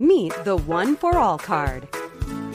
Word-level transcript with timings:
Meet 0.00 0.32
the 0.44 0.56
One 0.56 0.96
for 0.96 1.18
All 1.18 1.38
card. 1.38 1.88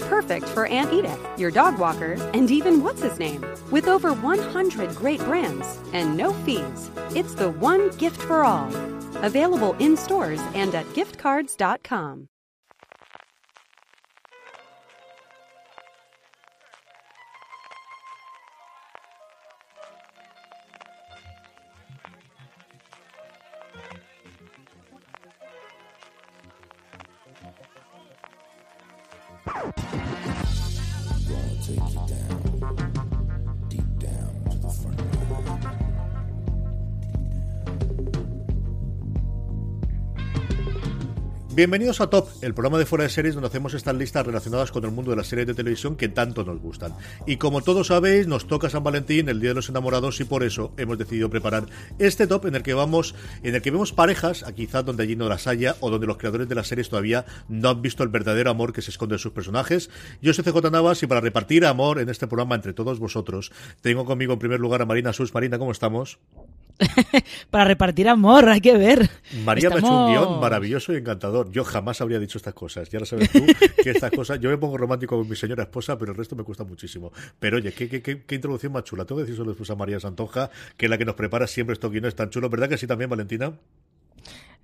Perfect 0.10 0.46
for 0.50 0.66
Aunt 0.66 0.92
Edith, 0.92 1.18
your 1.38 1.52
dog 1.52 1.80
walker, 1.80 2.18
and 2.34 2.52
even 2.52 2.84
what's 2.84 3.02
his 3.02 3.18
name. 3.18 3.46
With 3.72 3.88
over 3.88 4.12
100 4.12 4.94
great 4.94 5.22
brands 5.22 5.80
and 5.94 6.18
no 6.18 6.34
fees, 6.34 6.92
it's 7.16 7.36
the 7.36 7.52
one 7.52 7.92
gift 7.92 8.22
for 8.22 8.44
all. 8.44 8.68
Available 9.24 9.74
in 9.80 9.96
stores 9.96 10.42
and 10.54 10.76
at 10.76 10.86
giftcards.com. 10.88 12.28
Bienvenidos 41.60 42.00
a 42.00 42.10
Top, 42.10 42.30
el 42.42 42.54
programa 42.54 42.78
de 42.78 42.86
fuera 42.86 43.04
de 43.04 43.10
series 43.10 43.36
donde 43.36 43.50
hacemos 43.50 43.74
estas 43.74 43.94
listas 43.94 44.26
relacionadas 44.26 44.72
con 44.72 44.86
el 44.86 44.92
mundo 44.92 45.12
de 45.12 45.18
las 45.18 45.28
series 45.28 45.46
de 45.46 45.54
televisión 45.54 45.98
que 45.98 46.08
tanto 46.08 46.46
nos 46.46 46.62
gustan. 46.62 46.94
Y 47.28 47.36
como 47.36 47.60
todos 47.60 47.88
sabéis, 47.88 48.28
nos 48.28 48.48
toca 48.48 48.70
San 48.70 48.82
Valentín, 48.82 49.28
el 49.28 49.42
Día 49.42 49.50
de 49.50 49.56
los 49.56 49.68
Enamorados, 49.68 50.22
y 50.22 50.24
por 50.24 50.44
eso 50.44 50.72
hemos 50.78 50.98
decidido 50.98 51.30
preparar 51.30 51.66
este 51.98 52.28
top 52.28 52.46
en 52.46 52.56
el 52.56 52.64
que 52.64 52.74
vamos, 52.74 53.14
en 53.44 53.56
el 53.56 53.62
que 53.62 53.72
vemos 53.72 53.92
parejas, 53.92 54.46
quizás 54.56 54.86
donde 54.86 55.04
allí 55.04 55.18
no 55.18 55.28
las 55.28 55.48
haya, 55.48 55.76
o 55.82 55.90
donde 55.90 56.08
los 56.08 56.16
creadores 56.16 56.48
de 56.48 56.56
las 56.56 56.70
series 56.70 56.88
todavía 56.88 57.26
no 57.50 57.68
han 57.68 57.82
visto 57.82 58.04
el 58.04 58.10
verdadero 58.10 58.52
amor 58.52 58.72
que 58.72 58.82
se 58.82 58.92
esconde 58.92 59.16
en 59.16 59.20
sus 59.20 59.34
personajes. 59.34 59.90
Yo 60.22 60.34
soy 60.34 60.46
CJ 60.46 60.72
Navas 60.72 61.04
y 61.04 61.08
para 61.08 61.20
repartir 61.20 61.66
amor 61.66 62.00
en 62.00 62.08
este 62.08 62.28
programa 62.28 62.56
entre 62.56 62.72
todos 62.72 63.00
vosotros, 63.00 63.52
tengo 63.82 64.06
conmigo 64.06 64.32
en 64.32 64.40
primer 64.40 64.62
lugar 64.62 64.82
a 64.82 64.86
Marina 64.86 65.12
Sus. 65.12 65.34
Marina, 65.34 65.60
¿cómo 65.60 65.74
estamos? 65.74 66.20
para 67.50 67.66
repartir 67.66 68.08
amor, 68.08 68.48
hay 68.50 68.62
que 68.62 68.78
ver. 68.78 69.10
María 69.44 69.70
me 69.70 69.76
ha 69.76 69.80
hecho 69.80 69.88
un 69.88 70.12
guion 70.12 70.40
maravilloso 70.40 70.94
y 70.94 70.98
encantador. 70.98 71.52
Yo 71.52 71.64
jamás 71.64 72.02
habría 72.02 72.20
dicho 72.20 72.38
estas 72.38 72.54
cosas. 72.54 72.90
Ya 72.90 73.00
lo 73.00 73.06
sabes 73.06 73.30
tú, 73.32 73.46
que 73.84 73.92
estas 73.92 74.12
cosas. 74.12 74.40
Yo 74.40 74.50
me 74.50 74.58
pongo 74.58 74.78
romántico 74.78 75.18
con 75.18 75.28
mi 75.28 75.36
señora 75.36 75.64
esposa, 75.64 75.98
pero 75.98 76.12
el 76.12 76.18
resto 76.18 76.36
me 76.36 76.44
cuesta 76.44 76.64
muchísimo. 76.64 77.12
Pero 77.40 77.58
oye, 77.58 77.72
qué, 77.72 77.90
qué, 77.90 78.02
qué, 78.02 78.36
introducción 78.36 78.72
más 78.72 78.84
chula. 78.84 79.06
Tengo 79.06 79.20
que 79.20 79.24
decir 79.24 79.38
solo 79.38 79.52
después 79.52 79.70
a 79.70 79.76
María 79.76 80.00
Santonja, 80.00 80.50
que 80.78 80.86
es 80.86 80.90
la 80.90 80.98
que 80.98 81.06
nos 81.06 81.16
prepara 81.16 81.48
siempre 81.48 81.74
estos 81.74 81.92
guiones 81.92 82.16
tan 82.16 82.30
chulos. 82.30 82.50
¿Verdad 82.50 82.70
que 82.70 82.78
sí 82.78 82.88
también, 82.88 83.10
Valentina? 83.10 83.54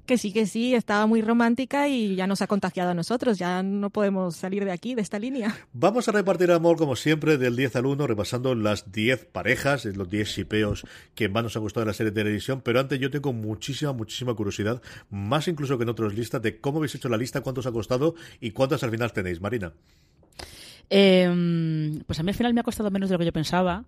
Que 0.05 0.19
sí, 0.19 0.31
que 0.31 0.45
sí, 0.45 0.75
estaba 0.75 1.07
muy 1.07 1.23
romántica 1.23 1.87
y 1.87 2.15
ya 2.15 2.27
nos 2.27 2.43
ha 2.43 2.47
contagiado 2.47 2.91
a 2.91 2.93
nosotros, 2.93 3.39
ya 3.39 3.63
no 3.63 3.89
podemos 3.89 4.35
salir 4.35 4.63
de 4.63 4.71
aquí, 4.71 4.93
de 4.93 5.01
esta 5.01 5.17
línea. 5.17 5.55
Vamos 5.73 6.07
a 6.07 6.11
repartir 6.11 6.51
amor, 6.51 6.77
como 6.77 6.95
siempre, 6.95 7.39
del 7.39 7.55
10 7.55 7.75
al 7.77 7.87
1, 7.87 8.05
repasando 8.05 8.53
las 8.53 8.91
10 8.91 9.25
parejas, 9.25 9.83
los 9.85 10.07
10 10.07 10.27
shipeos 10.27 10.85
que 11.15 11.27
más 11.27 11.41
nos 11.41 11.55
han 11.55 11.63
gustado 11.63 11.85
de 11.85 11.89
la 11.89 11.93
serie 11.93 12.11
de 12.11 12.21
televisión, 12.21 12.61
pero 12.63 12.79
antes 12.79 12.99
yo 12.99 13.09
tengo 13.09 13.33
muchísima, 13.33 13.93
muchísima 13.93 14.35
curiosidad, 14.35 14.79
más 15.09 15.47
incluso 15.47 15.75
que 15.77 15.83
en 15.83 15.89
otras 15.89 16.13
listas, 16.13 16.39
de 16.41 16.59
cómo 16.59 16.77
habéis 16.77 16.93
hecho 16.93 17.09
la 17.09 17.17
lista, 17.17 17.41
cuántos 17.41 17.65
ha 17.65 17.71
costado 17.71 18.13
y 18.39 18.51
cuántas 18.51 18.83
al 18.83 18.91
final 18.91 19.11
tenéis, 19.11 19.41
Marina. 19.41 19.73
Eh, 20.91 21.99
pues 22.05 22.19
a 22.19 22.23
mí 22.23 22.29
al 22.29 22.35
final 22.35 22.53
me 22.53 22.59
ha 22.59 22.63
costado 22.63 22.91
menos 22.91 23.09
de 23.09 23.15
lo 23.15 23.19
que 23.19 23.25
yo 23.25 23.33
pensaba 23.33 23.85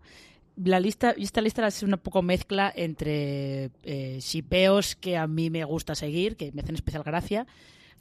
la 0.63 0.79
lista, 0.79 1.13
esta 1.17 1.41
lista 1.41 1.67
es 1.67 1.83
una 1.83 1.97
poco 1.97 2.21
mezcla 2.21 2.71
entre 2.75 3.71
eh, 3.83 4.17
shipeos 4.19 4.95
que 4.95 5.17
a 5.17 5.27
mí 5.27 5.49
me 5.49 5.63
gusta 5.63 5.95
seguir, 5.95 6.35
que 6.35 6.51
me 6.51 6.61
hacen 6.61 6.75
especial 6.75 7.03
gracia, 7.03 7.45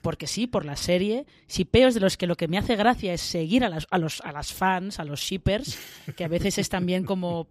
porque 0.00 0.26
sí, 0.26 0.46
por 0.46 0.64
la 0.64 0.76
serie, 0.76 1.26
shipeos 1.48 1.94
de 1.94 2.00
los 2.00 2.16
que 2.16 2.26
lo 2.26 2.36
que 2.36 2.48
me 2.48 2.58
hace 2.58 2.76
gracia 2.76 3.12
es 3.12 3.20
seguir 3.20 3.64
a, 3.64 3.68
las, 3.68 3.86
a, 3.90 3.98
los, 3.98 4.20
a 4.22 4.32
las 4.32 4.52
fans, 4.52 5.00
a 5.00 5.04
los 5.04 5.20
shippers, 5.20 5.78
que 6.16 6.24
a 6.24 6.28
veces 6.28 6.58
es 6.58 6.68
también 6.68 7.04
como, 7.04 7.48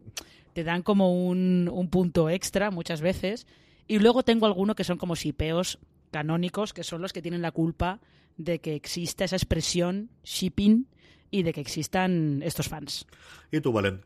te 0.54 0.64
dan 0.64 0.82
como 0.82 1.14
un, 1.28 1.70
un 1.72 1.90
punto 1.90 2.30
extra 2.30 2.72
muchas 2.72 3.02
veces, 3.02 3.46
y 3.88 4.00
luego 4.00 4.24
tengo 4.24 4.46
alguno 4.46 4.76
que 4.76 4.84
son 4.84 4.98
como 4.98 5.16
shipeos 5.16 5.80
canónicos, 6.12 6.74
que 6.74 6.84
son 6.84 7.02
los 7.02 7.14
que 7.14 7.22
tienen 7.22 7.42
la 7.42 7.52
culpa 7.52 8.00
de 8.38 8.60
que 8.60 8.74
exista 8.74 9.26
esa 9.26 9.36
expresión 9.36 10.10
shipping 10.24 10.88
y 11.30 11.44
de 11.44 11.54
que 11.54 11.62
existan 11.62 12.42
estos 12.44 12.70
fans. 12.70 13.06
¿Y 13.52 13.62
tú, 13.62 13.72
Valen? 13.72 14.02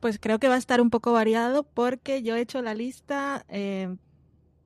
Pues 0.00 0.18
creo 0.20 0.38
que 0.38 0.48
va 0.48 0.54
a 0.54 0.58
estar 0.58 0.80
un 0.80 0.90
poco 0.90 1.12
variado 1.12 1.64
porque 1.64 2.22
yo 2.22 2.36
he 2.36 2.40
hecho 2.40 2.62
la 2.62 2.74
lista 2.74 3.44
eh, 3.48 3.96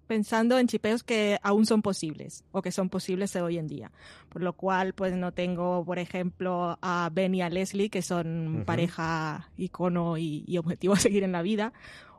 pensando 0.06 0.58
en 0.58 0.66
chipeos 0.66 1.02
que 1.02 1.38
aún 1.42 1.64
son 1.64 1.80
posibles 1.80 2.44
o 2.52 2.60
que 2.60 2.70
son 2.70 2.90
posibles 2.90 3.34
hoy 3.36 3.56
en 3.56 3.66
día. 3.66 3.92
Por 4.28 4.42
lo 4.42 4.52
cual, 4.52 4.92
pues 4.92 5.14
no 5.14 5.32
tengo, 5.32 5.84
por 5.86 5.98
ejemplo, 5.98 6.78
a 6.82 7.08
Ben 7.10 7.34
y 7.34 7.40
a 7.40 7.48
Leslie, 7.48 7.88
que 7.88 8.02
son 8.02 8.64
pareja 8.66 9.50
icono 9.56 10.18
y, 10.18 10.44
y, 10.46 10.58
objetivo 10.58 10.92
a 10.92 10.98
seguir 10.98 11.24
en 11.24 11.32
la 11.32 11.40
vida. 11.40 11.72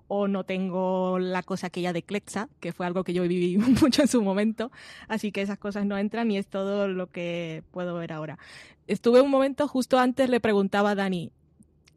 O 0.07 0.27
no 0.27 0.43
tengo 0.43 1.19
la 1.19 1.43
cosa 1.43 1.67
aquella 1.67 1.93
de 1.93 2.01
Clexa, 2.01 2.49
que 2.59 2.73
fue 2.73 2.87
algo 2.87 3.03
que 3.03 3.13
yo 3.13 3.21
viví 3.23 3.57
mucho 3.81 4.01
en 4.01 4.07
su 4.07 4.23
momento. 4.23 4.71
Así 5.07 5.31
que 5.31 5.43
esas 5.43 5.59
cosas 5.59 5.85
no 5.85 5.95
entran 5.95 6.31
y 6.31 6.37
es 6.37 6.47
todo 6.47 6.87
lo 6.87 7.11
que 7.11 7.63
puedo 7.69 7.93
ver 7.93 8.11
ahora. 8.11 8.39
Estuve 8.87 9.21
un 9.21 9.29
momento, 9.29 9.67
justo 9.67 9.99
antes 9.99 10.31
le 10.31 10.39
preguntaba 10.39 10.91
a 10.91 10.95
Dani, 10.95 11.31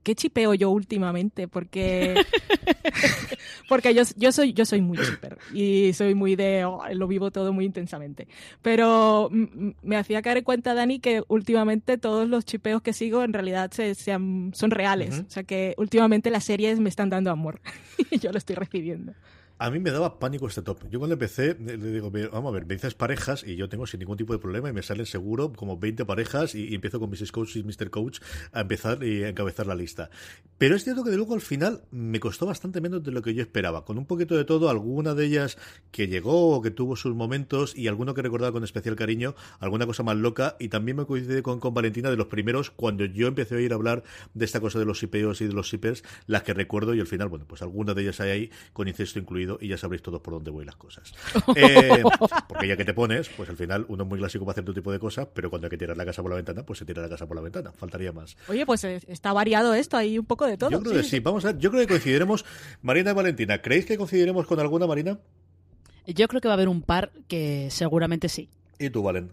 ¿qué 0.07 0.15
chipeo 0.15 0.55
yo 0.55 0.71
últimamente? 0.71 1.49
Porque, 1.49 2.15
porque 3.69 3.93
yo, 3.93 4.05
yo, 4.17 4.31
soy, 4.31 4.53
yo 4.53 4.65
soy 4.65 4.81
muy 4.81 4.99
chipper 4.99 5.37
y 5.53 5.93
soy 5.95 6.15
muy 6.15 6.37
de, 6.37 6.65
oh, 6.65 6.81
lo 6.95 7.09
vivo 7.09 7.33
todo 7.33 7.53
muy 7.53 7.65
intensamente. 7.65 8.29
Pero 8.63 9.29
me 9.83 9.97
hacía 9.97 10.23
caer 10.23 10.37
en 10.39 10.45
cuenta, 10.45 10.75
Dani, 10.75 11.01
que 11.01 11.25
últimamente 11.27 11.99
todos 11.99 12.29
los 12.29 12.45
chipeos 12.45 12.83
que 12.83 12.93
sigo 12.93 13.25
en 13.25 13.33
realidad 13.33 13.73
se, 13.73 13.97
sean, 13.97 14.53
son 14.55 14.71
reales. 14.71 15.25
O 15.27 15.31
sea 15.31 15.43
que 15.43 15.75
últimamente 15.77 16.31
las 16.31 16.45
series 16.45 16.79
me 16.79 16.89
están 16.89 17.11
dando 17.11 17.33
amor 17.33 17.61
y 18.13 18.21
yo 18.21 18.31
lo 18.31 18.39
estoy 18.39 18.55
recibiendo. 18.55 19.13
A 19.59 19.71
mí 19.71 19.79
me 19.79 19.91
daba 19.91 20.19
pánico 20.19 20.47
este 20.47 20.61
top. 20.61 20.87
Yo 20.91 20.99
cuando 20.99 21.15
empecé, 21.15 21.57
le 21.59 21.79
digo, 21.79 22.11
vamos 22.31 22.51
a 22.51 22.53
ver, 22.53 22.67
me 22.67 22.75
dices 22.75 22.93
parejas 22.93 23.43
y 23.43 23.57
yo 23.57 23.71
tengo 23.71 23.87
sin 23.87 24.01
ningún 24.01 24.19
tipo 24.19 24.35
de 24.35 24.39
problema 24.39 24.69
y 24.69 24.75
me 24.75 24.83
salen 24.83 25.07
seguro 25.07 25.51
como 25.55 25.79
20 25.79 26.05
parejas 26.05 26.55
y, 26.55 26.75
empiezo 26.75 27.01
con 27.01 27.09
Mrs. 27.09 27.33
Coach 27.33 27.57
y 27.57 27.63
Mr. 27.63 27.89
Coach 27.89 28.21
a 28.53 28.61
empezar 28.61 29.03
y 29.03 29.25
a 29.25 29.31
encabezar 29.31 29.67
la 29.67 29.75
lista. 29.75 30.11
Pero 30.59 30.77
es 30.77 30.85
cierto 30.85 31.05
que 31.05 31.11
de 31.11 31.17
luego 31.17 31.33
al 31.33 31.41
final 31.41 31.85
me 31.91 32.21
costó 32.21 32.45
bastante 32.45 32.83
menos 32.83 33.03
de 33.03 33.13
lo 33.13 33.23
que 33.23 33.33
yo 33.33 33.41
esperaba. 33.41 33.87
Con 33.87 33.97
un 33.97 34.05
poquito 34.05 34.37
de 34.37 34.45
todo, 34.45 34.69
alguna 34.69 35.15
de 35.15 35.25
ellas 35.25 35.57
que 35.91 36.07
llegó 36.07 36.55
o 36.55 36.61
que 36.61 36.71
tuvo 36.71 36.95
sus 36.95 37.15
momentos 37.15 37.75
y 37.75 37.89
alguno 37.89 38.13
que 38.13 38.21
recordaba 38.21 38.53
con 38.53 38.63
especial 38.63 38.95
cariño, 38.95 39.37
alguna 39.59 39.87
cosa 39.87 40.03
más 40.03 40.19
loca 40.19 40.57
y 40.61 40.69
también 40.69 40.99
me 40.99 41.07
coincide 41.07 41.43
con, 41.43 41.61
Valentina 41.73 42.11
de 42.11 42.17
los 42.17 42.27
primeros 42.27 42.71
cuando 42.71 43.07
yo 43.07 43.27
empecé 43.27 43.57
a 43.57 43.61
ir 43.61 43.73
a 43.73 43.77
hablar 43.77 44.03
de 44.35 44.45
esta 44.45 44.61
cosa 44.61 44.79
de 44.79 44.85
los 44.85 44.99
sipeos 44.99 45.41
y 45.41 45.47
de 45.47 45.55
los 45.55 45.67
shippers, 45.67 46.05
las 46.27 46.43
que 46.43 46.53
recuerdo 46.53 46.95
y 46.95 47.01
al 47.01 47.07
final, 47.07 47.29
bueno, 47.29 47.47
pues 47.49 47.63
alguna 47.63 47.95
de 47.95 48.03
ellas 48.03 48.21
hay 48.21 48.31
ahí 48.31 48.51
con 48.75 48.87
incesto 48.87 49.19
incluido 49.19 49.46
y 49.61 49.69
ya 49.69 49.79
sabréis 49.79 50.03
todos 50.03 50.21
por 50.21 50.35
dónde 50.35 50.51
voy 50.51 50.65
las 50.65 50.77
cosas. 50.77 51.13
Eh, 51.57 52.03
porque 52.49 52.69
ya 52.69 52.77
que 52.77 52.85
te 52.85 52.93
pones, 52.93 53.29
pues 53.31 53.49
al 53.49 53.57
final 53.57 53.87
uno 53.89 54.03
es 54.03 54.09
muy 54.09 54.19
clásico 54.19 54.45
para 54.45 54.53
hacer 54.53 54.65
todo 54.65 54.75
tipo 54.75 54.93
de 54.93 54.99
cosas, 54.99 55.29
pero 55.33 55.49
cuando 55.49 55.67
hay 55.67 55.71
que 55.71 55.79
tirar 55.79 55.97
la 55.97 56.05
casa 56.05 56.21
por 56.21 56.31
la 56.31 56.37
ventana, 56.37 56.65
pues 56.65 56.79
se 56.79 56.85
tira 56.85 57.01
la 57.01 57.09
casa 57.09 57.27
por 57.27 57.37
la 57.37 57.43
ventana. 57.43 57.73
Faltaría 57.73 58.13
más. 58.13 58.37
Oye, 58.49 58.67
pues 58.67 58.85
eh, 58.85 59.01
está 59.07 59.33
variado 59.33 59.73
esto, 59.75 59.97
hay 59.97 60.19
un 60.19 60.27
poco 60.27 60.45
de 60.47 60.59
todo. 60.59 60.71
Yo 60.71 60.81
creo 60.81 60.93
que 60.93 61.03
sí, 61.03 61.21
vamos 61.21 61.45
a 61.45 61.57
yo 61.57 61.71
creo 61.71 61.83
que 61.83 61.89
coincidiremos, 61.89 62.45
Marina 62.83 63.13
y 63.13 63.15
Valentina. 63.15 63.63
¿Creéis 63.63 63.87
que 63.87 63.97
coincidiremos 63.97 64.47
con 64.47 64.61
alguna, 64.61 64.87
Marina? 64.87 65.19
Yo 66.07 66.29
creo 66.29 66.41
que 66.41 66.49
va 66.49 66.55
a 66.55 66.57
haber 66.57 66.69
un 66.69 66.83
par 66.83 67.13
que 67.29 67.69
seguramente 67.71 68.29
sí. 68.29 68.49
¿Y 68.79 68.91
tú, 68.91 69.03
Valen? 69.03 69.33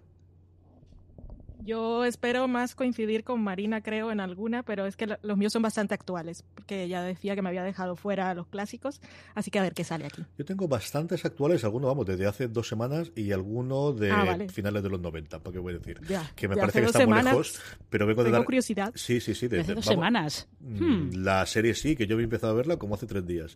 Yo 1.64 2.04
espero 2.04 2.48
más 2.48 2.76
coincidir 2.76 3.24
con 3.24 3.42
Marina, 3.42 3.82
creo, 3.82 4.12
en 4.12 4.20
alguna, 4.20 4.64
pero 4.64 4.86
es 4.86 4.98
que 4.98 5.18
los 5.22 5.38
míos 5.38 5.54
son 5.54 5.62
bastante 5.62 5.94
actuales, 5.94 6.44
porque 6.54 6.88
ya 6.88 7.02
decía 7.02 7.36
que 7.36 7.42
me 7.42 7.50
había 7.50 7.64
dejado 7.64 7.96
fuera 7.96 8.34
los 8.34 8.48
clásicos, 8.48 9.02
así 9.34 9.50
que 9.50 9.60
a 9.60 9.62
ver 9.62 9.74
qué 9.74 9.84
sale 9.84 10.06
aquí. 10.06 10.24
Yo 10.38 10.46
tengo 10.46 10.68
bastantes 10.68 11.24
actuales, 11.26 11.64
algunos, 11.64 11.90
vamos, 11.90 12.06
desde 12.06 12.28
hace 12.28 12.48
dos 12.48 12.68
semanas 12.68 13.12
y 13.16 13.32
algunos 13.32 13.98
de 13.98 14.12
ah, 14.12 14.38
finales 14.52 14.84
de 14.84 14.90
los 14.90 15.00
90, 15.00 15.40
¿para 15.40 15.54
qué 15.54 15.60
voy 15.60 15.74
a 15.74 15.78
decir? 15.78 16.02
que 16.36 16.48
me 16.48 16.58
parece 16.58 16.82
que 16.82 16.88
estamos 16.88 17.24
lejos, 17.24 17.62
pero 17.90 18.06
vengo 18.06 18.24
de 18.24 18.32
dar... 18.32 18.44
curiosidad. 18.44 18.92
Sí, 18.96 19.22
sí, 19.22 19.34
sí. 19.34 19.48
De, 19.48 19.62
hace 19.62 19.74
dos 19.74 19.86
semanas. 19.86 20.48
Mm, 20.60 20.84
hmm. 20.84 21.12
La 21.24 21.46
serie 21.46 21.74
sí, 21.76 21.96
que 21.96 22.08
yo 22.08 22.20
he 22.20 22.24
empezado 22.24 22.54
a 22.54 22.56
verla 22.56 22.78
como 22.78 22.96
hace 22.96 23.06
tres 23.06 23.26
días. 23.26 23.56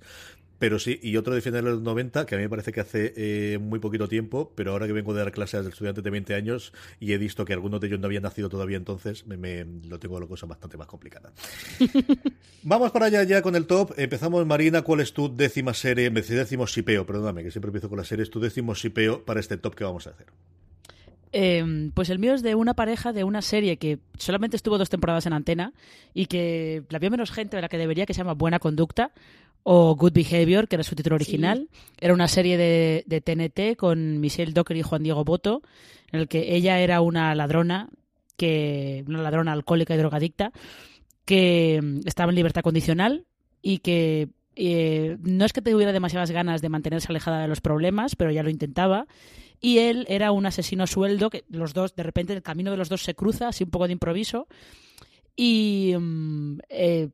Pero 0.59 0.79
sí, 0.79 0.99
y 1.03 1.17
otro 1.17 1.35
de 1.35 1.41
finales 1.41 1.65
de 1.65 1.71
los 1.71 1.81
90, 1.81 2.25
que 2.25 2.35
a 2.35 2.37
mí 2.37 2.43
me 2.43 2.49
parece 2.49 2.71
que 2.71 2.79
hace 2.79 3.13
eh, 3.15 3.57
muy 3.59 3.79
poquito 3.79 4.07
tiempo, 4.07 4.53
pero 4.55 4.71
ahora 4.71 4.87
que 4.87 4.93
vengo 4.93 5.13
de 5.13 5.19
dar 5.19 5.31
clases 5.31 5.63
de 5.63 5.69
estudiantes 5.69 6.03
de 6.03 6.09
20 6.09 6.33
años 6.33 6.73
y 6.99 7.13
he 7.13 7.17
visto 7.17 7.45
que 7.45 7.53
algunos 7.53 7.79
de 7.79 7.87
ellos 7.87 7.99
no 7.99 8.07
habían 8.07 8.23
nacido 8.23 8.49
todavía 8.49 8.77
entonces, 8.77 9.25
me, 9.27 9.65
lo 9.87 9.99
tengo 9.99 10.19
la 10.19 10.27
cosa 10.27 10.45
bastante 10.45 10.77
más 10.77 10.87
complicada. 10.87 11.31
Vamos 12.63 12.91
para 12.91 13.05
allá 13.05 13.23
ya 13.23 13.41
con 13.41 13.55
el 13.55 13.65
top. 13.65 13.93
Empezamos, 13.97 14.45
Marina, 14.45 14.81
¿cuál 14.81 15.01
es 15.01 15.13
tu 15.13 15.33
décima 15.35 15.73
serie? 15.73 16.09
Décimo 16.09 16.67
sipeo, 16.67 17.05
perdóname, 17.05 17.43
que 17.43 17.51
siempre 17.51 17.69
empiezo 17.69 17.89
con 17.89 17.97
las 17.97 18.07
series. 18.07 18.29
Tu 18.29 18.39
décimo 18.39 18.75
sipeo 18.75 19.23
para 19.23 19.39
este 19.39 19.57
top 19.57 19.75
que 19.75 19.83
vamos 19.83 20.07
a 20.07 20.11
hacer. 20.11 20.27
Em, 21.31 21.91
pues 21.91 22.09
el 22.09 22.19
mío 22.19 22.33
es 22.33 22.41
de 22.41 22.55
una 22.55 22.73
pareja 22.73 23.11
de 23.11 23.23
una 23.23 23.41
serie 23.41 23.77
que 23.77 23.99
solamente 24.17 24.55
estuvo 24.55 24.77
dos 24.77 24.89
temporadas 24.89 25.25
en 25.25 25.33
antena 25.33 25.73
y 26.13 26.27
que 26.27 26.83
la 26.89 26.99
vio 26.99 27.11
menos 27.11 27.31
gente 27.31 27.57
de 27.57 27.61
la 27.61 27.69
que 27.69 27.77
debería, 27.77 28.05
que 28.05 28.13
se 28.13 28.19
llama 28.19 28.33
Buena 28.33 28.59
Conducta, 28.59 29.11
o 29.63 29.95
Good 29.95 30.13
Behavior, 30.13 30.67
que 30.69 30.77
era 30.77 30.83
su 30.83 30.95
título 30.95 31.15
original. 31.15 31.67
Era 31.99 32.13
una 32.13 32.29
serie 32.29 32.57
de, 32.57 33.03
de 33.05 33.19
TNT 33.19 33.77
con 33.77 34.21
Michelle 34.21 34.53
Docker 34.53 34.77
y 34.77 34.81
Juan 34.81 35.03
Diego 35.03 35.25
Boto, 35.25 35.61
en 36.11 36.21
el 36.21 36.29
que 36.29 36.55
ella 36.55 36.79
era 36.79 37.01
una 37.01 37.35
ladrona, 37.35 37.89
que 38.37 39.03
una 39.07 39.21
ladrona 39.21 39.51
alcohólica 39.51 39.93
y 39.93 39.97
drogadicta, 39.97 40.53
que 41.25 41.81
mm, 41.83 42.07
estaba 42.07 42.31
en 42.31 42.35
libertad 42.37 42.61
condicional 42.61 43.25
y 43.61 43.79
que 43.79 44.29
eh, 44.55 45.17
no 45.21 45.45
es 45.45 45.53
que 45.53 45.61
tuviera 45.61 45.91
demasiadas 45.91 46.31
ganas 46.31 46.61
de 46.61 46.69
mantenerse 46.69 47.07
alejada 47.09 47.41
de 47.41 47.47
los 47.47 47.61
problemas, 47.61 48.15
pero 48.15 48.31
ya 48.31 48.43
lo 48.43 48.49
intentaba. 48.49 49.05
Y 49.59 49.79
él 49.79 50.05
era 50.07 50.31
un 50.31 50.45
asesino 50.45 50.83
a 50.83 50.87
sueldo, 50.87 51.29
que 51.29 51.43
los 51.49 51.73
dos, 51.73 51.95
de 51.95 52.03
repente, 52.03 52.33
el 52.33 52.43
camino 52.43 52.71
de 52.71 52.77
los 52.77 52.89
dos 52.89 53.01
se 53.03 53.15
cruza, 53.15 53.47
así 53.47 53.63
un 53.63 53.71
poco 53.71 53.87
de 53.87 53.93
improviso. 53.93 54.47
Y 55.35 55.93
mm, 55.99 56.59
eh, 56.69 57.09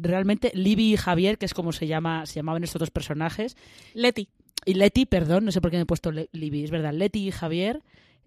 realmente 0.00 0.52
Libby 0.54 0.92
y 0.94 0.96
Javier, 0.96 1.38
que 1.38 1.46
es 1.46 1.54
como 1.54 1.72
se 1.72 1.86
llama, 1.86 2.26
se 2.26 2.34
llamaban 2.36 2.64
estos 2.64 2.80
dos 2.80 2.90
personajes. 2.90 3.56
Leti. 3.94 4.28
Y 4.66 4.74
Leti, 4.74 5.06
perdón, 5.06 5.46
no 5.46 5.52
sé 5.52 5.60
por 5.60 5.70
qué 5.70 5.78
me 5.78 5.82
he 5.84 5.86
puesto 5.86 6.12
Le- 6.12 6.28
Libby, 6.32 6.64
es 6.64 6.70
verdad. 6.70 6.92
Leti 6.92 7.26
y 7.28 7.30
Javier. 7.30 7.82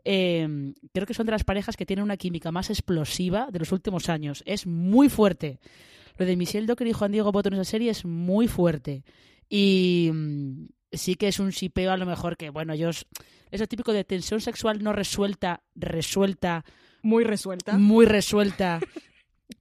eh, 0.06 0.74
creo 0.94 1.06
que 1.06 1.14
son 1.14 1.26
de 1.28 1.32
las 1.32 1.44
parejas 1.44 1.78
que 1.78 1.86
tienen 1.86 2.04
una 2.04 2.18
química 2.18 2.52
más 2.52 2.70
explosiva 2.70 3.50
de 3.52 3.60
los 3.60 3.72
últimos 3.72 4.10
años. 4.10 4.44
Es 4.46 4.66
muy 4.68 5.10
fuerte. 5.10 5.60
Lo 6.18 6.26
de 6.26 6.36
Michelle 6.36 6.68
Docker 6.68 6.88
y 6.88 6.94
Juan 6.94 7.12
Diego 7.12 7.32
Boto 7.32 7.50
en 7.50 7.54
esa 7.56 7.64
serie 7.64 7.92
es 7.92 8.04
muy 8.04 8.48
fuerte. 8.48 9.04
Y 9.50 10.10
mm, 10.12 10.66
sí 10.94 11.16
que 11.16 11.28
es 11.28 11.40
un 11.40 11.50
shipeo 11.50 11.92
a 11.92 11.98
lo 11.98 12.06
mejor 12.06 12.38
que, 12.38 12.50
bueno, 12.50 12.74
ellos... 12.74 13.06
Es 13.51 13.60
lo 13.60 13.68
típico 13.68 13.94
de 13.94 14.04
tensión 14.04 14.42
sexual 14.42 14.81
no 14.81 14.94
resuelta, 14.94 15.62
resuelta, 15.75 16.66
Muy 17.04 17.24
resuelta. 17.24 17.78
muy 17.78 18.06
resuelta. 18.06 18.80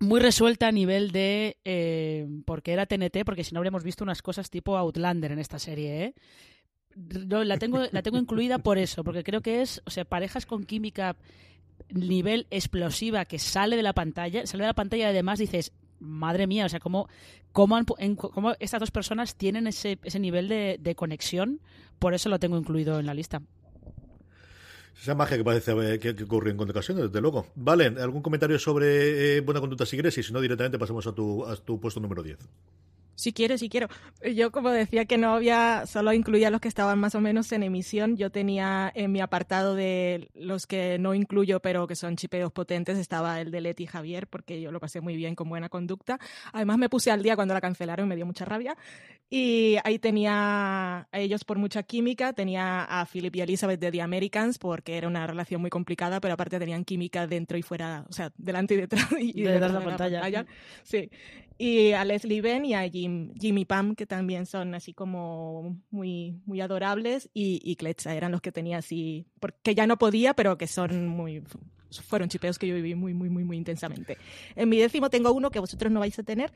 Muy 0.01 0.21
resuelta 0.21 0.69
a 0.69 0.73
nivel 0.73 1.11
de. 1.13 1.59
eh, 1.65 2.27
porque 2.47 2.73
era 2.73 2.87
TNT, 2.87 3.25
porque 3.27 3.45
si 3.45 3.53
no 3.53 3.59
habríamos 3.59 3.85
visto 3.85 4.03
unas 4.05 4.23
cosas 4.23 4.49
tipo 4.49 4.77
Outlander 4.79 5.33
en 5.33 5.39
esta 5.39 5.59
serie, 5.59 6.05
¿eh? 6.05 6.15
La, 6.95 7.59
tengo, 7.59 7.83
la 7.91 8.03
tengo 8.03 8.19
incluida 8.19 8.59
por 8.59 8.79
eso, 8.79 9.05
porque 9.05 9.25
creo 9.25 9.43
que 9.43 9.61
es. 9.61 9.83
O 9.85 9.91
sea, 9.91 10.05
parejas 10.05 10.47
con 10.47 10.65
química 10.65 11.17
nivel 11.91 12.47
explosiva 12.51 13.25
que 13.27 13.39
sale 13.39 13.77
de 13.77 13.83
la 13.83 13.93
pantalla, 13.93 14.47
sale 14.47 14.63
de 14.63 14.69
la 14.69 14.75
pantalla 14.75 15.05
y 15.05 15.11
además 15.11 15.39
dices. 15.39 15.73
Madre 16.03 16.47
mía, 16.47 16.67
o 16.67 16.69
sea, 16.69 16.81
cómo, 16.81 17.09
cómo, 17.53 17.77
han 17.77 17.87
en- 17.99 18.17
cómo 18.17 18.55
estas 18.61 18.81
dos 18.81 18.91
personas 18.91 19.37
tienen 19.37 19.67
ese, 19.67 19.99
ese 20.03 20.19
nivel 20.19 20.49
de, 20.49 20.79
de 20.81 20.95
conexión, 20.95 21.61
por 21.99 22.13
eso 22.15 22.29
lo 22.29 22.39
tengo 22.39 22.59
incluido 22.59 22.99
en 23.01 23.07
la 23.07 23.15
lista. 23.15 23.41
Esa 25.01 25.15
magia 25.15 25.37
que 25.37 25.45
parece 25.45 25.73
eh, 25.73 25.99
que, 25.99 26.15
que 26.15 26.25
ocurre 26.25 26.51
en 26.51 26.61
ocasiones, 26.61 27.05
desde 27.05 27.21
luego. 27.21 27.47
Vale, 27.57 27.87
¿algún 27.87 28.23
comentario 28.23 28.59
sobre 28.59 29.37
eh, 29.39 29.41
buena 29.41 29.61
conducta 29.61 29.87
si 29.87 29.97
quieres? 29.97 30.17
Y 30.19 30.23
si 30.23 30.33
no, 30.33 30.41
directamente 30.41 30.79
pasamos 30.79 31.07
a 31.07 31.13
tu, 31.13 31.45
a 31.45 31.57
tu 31.57 31.81
puesto 31.81 31.99
número 31.99 32.23
10. 32.23 32.39
Si 33.15 33.33
quiero, 33.33 33.59
si 33.59 33.69
quiero. 33.69 33.89
Yo 34.35 34.51
como 34.51 34.71
decía 34.71 35.05
que 35.05 35.19
no 35.19 35.35
había, 35.35 35.85
solo 35.87 36.13
incluía 36.13 36.51
los 36.51 36.61
que 36.61 36.69
estaban 36.69 36.99
más 36.99 37.15
o 37.15 37.21
menos 37.21 37.53
en 37.53 37.63
emisión. 37.63 38.17
Yo 38.17 38.31
tenía 38.31 38.91
en 38.95 39.13
mi 39.13 39.21
apartado 39.21 39.75
de 39.75 40.31
los 40.35 40.67
que 40.67 40.99
no 40.99 41.15
incluyo, 41.15 41.61
pero 41.61 41.87
que 41.87 41.97
son 41.97 42.17
chipeos 42.17 42.53
potentes, 42.53 42.99
estaba 42.99 43.41
el 43.41 43.51
de 43.51 43.61
Leti 43.61 43.85
y 43.85 43.87
Javier, 43.87 44.27
porque 44.27 44.61
yo 44.61 44.73
lo 44.73 44.81
pasé 44.81 45.01
muy 45.01 45.17
bien 45.17 45.35
con 45.35 45.49
buena 45.49 45.69
conducta. 45.69 46.19
Además 46.53 46.79
me 46.79 46.89
puse 46.89 47.11
al 47.11 47.23
día 47.23 47.37
cuando 47.37 47.55
la 47.55 47.61
cancelaron, 47.61 48.09
me 48.09 48.17
dio 48.17 48.27
mucha 48.27 48.45
rabia. 48.45 48.77
Y 49.29 49.77
ahí 49.85 49.99
tenía 49.99 51.09
a 51.11 51.19
ellos 51.19 51.45
por 51.45 51.59
mucha 51.59 51.83
química, 51.83 52.33
tenía 52.33 52.85
a 52.85 53.07
Philip 53.07 53.35
y 53.37 53.41
Elizabeth 53.41 53.81
de 53.81 53.91
The 53.91 54.03
Americans, 54.03 54.59
porque 54.59 54.97
era 54.97 55.09
una 55.09 55.27
relación 55.27 55.61
muy 55.61 55.71
complicada, 55.71 56.21
pero 56.21 56.35
aparte 56.35 56.59
tenían 56.59 56.85
química 56.85 57.27
dentro 57.27 57.57
y 57.57 57.63
fuera, 57.63 58.05
o 58.09 58.13
sea, 58.13 58.33
delante 58.37 58.75
y 58.75 58.77
detrás 58.79 59.09
y, 59.19 59.41
y 59.41 59.43
Detrás 59.43 59.73
de 59.73 59.79
la 59.79 59.79
de 59.79 59.87
pantalla. 59.87 60.47
Sí. 60.83 61.11
Y 61.59 61.93
a 61.93 62.05
Leslie 62.05 62.41
Ben 62.41 62.65
y 62.65 62.75
a 62.75 62.89
Jim, 62.89 63.33
Jimmy 63.39 63.65
Pam, 63.65 63.95
que 63.95 64.07
también 64.07 64.47
son 64.47 64.75
así 64.75 64.93
como 64.95 65.81
muy, 65.91 66.41
muy 66.45 66.61
adorables, 66.61 67.31
y, 67.35 67.61
y 67.63 67.77
Kletza 67.77 68.15
eran 68.15 68.33
los 68.33 68.41
que 68.41 68.53
tenía 68.53 68.79
así, 68.79 69.27
porque 69.41 69.75
ya 69.75 69.87
no 69.87 69.99
podía, 69.99 70.35
pero 70.35 70.59
que 70.59 70.67
son 70.67 71.07
muy, 71.09 71.43
fueron 71.91 72.29
chipeos 72.29 72.59
que 72.59 72.67
yo 72.67 72.75
viví 72.75 72.95
muy, 72.95 73.15
muy, 73.15 73.29
muy, 73.29 73.45
muy 73.45 73.57
intensamente. 73.57 74.17
En 74.57 74.69
mi 74.69 74.79
décimo 74.79 75.11
tengo 75.11 75.33
uno 75.33 75.51
que 75.51 75.61
vosotros 75.61 75.93
no 75.93 76.01
vais 76.01 76.19
a 76.19 76.23
tener, 76.23 76.53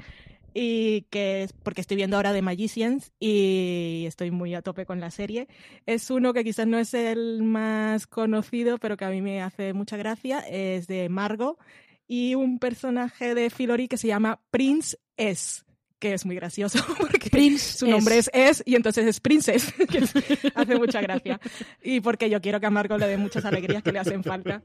y 0.59 1.03
que 1.11 1.43
es 1.43 1.53
porque 1.53 1.83
estoy 1.83 1.99
viendo 1.99 2.17
ahora 2.17 2.33
The 2.33 2.41
Magicians 2.41 3.13
y 3.21 4.05
estoy 4.07 4.31
muy 4.31 4.55
a 4.55 4.63
tope 4.63 4.87
con 4.87 5.01
la 5.01 5.11
serie. 5.11 5.49
Es 5.85 6.11
uno 6.11 6.33
que 6.33 6.45
quizás 6.45 6.67
no 6.67 6.79
es 6.79 6.95
el 6.95 7.43
más 7.43 8.07
conocido, 8.07 8.79
pero 8.79 8.97
que 8.97 9.05
a 9.05 9.11
mí 9.11 9.21
me 9.21 9.43
hace 9.43 9.75
mucha 9.75 9.99
gracia, 9.99 10.39
es 10.41 10.87
de 10.87 11.11
Margot 11.11 11.59
y 12.09 12.35
un 12.35 12.59
personaje 12.59 13.35
de 13.35 13.51
Filori 13.51 13.89
que 13.89 13.97
se 13.97 14.09
llama 14.09 14.41
Prince 14.51 14.97
S, 15.17 15.63
que 15.99 16.13
es 16.13 16.27
muy 16.27 16.37
gracioso 16.37 16.79
porque 17.01 17.31
Prince 17.31 17.79
su 17.79 17.87
nombre 17.87 18.19
S. 18.19 18.31
es 18.35 18.51
S 18.59 18.63
y 18.67 18.75
entonces 18.77 19.07
es 19.07 19.19
Princess, 19.19 19.73
que 19.91 19.99
es- 19.99 20.13
hace 20.55 20.77
mucha 20.77 21.01
gracia. 21.01 21.41
Y 21.83 22.01
porque 22.01 22.29
yo 22.29 22.41
quiero 22.43 22.61
que 22.61 22.67
a 22.67 22.71
Margot 22.71 23.01
le 23.01 23.07
dé 23.09 23.17
muchas 23.17 23.45
alegrías 23.47 23.83
que 23.83 23.93
le 23.93 23.99
hacen 23.99 24.23
falta. 24.23 24.63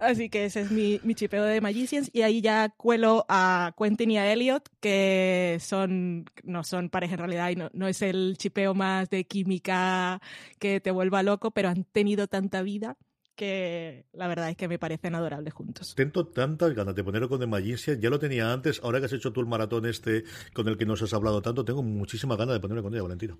Así 0.00 0.28
que 0.28 0.44
ese 0.44 0.62
es 0.62 0.70
mi, 0.72 1.00
mi 1.04 1.14
chipeo 1.14 1.44
de 1.44 1.60
Magicians. 1.60 2.10
Y 2.12 2.22
ahí 2.22 2.40
ya 2.40 2.68
cuelo 2.70 3.24
a 3.28 3.74
Quentin 3.78 4.10
y 4.10 4.18
a 4.18 4.30
Elliot, 4.32 4.68
que 4.80 5.56
son, 5.60 6.24
no 6.42 6.64
son 6.64 6.90
pareja 6.90 7.14
en 7.14 7.18
realidad, 7.20 7.50
y 7.50 7.56
no, 7.56 7.70
no 7.72 7.86
es 7.86 8.02
el 8.02 8.34
chipeo 8.36 8.74
más 8.74 9.08
de 9.08 9.24
química 9.24 10.20
que 10.58 10.80
te 10.80 10.90
vuelva 10.90 11.22
loco, 11.22 11.52
pero 11.52 11.68
han 11.68 11.84
tenido 11.84 12.26
tanta 12.26 12.62
vida 12.62 12.96
que 13.36 14.06
la 14.12 14.26
verdad 14.26 14.50
es 14.50 14.56
que 14.56 14.66
me 14.66 14.78
parecen 14.78 15.14
adorables 15.14 15.54
juntos. 15.54 15.94
Tengo 15.94 16.26
tantas 16.26 16.74
ganas 16.74 16.94
de 16.94 17.04
ponerlo 17.04 17.28
con 17.28 17.38
The 17.38 17.46
Magician, 17.46 18.00
ya 18.00 18.10
lo 18.10 18.18
tenía 18.18 18.52
antes, 18.52 18.80
ahora 18.82 18.98
que 18.98 19.06
has 19.06 19.12
hecho 19.12 19.32
tú 19.32 19.40
el 19.40 19.46
maratón 19.46 19.86
este 19.86 20.24
con 20.52 20.66
el 20.66 20.76
que 20.76 20.86
nos 20.86 21.02
has 21.02 21.12
hablado 21.12 21.42
tanto, 21.42 21.64
tengo 21.64 21.82
muchísimas 21.82 22.38
ganas 22.38 22.54
de 22.54 22.60
ponerlo 22.60 22.82
con 22.82 22.92
ella, 22.94 23.02
Valentina. 23.02 23.36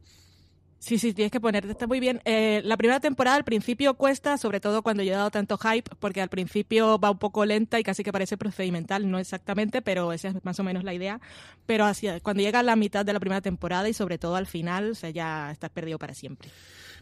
Sí, 0.78 0.98
sí, 0.98 1.14
tienes 1.14 1.32
que 1.32 1.40
ponerte, 1.40 1.70
está 1.70 1.86
muy 1.86 1.98
bien. 1.98 2.20
Eh, 2.24 2.60
la 2.64 2.76
primera 2.76 3.00
temporada 3.00 3.36
al 3.36 3.44
principio 3.44 3.94
cuesta, 3.94 4.36
sobre 4.38 4.60
todo 4.60 4.82
cuando 4.82 5.02
yo 5.02 5.12
he 5.12 5.16
dado 5.16 5.30
tanto 5.30 5.58
hype, 5.58 5.90
porque 5.98 6.20
al 6.20 6.28
principio 6.28 6.98
va 7.00 7.10
un 7.10 7.18
poco 7.18 7.44
lenta 7.44 7.80
y 7.80 7.82
casi 7.82 8.04
que 8.04 8.12
parece 8.12 8.36
procedimental, 8.36 9.10
no 9.10 9.18
exactamente, 9.18 9.82
pero 9.82 10.12
esa 10.12 10.28
es 10.28 10.44
más 10.44 10.60
o 10.60 10.62
menos 10.62 10.84
la 10.84 10.94
idea. 10.94 11.20
Pero 11.64 11.86
hacia, 11.86 12.20
cuando 12.20 12.42
llega 12.42 12.60
a 12.60 12.62
la 12.62 12.76
mitad 12.76 13.04
de 13.04 13.14
la 13.14 13.20
primera 13.20 13.40
temporada 13.40 13.88
y 13.88 13.94
sobre 13.94 14.18
todo 14.18 14.36
al 14.36 14.46
final, 14.46 14.90
o 14.90 14.94
sea, 14.94 15.10
ya 15.10 15.50
estás 15.50 15.70
perdido 15.70 15.98
para 15.98 16.14
siempre. 16.14 16.50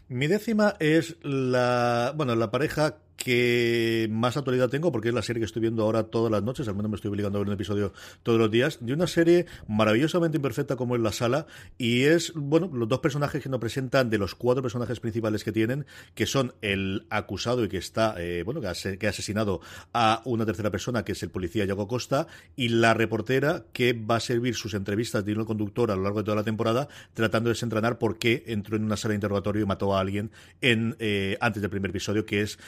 Mi 0.07 0.27
décima 0.27 0.75
es 0.79 1.17
la, 1.23 2.13
bueno, 2.15 2.35
la 2.35 2.51
pareja 2.51 2.97
que 3.15 4.07
más 4.11 4.37
actualidad 4.37 4.69
tengo, 4.69 4.91
porque 4.91 5.09
es 5.09 5.13
la 5.13 5.21
serie 5.21 5.39
que 5.39 5.45
estoy 5.45 5.61
viendo 5.61 5.83
ahora 5.83 6.03
todas 6.03 6.31
las 6.31 6.43
noches, 6.43 6.67
al 6.67 6.75
menos 6.75 6.91
me 6.91 6.95
estoy 6.95 7.09
obligando 7.09 7.37
a 7.37 7.41
ver 7.41 7.47
un 7.47 7.53
episodio 7.53 7.93
todos 8.23 8.37
los 8.37 8.51
días, 8.51 8.79
de 8.81 8.93
una 8.93 9.07
serie 9.07 9.45
maravillosamente 9.67 10.37
imperfecta 10.37 10.75
como 10.75 10.95
es 10.95 11.01
La 11.01 11.11
Sala, 11.11 11.47
y 11.77 12.03
es, 12.03 12.33
bueno, 12.35 12.69
los 12.73 12.87
dos 12.87 12.99
personajes 12.99 13.41
que 13.41 13.49
nos 13.49 13.59
presentan 13.59 14.09
de 14.09 14.17
los 14.17 14.35
cuatro 14.35 14.61
personajes 14.61 14.99
principales 14.99 15.43
que 15.43 15.51
tienen, 15.51 15.85
que 16.13 16.25
son 16.25 16.53
el 16.61 17.05
acusado 17.09 17.63
y 17.63 17.69
que 17.69 17.77
está, 17.77 18.15
eh, 18.17 18.43
bueno, 18.43 18.61
que 18.61 18.67
ha, 18.67 18.73
que 18.73 19.07
ha 19.07 19.09
asesinado 19.09 19.61
a 19.93 20.21
una 20.25 20.45
tercera 20.45 20.71
persona, 20.71 21.03
que 21.03 21.13
es 21.13 21.23
el 21.23 21.29
policía 21.29 21.65
Yago 21.65 21.87
Costa, 21.87 22.27
y 22.55 22.69
la 22.69 22.93
reportera 22.93 23.65
que 23.73 23.93
va 23.93 24.17
a 24.17 24.19
servir 24.19 24.55
sus 24.55 24.73
entrevistas 24.73 25.25
de 25.25 25.31
hilo 25.31 25.45
conductor 25.45 25.91
a 25.91 25.95
lo 25.95 26.03
largo 26.03 26.19
de 26.19 26.25
toda 26.25 26.37
la 26.37 26.43
temporada, 26.43 26.87
tratando 27.13 27.49
de 27.49 27.53
desentranar 27.53 27.97
por 27.97 28.17
qué 28.17 28.43
entró 28.47 28.75
en 28.77 28.83
una 28.83 28.97
sala 28.97 29.11
de 29.11 29.15
interrogatorio 29.15 29.63
y 29.63 29.65
mató 29.65 29.95
a 29.95 29.99
alguien 29.99 30.31
en, 30.61 30.95
eh, 30.99 31.37
antes 31.41 31.61
del 31.61 31.71
primer 31.71 31.91
episodio, 31.91 32.25
que 32.25 32.41
es 32.41 32.59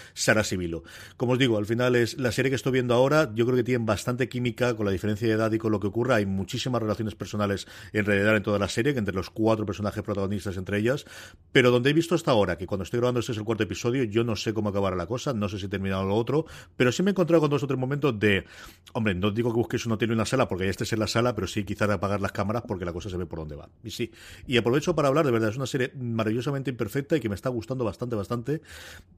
Sibilo. 0.44 0.84
Como 1.17 1.34
os 1.34 1.39
digo, 1.39 1.58
al 1.58 1.65
final 1.65 1.96
es 1.96 2.17
la 2.17 2.32
serie 2.32 2.50
que 2.50 2.56
estoy 2.56 2.74
viendo 2.74 2.94
ahora, 2.94 3.32
yo 3.34 3.46
creo 3.46 3.58
que 3.58 3.63
tienen 3.63 3.86
bastante 3.86 4.29
química 4.29 4.75
con 4.75 4.86
la 4.86 4.91
diferencia 4.91 5.27
de 5.27 5.34
edad 5.34 5.51
y 5.51 5.58
con 5.58 5.72
lo 5.72 5.79
que 5.79 5.88
ocurra. 5.88 6.15
Hay 6.15 6.25
muchísimas 6.25 6.82
relaciones 6.82 7.15
personales 7.15 7.67
en 7.94 8.06
realidad 8.06 8.36
en 8.36 8.44
toda 8.44 8.60
la 8.60 8.67
serie, 8.70 8.94
que 8.94 9.00
entre 9.00 9.15
los 9.15 9.29
cuatro 9.29 9.65
personajes 9.65 10.03
protagonistas 10.03 10.58
entre 10.58 10.79
ellas, 10.79 11.06
pero 11.51 11.72
donde 11.72 11.89
he 11.89 11.94
visto 11.94 12.15
hasta 12.15 12.32
ahora, 12.32 12.58
que 12.58 12.67
cuando 12.67 12.84
estoy 12.84 13.00
grabando 13.00 13.20
este 13.20 13.32
es 13.32 13.38
el 13.38 13.44
cuarto 13.44 13.63
episodio, 13.63 14.03
yo 14.03 14.24
no 14.24 14.36
sé 14.36 14.53
cómo 14.53 14.70
acabará 14.70 14.96
la 14.96 15.06
cosa, 15.08 15.34
no 15.34 15.50
sé 15.50 15.60
si 15.60 15.65
he 15.65 15.70
terminado 15.70 16.03
lo 16.06 16.15
otro, 16.15 16.46
pero 16.75 16.91
sí 16.91 17.03
me 17.03 17.10
he 17.10 17.12
encontrado 17.12 17.41
con 17.41 17.50
dos 17.50 17.63
o 17.63 17.67
tres 17.67 17.79
momentos 17.79 18.20
de, 18.20 18.46
hombre, 18.94 19.15
no 19.15 19.32
digo 19.32 19.51
que 19.51 19.58
busques 19.58 19.86
un 19.86 19.94
hotel 19.94 20.10
y 20.10 20.13
una 20.13 20.25
sala, 20.25 20.48
porque 20.48 20.65
ya 20.65 20.72
estés 20.72 20.94
en 20.94 21.00
la 21.00 21.08
sala, 21.08 21.36
pero 21.36 21.48
sí 21.48 21.63
quizás 21.63 21.89
apagar 21.89 22.22
las 22.22 22.32
cámaras 22.32 22.63
porque 22.67 22.86
la 22.86 22.94
cosa 22.94 23.10
se 23.10 23.17
ve 23.17 23.25
por 23.25 23.39
dónde 23.39 23.56
va. 23.56 23.70
Y 23.84 23.91
sí, 23.91 24.12
y 24.46 24.58
aprovecho 24.58 24.96
para 24.96 25.08
hablar, 25.08 25.25
de 25.25 25.32
verdad, 25.32 25.50
es 25.50 25.58
una 25.58 25.65
serie 25.65 25.91
maravillosamente 25.96 26.72
imperfecta 26.72 27.17
y 27.17 27.20
que 27.20 27.29
me 27.29 27.36
está 27.36 27.50
gustando 27.50 27.84
bastante, 27.84 28.15
bastante, 28.15 28.62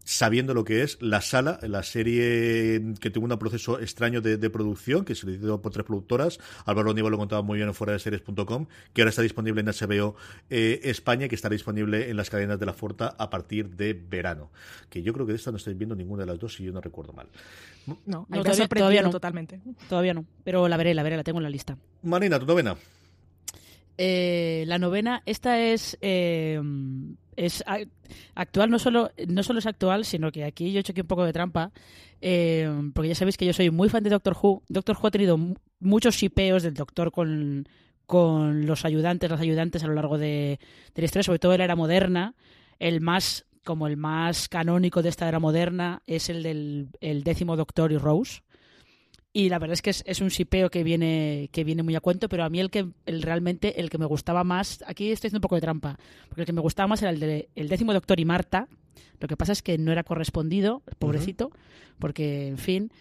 sabiendo 0.04 0.54
lo 0.54 0.64
que 0.64 0.84
es 0.84 0.98
La 1.10 1.22
Sala, 1.22 1.60
la 1.64 1.84
serie 1.84 2.82
que 3.00 3.10
tuvo 3.10 3.26
un 3.26 3.38
proceso 3.40 3.80
extraño 3.80 4.22
de, 4.22 4.38
de 4.38 4.50
producción, 4.50 5.06
que 5.06 5.16
se 5.16 5.30
hizo 5.32 5.62
por 5.62 5.72
tres 5.72 5.86
productoras. 5.86 6.40
Álvaro 6.66 6.94
Nieva 6.94 7.10
lo 7.10 7.18
contaba 7.18 7.42
muy 7.42 7.58
bien 7.58 7.68
en 7.68 7.74
fuera 7.74 7.94
de 7.94 8.00
series.com, 8.00 8.68
que 8.94 9.02
ahora 9.02 9.10
está 9.10 9.22
disponible 9.22 9.62
en 9.62 9.68
HBO 9.68 10.16
eh, 10.50 10.80
España 10.84 11.26
y 11.26 11.30
que 11.30 11.36
estará 11.36 11.54
disponible 11.54 12.10
en 12.10 12.18
las 12.18 12.30
cadenas 12.30 12.60
de 12.60 12.66
la 12.66 12.74
Forta 12.74 13.16
a 13.18 13.30
partir 13.30 13.70
de 13.76 13.94
verano. 13.94 14.52
Que 14.90 15.02
yo 15.02 15.14
creo 15.14 15.26
que 15.26 15.34
de 15.34 15.38
esta 15.38 15.52
no 15.52 15.58
estáis 15.58 15.78
viendo 15.78 15.96
ninguna 15.96 16.24
de 16.24 16.28
las 16.32 16.40
dos, 16.40 16.54
si 16.56 16.64
yo 16.64 16.72
no 16.72 16.82
recuerdo 16.82 17.14
mal. 17.14 17.28
No, 18.06 18.28
No, 18.30 18.44
todavía 18.44 19.02
no. 19.02 19.10
totalmente. 19.10 19.60
Todavía 19.88 20.14
no, 20.14 20.26
pero 20.44 20.68
la 20.68 20.78
veré, 20.78 20.94
la 20.94 21.04
veré, 21.04 21.18
la 21.18 21.24
tengo 21.24 21.40
en 21.40 21.44
la 21.44 21.50
lista. 21.50 21.78
Marina, 22.04 22.40
tu 22.40 22.46
novena. 22.46 22.76
Eh, 23.98 24.64
la 24.68 24.78
novena, 24.78 25.24
esta 25.26 25.60
es, 25.62 25.98
eh, 26.02 26.62
es 27.46 27.64
actual, 28.36 28.70
no 28.70 28.80
solo, 28.80 29.12
no 29.28 29.44
solo 29.44 29.60
es 29.60 29.66
actual, 29.66 30.06
sino 30.06 30.32
que 30.32 30.44
aquí 30.44 30.72
yo 30.72 30.80
aquí 30.82 31.02
un 31.02 31.08
poco 31.08 31.24
de 31.26 31.34
trampa, 31.34 31.72
eh, 32.22 32.70
porque 32.94 33.10
ya 33.10 33.16
sabéis 33.16 33.38
que 33.38 33.46
yo 33.46 33.54
soy 33.54 33.70
muy 33.72 33.90
fan 33.90 34.04
de 34.04 34.10
Doctor 34.10 34.36
Who. 34.42 34.64
Doctor 34.68 34.98
Who 34.98 35.08
ha 35.08 35.12
tenido 35.12 35.38
mu- 35.38 35.56
muchos 35.80 36.16
shipeos 36.16 36.64
del 36.64 36.74
Doctor 36.74 37.12
con, 37.12 37.68
con 38.06 38.66
los 38.66 38.86
ayudantes, 38.86 39.30
las 39.30 39.42
ayudantes 39.42 39.84
a 39.84 39.88
lo 39.88 39.94
largo 39.94 40.18
de, 40.18 40.60
de 40.94 41.02
la 41.02 41.06
historia, 41.06 41.24
sobre 41.24 41.40
todo 41.40 41.54
en 41.54 41.60
la 41.60 41.64
era 41.66 41.76
moderna. 41.76 42.36
El 42.80 43.02
más, 43.02 43.46
como 43.64 43.88
el 43.88 43.98
más 43.98 44.50
canónico 44.50 45.02
de 45.02 45.10
esta 45.10 45.28
era 45.28 45.40
moderna, 45.40 46.02
es 46.08 46.30
el 46.30 46.44
del 46.44 46.88
el 47.02 47.24
décimo 47.24 47.56
Doctor 47.56 47.92
y 47.92 47.98
Rose. 47.98 48.42
Y 49.40 49.48
la 49.48 49.58
verdad 49.58 49.72
es 49.72 49.82
que 49.82 49.92
es, 49.92 50.04
es 50.06 50.20
un 50.20 50.28
shipeo 50.28 50.70
que 50.70 50.84
viene, 50.84 51.48
que 51.54 51.64
viene 51.64 51.82
muy 51.82 51.96
a 51.96 52.02
cuento, 52.02 52.28
pero 52.28 52.44
a 52.44 52.50
mí 52.50 52.60
el 52.60 52.70
que 52.70 52.90
el, 53.06 53.22
realmente 53.22 53.80
el 53.80 53.90
que 53.90 53.98
me 53.98 54.06
gustaba 54.06 54.44
más, 54.44 54.84
aquí 54.86 55.14
estoy 55.14 55.30
haciendo 55.30 55.38
un 55.38 55.44
poco 55.44 55.56
de 55.56 55.62
trampa, 55.62 55.98
porque 56.28 56.42
el 56.42 56.46
que 56.46 56.52
me 56.52 56.60
gustaba 56.60 56.88
más 56.88 57.02
era 57.02 57.12
el 57.12 57.22
de 57.22 57.48
el 57.56 57.70
décimo 57.70 57.94
Doctor 57.94 58.20
y 58.20 58.26
Marta. 58.26 58.68
Lo 59.18 59.30
que 59.30 59.38
pasa 59.38 59.54
es 59.54 59.62
que 59.62 59.78
no 59.78 59.94
era 59.94 60.04
correspondido, 60.04 60.82
pobrecito, 60.98 61.54
porque, 62.00 62.50
en 62.50 62.58
fin. 62.58 62.92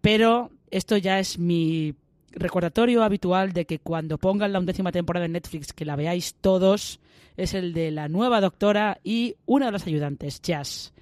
Pero 0.00 0.52
esto 0.70 0.96
ya 0.96 1.18
es 1.18 1.38
mi 1.38 1.94
recordatorio 2.30 3.02
habitual 3.02 3.52
de 3.52 3.66
que 3.66 3.78
cuando 3.78 4.16
pongan 4.16 4.54
la 4.54 4.60
undécima 4.60 4.90
temporada 4.90 5.26
en 5.26 5.32
Netflix, 5.32 5.74
que 5.74 5.84
la 5.84 5.96
veáis 5.96 6.34
todos, 6.40 6.98
es 7.36 7.52
el 7.52 7.74
de 7.74 7.90
la 7.90 8.08
nueva 8.08 8.40
doctora 8.40 9.00
y 9.04 9.36
una 9.44 9.66
de 9.66 9.72
las 9.72 9.86
ayudantes, 9.86 10.40
Jazz, 10.40 10.94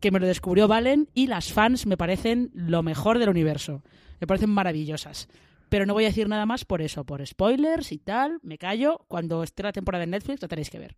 que 0.00 0.10
me 0.10 0.18
lo 0.18 0.26
descubrió 0.26 0.66
Valen 0.66 1.10
y 1.12 1.26
las 1.26 1.52
fans 1.52 1.84
me 1.84 1.98
parecen 1.98 2.50
lo 2.54 2.82
mejor 2.82 3.18
del 3.18 3.28
universo. 3.28 3.82
Me 4.20 4.26
parecen 4.26 4.50
maravillosas. 4.50 5.28
Pero 5.68 5.86
no 5.86 5.94
voy 5.94 6.04
a 6.04 6.08
decir 6.08 6.28
nada 6.28 6.46
más 6.46 6.64
por 6.64 6.82
eso, 6.82 7.04
por 7.04 7.26
spoilers 7.26 7.90
y 7.92 7.98
tal. 7.98 8.38
Me 8.42 8.58
callo. 8.58 9.04
Cuando 9.08 9.42
esté 9.42 9.62
la 9.62 9.72
temporada 9.72 10.04
en 10.04 10.10
Netflix 10.10 10.42
la 10.42 10.48
tenéis 10.48 10.70
que 10.70 10.78
ver. 10.78 10.96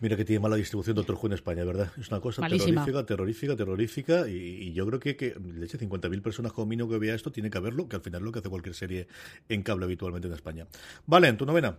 Mira 0.00 0.16
que 0.16 0.24
tiene 0.24 0.40
mala 0.40 0.56
distribución 0.56 0.96
Doctor 0.96 1.16
Who 1.16 1.26
en 1.28 1.32
España, 1.34 1.64
¿verdad? 1.64 1.92
Es 1.98 2.08
una 2.08 2.20
cosa 2.20 2.40
Malísima. 2.40 2.84
terrorífica, 2.84 3.06
terrorífica, 3.06 3.56
terrorífica. 3.56 4.28
Y, 4.28 4.34
y 4.34 4.72
yo 4.72 4.86
creo 4.86 4.98
que, 4.98 5.16
que 5.16 5.30
de 5.30 5.64
hecho, 5.64 5.78
50.000 5.78 6.22
personas 6.22 6.52
como 6.52 6.66
mínimo 6.66 6.88
que 6.88 6.98
vea 6.98 7.14
esto 7.14 7.30
tiene 7.30 7.50
que 7.50 7.58
haberlo, 7.58 7.88
que 7.88 7.96
al 7.96 8.02
final 8.02 8.20
es 8.20 8.24
lo 8.24 8.32
que 8.32 8.40
hace 8.40 8.48
cualquier 8.48 8.74
serie 8.74 9.06
en 9.48 9.62
cable 9.62 9.84
habitualmente 9.84 10.26
en 10.26 10.34
España. 10.34 10.66
Vale, 11.06 11.28
en 11.28 11.36
tu 11.36 11.46
novena. 11.46 11.78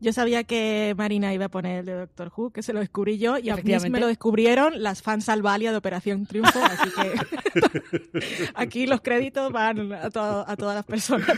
Yo 0.00 0.12
sabía 0.12 0.44
que 0.44 0.94
Marina 0.96 1.34
iba 1.34 1.46
a 1.46 1.48
poner 1.48 1.80
el 1.80 1.86
de 1.86 1.92
Doctor 1.94 2.30
Who, 2.36 2.50
que 2.50 2.62
se 2.62 2.72
lo 2.72 2.78
descubrí 2.80 3.18
yo, 3.18 3.36
y 3.38 3.50
a 3.50 3.56
mí 3.56 3.62
me 3.90 3.98
lo 4.00 4.06
descubrieron 4.06 4.82
las 4.82 5.02
fans 5.02 5.28
Albalia 5.28 5.72
de 5.72 5.76
Operación 5.76 6.24
Triunfo, 6.26 6.58
así 6.62 6.90
que 6.90 8.20
aquí 8.54 8.86
los 8.86 9.00
créditos 9.00 9.50
van 9.52 9.92
a, 9.92 10.10
to- 10.10 10.44
a 10.46 10.56
todas 10.56 10.74
las 10.76 10.84
personas. 10.84 11.36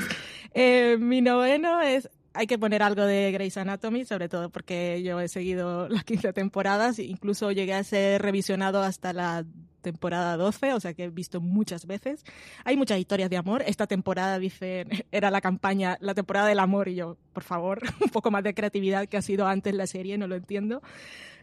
Eh, 0.53 0.97
mi 1.01 1.21
noveno 1.23 1.81
es, 1.81 2.09
hay 2.35 2.47
que 2.47 2.59
poner 2.59 2.83
algo 2.83 3.05
de 3.05 3.33
Grey's 3.33 3.57
Anatomy, 3.57 4.05
sobre 4.05 4.29
todo 4.29 4.51
porque 4.51 5.03
yo 5.03 5.21
he 5.21 5.29
seguido 5.29 5.89
las 5.89 6.05
15 6.05 6.33
temporadas, 6.33 6.99
incluso 6.99 7.53
llegué 7.53 7.75
a 7.75 7.85
ser 7.85 8.21
revisionado 8.21 8.83
hasta 8.83 9.13
la 9.13 9.45
temporada 9.81 10.37
12, 10.37 10.73
o 10.75 10.81
sea 10.81 10.95
que 10.95 11.05
he 11.05 11.09
visto 11.09 11.41
muchas 11.41 11.87
veces. 11.87 12.25
Hay 12.65 12.77
muchas 12.77 12.99
historias 12.99 13.31
de 13.31 13.37
amor. 13.37 13.63
Esta 13.67 13.87
temporada, 13.87 14.39
dicen, 14.39 14.89
era 15.13 15.31
la 15.31 15.41
campaña, 15.41 15.97
la 16.01 16.15
temporada 16.15 16.49
del 16.49 16.59
amor, 16.59 16.89
y 16.89 16.97
yo, 16.97 17.17
por 17.33 17.43
favor, 17.43 17.81
un 18.01 18.11
poco 18.11 18.31
más 18.31 18.45
de 18.45 18.55
creatividad 18.55 19.09
que 19.09 19.17
ha 19.17 19.23
sido 19.23 19.47
antes 19.47 19.75
la 19.75 19.87
serie, 19.87 20.19
no 20.19 20.27
lo 20.27 20.37
entiendo. 20.37 20.83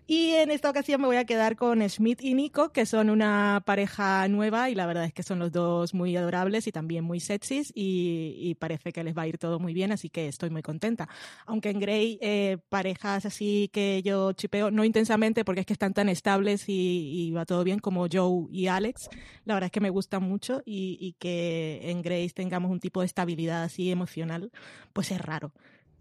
Y 0.09 0.31
en 0.35 0.51
esta 0.51 0.69
ocasión 0.69 1.01
me 1.01 1.07
voy 1.07 1.17
a 1.17 1.25
quedar 1.25 1.57
con 1.57 1.81
Schmidt 1.81 2.21
y 2.21 2.33
Nico, 2.33 2.69
que 2.71 2.85
son 2.85 3.09
una 3.09 3.61
pareja 3.65 4.25
nueva 4.29 4.69
y 4.69 4.75
la 4.75 4.85
verdad 4.85 5.03
es 5.03 5.11
que 5.11 5.21
son 5.21 5.37
los 5.37 5.51
dos 5.51 5.93
muy 5.93 6.15
adorables 6.15 6.65
y 6.65 6.71
también 6.71 7.03
muy 7.03 7.19
sexys 7.19 7.73
y, 7.75 8.33
y 8.39 8.55
parece 8.55 8.93
que 8.93 9.03
les 9.03 9.17
va 9.17 9.23
a 9.23 9.27
ir 9.27 9.37
todo 9.37 9.59
muy 9.59 9.73
bien, 9.73 9.91
así 9.91 10.09
que 10.09 10.29
estoy 10.29 10.49
muy 10.49 10.61
contenta. 10.61 11.09
Aunque 11.45 11.71
en 11.71 11.81
Grey, 11.81 12.17
eh, 12.21 12.57
parejas 12.69 13.25
así 13.25 13.69
que 13.73 14.01
yo 14.01 14.31
chipeo, 14.31 14.71
no 14.71 14.85
intensamente 14.85 15.43
porque 15.43 15.59
es 15.59 15.65
que 15.65 15.73
están 15.73 15.93
tan 15.93 16.07
estables 16.07 16.69
y, 16.69 17.27
y 17.27 17.31
va 17.31 17.45
todo 17.45 17.65
bien 17.65 17.79
como 17.79 18.07
Joe 18.09 18.47
y 18.49 18.67
Alex, 18.67 19.09
la 19.43 19.55
verdad 19.55 19.65
es 19.65 19.71
que 19.73 19.81
me 19.81 19.89
gustan 19.89 20.23
mucho 20.23 20.61
y, 20.65 20.97
y 21.01 21.15
que 21.19 21.81
en 21.83 22.01
Grace 22.01 22.31
tengamos 22.33 22.71
un 22.71 22.79
tipo 22.79 23.01
de 23.01 23.07
estabilidad 23.07 23.63
así 23.63 23.91
emocional, 23.91 24.53
pues 24.93 25.11
es 25.11 25.19
raro. 25.19 25.51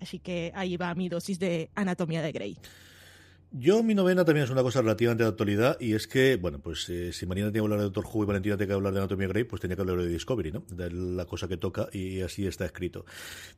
Así 0.00 0.20
que 0.20 0.52
ahí 0.54 0.76
va 0.76 0.94
mi 0.94 1.08
dosis 1.08 1.40
de 1.40 1.70
anatomía 1.74 2.22
de 2.22 2.30
Grey. 2.30 2.56
Yo, 3.58 3.82
mi 3.82 3.94
novena 3.94 4.22
también 4.22 4.44
es 4.44 4.50
una 4.50 4.62
cosa 4.62 4.82
relativamente 4.82 5.22
de 5.24 5.30
actualidad 5.30 5.80
y 5.80 5.94
es 5.94 6.06
que, 6.06 6.36
bueno, 6.36 6.58
pues 6.58 6.86
eh, 6.90 7.10
si 7.14 7.24
Marina 7.24 7.46
tiene 7.46 7.62
que 7.62 7.64
hablar 7.64 7.78
de 7.78 7.84
Doctor 7.84 8.04
Who 8.04 8.24
y 8.24 8.26
Valentina 8.26 8.54
tiene 8.54 8.68
que 8.68 8.74
hablar 8.74 8.92
de 8.92 8.98
Anatomía 8.98 9.28
Grey, 9.28 9.44
pues 9.44 9.62
tenía 9.62 9.76
que 9.76 9.80
hablar 9.80 9.96
de 9.96 10.08
Discovery, 10.08 10.52
¿no? 10.52 10.64
De 10.68 10.90
la 10.90 11.24
cosa 11.24 11.48
que 11.48 11.56
toca 11.56 11.88
y 11.90 12.20
así 12.20 12.46
está 12.46 12.66
escrito. 12.66 13.06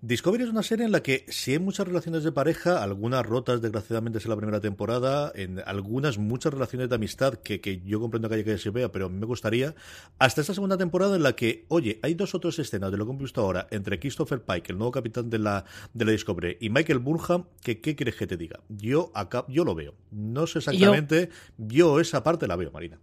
Discovery 0.01 0.45
es 0.45 0.51
una 0.51 0.63
serie 0.63 0.87
en 0.87 0.93
la 0.93 1.03
que 1.03 1.25
sí 1.27 1.51
hay 1.51 1.59
muchas 1.59 1.89
relaciones 1.89 2.23
de 2.23 2.31
pareja, 2.31 2.81
algunas 2.81 3.27
rotas 3.27 3.61
desgraciadamente 3.61 4.19
es 4.19 4.25
en 4.25 4.31
la 4.31 4.37
primera 4.37 4.61
temporada, 4.61 5.33
en 5.35 5.61
algunas 5.67 6.17
muchas 6.17 6.55
relaciones 6.55 6.89
de 6.89 6.95
amistad 6.95 7.35
que, 7.35 7.61
que 7.61 7.81
yo 7.81 7.99
comprendo 7.99 8.29
que 8.29 8.37
haya 8.37 8.45
que 8.45 8.57
se 8.57 8.71
vea, 8.71 8.93
pero 8.93 9.07
a 9.07 9.09
mí 9.09 9.19
me 9.19 9.27
gustaría, 9.27 9.75
hasta 10.21 10.43
esta 10.43 10.55
segunda 10.55 10.79
temporada 10.79 11.17
en 11.17 11.25
la 11.25 11.35
que, 11.35 11.65
oye, 11.67 11.99
hay 12.03 12.15
dos 12.15 12.37
otras 12.37 12.57
escenas 12.61 12.93
de 12.93 12.99
lo 12.99 13.05
que 13.05 13.11
hemos 13.11 13.23
visto 13.23 13.41
ahora 13.41 13.67
entre 13.73 13.99
Christopher 13.99 14.45
Pike, 14.45 14.71
el 14.71 14.79
nuevo 14.79 14.93
capitán 14.93 15.29
de 15.29 15.41
la, 15.41 15.65
de 15.93 16.05
la 16.05 16.13
Discovery, 16.13 16.59
y 16.61 16.71
Michael 16.71 17.01
Burnham, 17.01 17.47
que 17.65 17.81
qué 17.81 17.97
quieres 17.97 18.15
que 18.15 18.29
te 18.29 18.37
diga. 18.37 18.61
Yo 18.69 19.11
acá, 19.13 19.45
yo 19.49 19.65
lo 19.65 19.75
veo. 19.75 19.88
No 20.11 20.47
sé 20.47 20.59
exactamente, 20.59 21.31
yo, 21.57 22.01
esa 22.01 22.23
parte 22.23 22.47
la 22.47 22.57
veo, 22.57 22.71
Marina. 22.71 22.99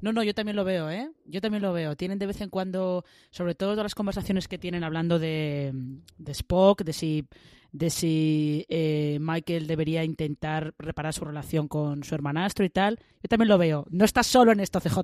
No, 0.00 0.12
no, 0.12 0.24
yo 0.24 0.34
también 0.34 0.56
lo 0.56 0.64
veo, 0.64 0.90
¿eh? 0.90 1.10
Yo 1.26 1.40
también 1.40 1.62
lo 1.62 1.72
veo. 1.72 1.96
Tienen 1.96 2.18
de 2.18 2.26
vez 2.26 2.40
en 2.40 2.50
cuando, 2.50 3.04
sobre 3.30 3.54
todo 3.54 3.70
todas 3.70 3.84
las 3.84 3.94
conversaciones 3.94 4.48
que 4.48 4.58
tienen 4.58 4.82
hablando 4.82 5.20
de, 5.20 5.72
de 6.18 6.32
Spock, 6.32 6.82
de 6.82 6.92
si, 6.92 7.28
de 7.72 7.88
si 7.90 8.66
eh, 8.68 9.18
Michael 9.20 9.66
debería 9.66 10.04
intentar 10.04 10.74
reparar 10.78 11.14
su 11.14 11.24
relación 11.24 11.68
con 11.68 12.04
su 12.04 12.14
hermanastro 12.14 12.64
y 12.64 12.70
tal. 12.70 12.98
Yo 13.22 13.28
también 13.28 13.48
lo 13.48 13.56
veo. 13.56 13.86
No 13.90 14.04
estás 14.04 14.26
solo 14.26 14.52
en 14.52 14.60
esto, 14.60 14.78
CJ. 14.80 14.98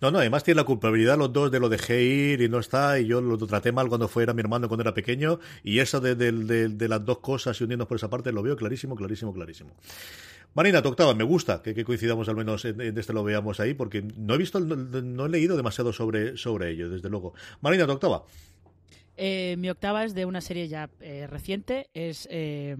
No, 0.00 0.10
no, 0.10 0.18
además 0.18 0.42
tiene 0.42 0.56
la 0.60 0.64
culpabilidad 0.64 1.18
los 1.18 1.32
dos 1.32 1.50
de 1.50 1.60
lo 1.60 1.68
dejé 1.68 2.02
ir 2.02 2.40
y 2.40 2.48
no 2.48 2.58
está, 2.58 2.98
y 2.98 3.06
yo 3.06 3.20
lo 3.20 3.36
traté 3.38 3.70
mal 3.72 3.88
cuando 3.88 4.08
fuera 4.08 4.32
mi 4.32 4.40
hermano 4.40 4.66
cuando 4.68 4.82
era 4.82 4.94
pequeño, 4.94 5.40
y 5.62 5.80
eso 5.80 6.00
de, 6.00 6.14
de- 6.14 6.68
de- 6.68 6.88
las 6.88 7.04
dos 7.04 7.18
cosas 7.18 7.60
y 7.60 7.64
unirnos 7.64 7.86
por 7.86 7.96
esa 7.96 8.08
parte 8.08 8.32
lo 8.32 8.42
veo 8.42 8.56
clarísimo, 8.56 8.96
clarísimo, 8.96 9.32
clarísimo. 9.34 9.70
Marina, 10.54 10.82
tu 10.82 10.88
octava, 10.88 11.14
me 11.14 11.22
gusta 11.22 11.62
que, 11.62 11.84
coincidamos 11.84 12.28
al 12.28 12.34
menos 12.36 12.64
en, 12.64 12.80
este 12.98 13.12
lo 13.12 13.22
veamos 13.22 13.60
ahí, 13.60 13.74
porque 13.74 14.02
no 14.16 14.34
he 14.34 14.38
visto, 14.38 14.58
no, 14.58 14.74
no 14.76 15.26
he 15.26 15.28
leído 15.28 15.56
demasiado 15.56 15.92
sobre, 15.92 16.36
sobre 16.36 16.70
ello, 16.70 16.88
desde 16.90 17.08
luego. 17.08 17.34
Marina, 17.60 17.86
tu 17.86 17.92
octava. 17.92 18.24
Eh, 19.22 19.56
mi 19.58 19.68
octava 19.68 20.04
es 20.04 20.14
de 20.14 20.24
una 20.24 20.40
serie 20.40 20.66
ya 20.66 20.88
eh, 21.00 21.26
reciente, 21.26 21.90
es 21.92 22.26
eh, 22.30 22.74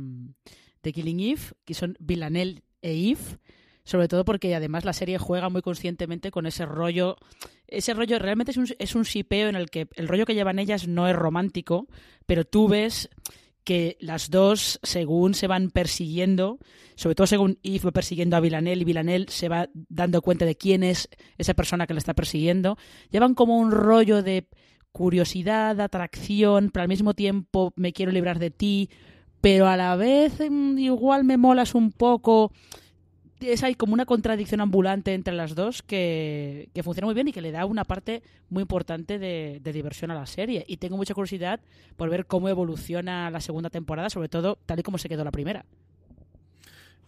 The 0.80 0.90
Killing 0.90 1.20
Eve, 1.20 1.42
que 1.66 1.74
son 1.74 1.98
Villanelle 2.00 2.62
e 2.80 3.10
Eve, 3.10 3.38
sobre 3.84 4.08
todo 4.08 4.24
porque 4.24 4.54
además 4.54 4.86
la 4.86 4.94
serie 4.94 5.18
juega 5.18 5.50
muy 5.50 5.60
conscientemente 5.60 6.30
con 6.30 6.46
ese 6.46 6.64
rollo, 6.64 7.18
ese 7.66 7.92
rollo 7.92 8.18
realmente 8.18 8.52
es 8.52 8.56
un, 8.56 8.66
es 8.78 8.94
un 8.94 9.02
shipeo 9.02 9.50
en 9.50 9.54
el 9.54 9.68
que 9.68 9.88
el 9.96 10.08
rollo 10.08 10.24
que 10.24 10.34
llevan 10.34 10.58
ellas 10.58 10.88
no 10.88 11.06
es 11.06 11.14
romántico, 11.14 11.88
pero 12.24 12.46
tú 12.46 12.68
ves 12.68 13.10
que 13.62 13.98
las 14.00 14.30
dos, 14.30 14.80
según 14.82 15.34
se 15.34 15.46
van 15.46 15.70
persiguiendo, 15.70 16.58
sobre 16.94 17.16
todo 17.16 17.26
según 17.26 17.58
Eve 17.62 17.84
va 17.84 17.90
persiguiendo 17.90 18.38
a 18.38 18.40
Villanelle 18.40 18.80
y 18.80 18.86
Villanelle 18.86 19.26
se 19.28 19.50
va 19.50 19.68
dando 19.74 20.22
cuenta 20.22 20.46
de 20.46 20.56
quién 20.56 20.84
es 20.84 21.10
esa 21.36 21.52
persona 21.52 21.86
que 21.86 21.92
la 21.92 21.98
está 21.98 22.14
persiguiendo, 22.14 22.78
llevan 23.10 23.34
como 23.34 23.58
un 23.58 23.72
rollo 23.72 24.22
de 24.22 24.48
curiosidad, 24.92 25.80
atracción, 25.80 26.70
pero 26.72 26.82
al 26.82 26.88
mismo 26.88 27.14
tiempo 27.14 27.72
me 27.76 27.92
quiero 27.92 28.12
librar 28.12 28.38
de 28.38 28.50
ti, 28.50 28.90
pero 29.40 29.66
a 29.66 29.76
la 29.76 29.96
vez 29.96 30.38
mm, 30.40 30.78
igual 30.78 31.24
me 31.24 31.36
molas 31.36 31.74
un 31.74 31.92
poco. 31.92 32.52
Es 33.40 33.62
hay 33.62 33.74
como 33.74 33.94
una 33.94 34.04
contradicción 34.04 34.60
ambulante 34.60 35.14
entre 35.14 35.32
las 35.32 35.54
dos 35.54 35.82
que, 35.82 36.68
que 36.74 36.82
funciona 36.82 37.06
muy 37.06 37.14
bien 37.14 37.28
y 37.28 37.32
que 37.32 37.40
le 37.40 37.52
da 37.52 37.64
una 37.64 37.84
parte 37.84 38.22
muy 38.50 38.60
importante 38.60 39.18
de, 39.18 39.60
de 39.62 39.72
diversión 39.72 40.10
a 40.10 40.14
la 40.14 40.26
serie. 40.26 40.64
Y 40.68 40.76
tengo 40.76 40.98
mucha 40.98 41.14
curiosidad 41.14 41.60
por 41.96 42.10
ver 42.10 42.26
cómo 42.26 42.50
evoluciona 42.50 43.30
la 43.30 43.40
segunda 43.40 43.70
temporada, 43.70 44.10
sobre 44.10 44.28
todo 44.28 44.58
tal 44.66 44.80
y 44.80 44.82
como 44.82 44.98
se 44.98 45.08
quedó 45.08 45.24
la 45.24 45.30
primera. 45.30 45.64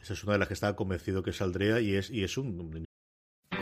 Esa 0.02 0.14
es 0.14 0.24
una 0.24 0.32
de 0.32 0.38
las 0.40 0.48
que 0.48 0.54
estaba 0.54 0.74
convencido 0.74 1.22
que 1.22 1.32
saldría 1.32 1.80
y 1.80 1.94
es, 1.94 2.10
y 2.10 2.24
es 2.24 2.36
un... 2.36 2.86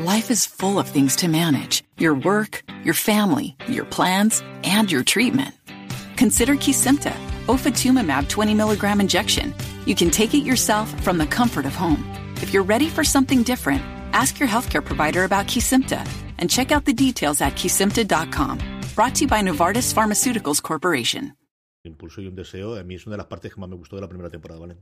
Life 0.03 0.31
is 0.31 0.47
full 0.47 0.79
of 0.79 0.89
things 0.89 1.15
to 1.17 1.29
manage 1.29 1.85
your 1.99 2.15
work, 2.15 2.63
your 2.85 2.95
family, 2.95 3.55
your 3.69 3.85
plans, 3.85 4.43
and 4.65 4.91
your 4.91 5.05
treatment. 5.05 5.55
Consider 6.17 6.55
Kesimpta, 6.55 7.13
ofatumumab 7.47 8.27
20 8.31 8.55
milligram 8.55 9.03
injection. 9.03 9.53
You 9.85 9.95
can 9.95 10.09
take 10.09 10.33
it 10.33 10.43
yourself 10.43 10.89
from 11.03 11.19
the 11.19 11.27
comfort 11.27 11.67
of 11.67 11.75
home. 11.75 12.03
If 12.37 12.55
you're 12.55 12.63
ready 12.63 12.89
for 12.89 13.05
something 13.05 13.43
different, 13.43 13.83
ask 14.15 14.41
your 14.41 14.49
healthcare 14.49 14.83
provider 14.83 15.25
about 15.25 15.49
Kesimpta 15.49 16.03
and 16.39 16.49
check 16.49 16.73
out 16.73 16.87
the 16.87 16.95
details 16.95 17.43
at 17.43 17.53
kesimpta.com. 17.53 18.59
Brought 18.95 19.17
to 19.17 19.25
you 19.25 19.29
by 19.29 19.43
Novartis 19.43 19.93
Pharmaceuticals 19.93 20.63
Corporation. 20.63 21.35
impulso 21.85 22.23
y 22.23 22.27
un 22.27 22.35
deseo. 22.37 22.75
A 22.77 22.85
mí 22.85 22.95
es 22.95 23.07
una 23.07 23.17
de 23.17 23.19
las 23.19 23.27
partes 23.27 23.53
que 23.53 23.61
más 23.61 23.69
me 23.69 23.77
gustó 23.77 23.97
de 23.97 24.03
la 24.03 24.09
primera 24.09 24.31
temporada, 24.31 24.61
¿vale? 24.61 24.77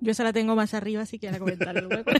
Yo 0.00 0.12
esa 0.12 0.24
la 0.24 0.32
tengo 0.32 0.54
más 0.56 0.74
arriba, 0.74 1.02
así 1.02 1.18
que 1.18 1.30
la 1.30 1.38
comentaré 1.38 1.80
luego. 1.82 2.02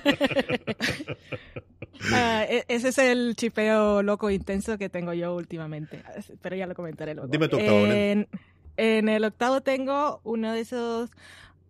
Ah, 2.13 2.45
e- 2.49 2.65
ese 2.69 2.89
es 2.89 2.99
el 2.99 3.35
chipeo 3.37 4.03
loco 4.03 4.29
intenso 4.31 4.77
que 4.79 4.89
tengo 4.89 5.13
yo 5.15 5.35
últimamente, 5.35 6.03
pero 6.43 6.57
ya 6.57 6.67
lo 6.67 6.75
comentaré 6.75 7.15
luego. 7.15 7.29
Dime 7.31 7.49
tu 7.49 7.57
octavo, 7.57 7.87
en, 7.87 8.29
en 8.77 9.09
el 9.09 9.25
octavo 9.25 9.63
tengo 9.63 10.21
uno 10.25 10.53
de 10.53 10.61
esos 10.61 11.11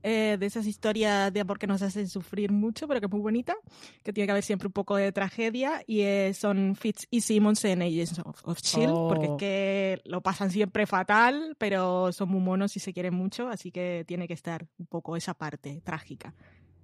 eh, 0.05 0.37
de 0.39 0.47
esas 0.47 0.67
historias 0.67 1.33
de 1.33 1.41
amor 1.41 1.59
que 1.59 1.67
nos 1.67 1.83
hacen 1.83 2.07
sufrir 2.09 2.53
mucho, 2.53 2.87
pero 2.87 3.01
que 3.01 3.07
es 3.07 3.13
muy 3.13 3.21
bonita, 3.23 3.57
que 4.03 4.13
tiene 4.13 4.27
que 4.27 4.33
haber 4.33 4.45
siempre 4.45 4.67
un 4.69 4.73
poco 4.73 4.97
de 4.97 5.11
tragedia, 5.11 5.83
y 5.87 6.03
eh, 6.03 6.33
son 6.35 6.77
Fitz 6.77 7.07
y 7.11 7.23
Simmons 7.23 7.65
en 7.65 7.81
Agents 7.83 8.19
of, 8.21 8.41
of 8.45 8.59
Shield, 8.61 8.93
porque 9.09 9.25
es 9.25 9.31
Oh. 9.33 9.37
que 9.39 10.01
lo 10.05 10.21
pasan 10.21 10.51
siempre 10.51 10.87
fatal, 10.87 11.57
pero 11.59 12.13
son 12.13 12.29
muy 12.29 12.41
monos 12.41 12.77
y 12.77 12.81
se 12.81 12.93
quieren 12.93 13.15
mucho, 13.15 13.49
así 13.49 13.71
que 13.73 14.05
tiene 14.07 14.29
que 14.29 14.35
estar 14.35 14.67
un 14.79 14.87
poco 14.87 15.17
esa 15.17 15.35
parte 15.35 15.81
trágica. 15.83 16.35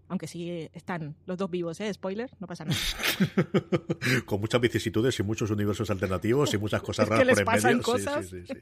Aunque 0.09 0.27
sí 0.27 0.69
están 0.73 1.15
los 1.27 1.37
dos 1.39 1.49
vivos, 1.50 1.79
¿eh? 1.81 1.93
Spoiler, 1.95 2.29
no 2.41 2.49
pasa 2.49 2.65
nada. 2.65 2.77
Con 4.27 4.41
muchas 4.41 4.61
vicisitudes 4.61 5.19
y 5.19 5.23
muchos 5.23 5.50
universos 5.50 5.91
alternativos 5.91 6.53
y 6.55 6.59
muchas 6.59 6.83
cosas 6.83 7.07
Es 7.11 7.11
raras 7.11 7.41
por 7.41 7.57
en 7.57 7.62
medio. 7.62 7.83
Cosas. 7.83 8.27
Sí, 8.27 8.43
sí, 8.47 8.55
sí. 8.55 8.61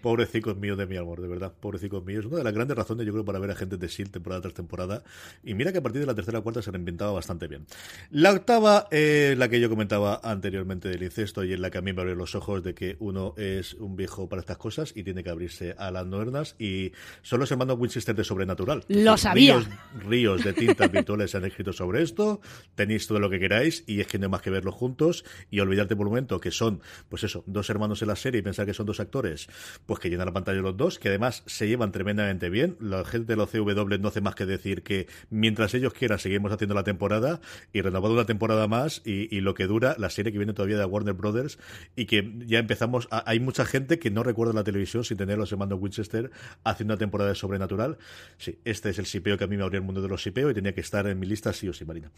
Pobrecicos 0.00 0.56
míos 0.56 0.78
de 0.78 0.86
mi 0.86 0.96
amor, 0.96 1.20
de 1.20 1.28
verdad. 1.28 1.52
Pobrecicos 1.58 2.04
míos. 2.04 2.26
Una 2.26 2.38
de 2.38 2.44
las 2.44 2.52
grandes 2.52 2.76
razones, 2.76 3.06
yo 3.06 3.12
creo, 3.12 3.24
para 3.24 3.38
ver 3.38 3.50
a 3.50 3.54
gente 3.54 3.76
de 3.76 3.86
S.H.I.E.L.D. 3.86 4.12
temporada 4.12 4.42
tras 4.42 4.54
temporada. 4.54 5.02
Y 5.44 5.54
mira 5.54 5.72
que 5.72 5.78
a 5.78 5.82
partir 5.82 6.00
de 6.00 6.06
la 6.06 6.14
tercera 6.14 6.38
o 6.38 6.42
cuarta 6.42 6.62
se 6.62 6.70
reinventaba 6.70 7.12
bastante 7.12 7.48
bien. 7.48 7.66
La 8.10 8.32
octava, 8.32 8.88
eh, 8.90 9.34
la 9.36 9.48
que 9.48 9.60
yo 9.60 9.68
comentaba 9.68 10.20
anteriormente 10.22 10.88
del 10.88 11.02
incesto 11.02 11.44
y 11.44 11.52
en 11.52 11.62
la 11.62 11.70
que 11.70 11.78
a 11.78 11.82
mí 11.82 11.92
me 11.92 12.00
abrió 12.00 12.14
los 12.14 12.34
ojos 12.34 12.62
de 12.62 12.74
que 12.74 12.96
uno 12.98 13.34
es 13.36 13.74
un 13.74 13.96
viejo 13.96 14.28
para 14.28 14.40
estas 14.40 14.58
cosas 14.58 14.92
y 14.94 15.02
tiene 15.02 15.22
que 15.22 15.30
abrirse 15.30 15.74
a 15.78 15.90
las 15.90 16.06
modernas. 16.06 16.56
Y 16.58 16.92
son 17.22 17.40
los 17.40 17.50
hermanos 17.50 17.78
Winchester 17.78 18.14
de 18.14 18.24
Sobrenatural. 18.24 18.84
Lo 18.88 19.16
sabía. 19.16 19.56
Ríos, 19.56 19.68
ríos 20.04 20.44
de 20.44 20.52
tintas 20.52 20.90
virtuales 20.92 21.30
se 21.30 21.36
han 21.36 21.44
escrito 21.44 21.72
sobre 21.72 22.02
esto, 22.02 22.40
tenéis 22.74 23.06
todo 23.06 23.18
lo 23.18 23.30
que 23.30 23.38
queráis 23.38 23.84
y 23.86 23.99
es 24.02 24.06
que 24.06 24.18
no 24.18 24.26
hay 24.26 24.30
más 24.30 24.42
que 24.42 24.50
verlo 24.50 24.72
juntos 24.72 25.24
y 25.50 25.60
olvidarte 25.60 25.96
por 25.96 26.06
un 26.06 26.12
momento 26.12 26.40
que 26.40 26.50
son, 26.50 26.80
pues 27.08 27.24
eso, 27.24 27.44
dos 27.46 27.68
hermanos 27.70 28.02
en 28.02 28.08
la 28.08 28.16
serie 28.16 28.40
y 28.40 28.42
pensar 28.42 28.66
que 28.66 28.74
son 28.74 28.86
dos 28.86 29.00
actores, 29.00 29.48
pues 29.86 30.00
que 30.00 30.10
llenan 30.10 30.26
la 30.26 30.32
pantalla 30.32 30.60
los 30.60 30.76
dos, 30.76 30.98
que 30.98 31.08
además 31.08 31.42
se 31.46 31.68
llevan 31.68 31.92
tremendamente 31.92 32.50
bien. 32.50 32.76
La 32.80 33.04
gente 33.04 33.32
de 33.32 33.36
los 33.36 33.50
CW 33.50 33.98
no 34.00 34.08
hace 34.08 34.20
más 34.20 34.34
que 34.34 34.46
decir 34.46 34.82
que 34.82 35.06
mientras 35.30 35.74
ellos 35.74 35.92
quieran 35.92 36.18
seguimos 36.18 36.52
haciendo 36.52 36.74
la 36.74 36.84
temporada 36.84 37.40
y 37.72 37.80
renovando 37.80 38.14
una 38.14 38.26
temporada 38.26 38.66
más 38.68 39.02
y, 39.04 39.40
lo 39.40 39.54
que 39.54 39.66
dura 39.66 39.96
la 39.98 40.10
serie 40.10 40.32
que 40.32 40.38
viene 40.38 40.52
todavía 40.52 40.76
de 40.76 40.84
Warner 40.84 41.14
Brothers 41.14 41.58
y 41.96 42.04
que 42.04 42.30
ya 42.46 42.58
empezamos, 42.58 43.08
hay 43.10 43.40
mucha 43.40 43.64
gente 43.64 43.98
que 43.98 44.10
no 44.10 44.22
recuerda 44.22 44.52
la 44.52 44.64
televisión 44.64 45.02
sin 45.02 45.16
tener 45.16 45.36
a 45.36 45.38
los 45.38 45.52
hermanos 45.52 45.78
Winchester 45.80 46.30
haciendo 46.62 46.94
una 46.94 46.98
temporada 46.98 47.30
de 47.30 47.36
Sobrenatural. 47.36 47.96
Sí, 48.36 48.58
este 48.64 48.90
es 48.90 48.98
el 48.98 49.06
sipeo 49.06 49.38
que 49.38 49.44
a 49.44 49.46
mí 49.46 49.56
me 49.56 49.62
abrió 49.62 49.78
el 49.78 49.86
mundo 49.86 50.02
de 50.02 50.08
los 50.08 50.22
sipeo 50.22 50.50
y 50.50 50.54
tenía 50.54 50.74
que 50.74 50.82
estar 50.82 51.06
en 51.06 51.18
mi 51.18 51.26
lista 51.26 51.52
sí 51.52 51.68
o 51.68 51.72
sí, 51.72 51.84
Marina. 51.84 52.10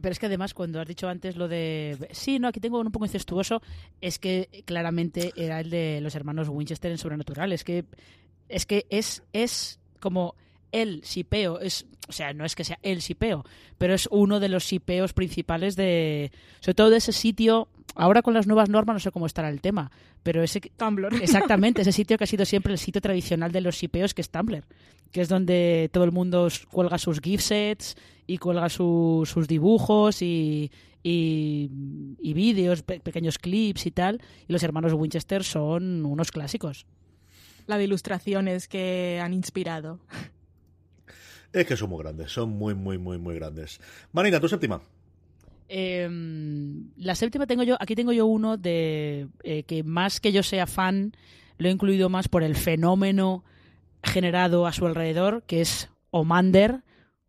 Pero 0.00 0.12
es 0.12 0.18
que 0.18 0.26
además, 0.26 0.54
cuando 0.54 0.80
has 0.80 0.86
dicho 0.86 1.08
antes 1.08 1.36
lo 1.36 1.48
de. 1.48 2.08
Sí, 2.12 2.38
no, 2.38 2.48
aquí 2.48 2.60
tengo 2.60 2.80
un 2.80 2.92
poco 2.92 3.06
incestuoso. 3.06 3.62
Es 4.00 4.18
que 4.18 4.62
claramente 4.64 5.32
era 5.36 5.60
el 5.60 5.70
de 5.70 6.00
los 6.00 6.14
hermanos 6.14 6.48
Winchester 6.48 6.90
en 6.90 6.98
Sobrenatural. 6.98 7.52
Es 7.52 7.64
que 7.64 7.84
es, 8.48 8.66
que 8.66 8.86
es, 8.90 9.22
es 9.32 9.78
como 10.00 10.34
el 10.72 11.04
sipeo. 11.04 11.60
Es, 11.60 11.86
o 12.08 12.12
sea, 12.12 12.32
no 12.32 12.44
es 12.44 12.54
que 12.54 12.64
sea 12.64 12.78
el 12.82 13.02
sipeo, 13.02 13.44
pero 13.76 13.94
es 13.94 14.08
uno 14.10 14.40
de 14.40 14.48
los 14.48 14.64
sipeos 14.64 15.12
principales 15.12 15.76
de. 15.76 16.30
Sobre 16.60 16.74
todo 16.74 16.90
de 16.90 16.98
ese 16.98 17.12
sitio. 17.12 17.68
Ahora 17.94 18.22
con 18.22 18.34
las 18.34 18.46
nuevas 18.46 18.68
normas 18.68 18.94
no 18.94 19.00
sé 19.00 19.10
cómo 19.10 19.26
estará 19.26 19.48
el 19.48 19.60
tema, 19.60 19.90
pero 20.22 20.42
ese, 20.42 20.60
Tumblr. 20.60 21.14
Exactamente, 21.22 21.82
ese 21.82 21.92
sitio 21.92 22.16
que 22.18 22.24
ha 22.24 22.26
sido 22.28 22.44
siempre 22.44 22.72
el 22.72 22.78
sitio 22.78 23.00
tradicional 23.00 23.50
de 23.52 23.60
los 23.60 23.74
shipeos, 23.76 24.14
que 24.14 24.20
es 24.22 24.30
Tumblr, 24.30 24.64
que 25.10 25.20
es 25.20 25.28
donde 25.28 25.90
todo 25.92 26.04
el 26.04 26.12
mundo 26.12 26.48
cuelga 26.70 26.98
sus 26.98 27.20
gift 27.20 27.44
sets 27.44 27.96
y 28.26 28.38
cuelga 28.38 28.68
su- 28.68 29.22
sus 29.26 29.48
dibujos 29.48 30.22
y, 30.22 30.70
y, 31.02 31.70
y 32.20 32.32
vídeos, 32.34 32.82
pe- 32.82 33.00
pequeños 33.00 33.38
clips 33.38 33.86
y 33.86 33.90
tal. 33.90 34.20
Y 34.46 34.52
los 34.52 34.62
hermanos 34.62 34.92
Winchester 34.92 35.42
son 35.42 36.04
unos 36.04 36.30
clásicos. 36.30 36.86
La 37.66 37.78
de 37.78 37.84
ilustraciones 37.84 38.68
que 38.68 39.18
han 39.22 39.32
inspirado. 39.34 39.98
Es 41.52 41.66
que 41.66 41.76
son 41.76 41.90
muy 41.90 41.98
grandes, 42.02 42.30
son 42.30 42.50
muy, 42.50 42.74
muy, 42.74 42.98
muy, 42.98 43.18
muy 43.18 43.34
grandes. 43.34 43.80
Marina, 44.12 44.38
tu 44.40 44.48
séptima. 44.48 44.82
Eh, 45.68 46.08
la 46.96 47.14
séptima 47.14 47.46
tengo 47.46 47.62
yo, 47.62 47.76
aquí 47.78 47.94
tengo 47.94 48.12
yo 48.12 48.26
uno 48.26 48.56
de 48.56 49.28
eh, 49.42 49.64
que 49.64 49.82
más 49.82 50.20
que 50.20 50.32
yo 50.32 50.42
sea 50.42 50.66
fan, 50.66 51.12
lo 51.58 51.68
he 51.68 51.72
incluido 51.72 52.08
más 52.08 52.28
por 52.28 52.42
el 52.42 52.56
fenómeno 52.56 53.44
generado 54.02 54.66
a 54.66 54.72
su 54.72 54.86
alrededor, 54.86 55.42
que 55.46 55.60
es 55.60 55.90
Omander, 56.10 56.82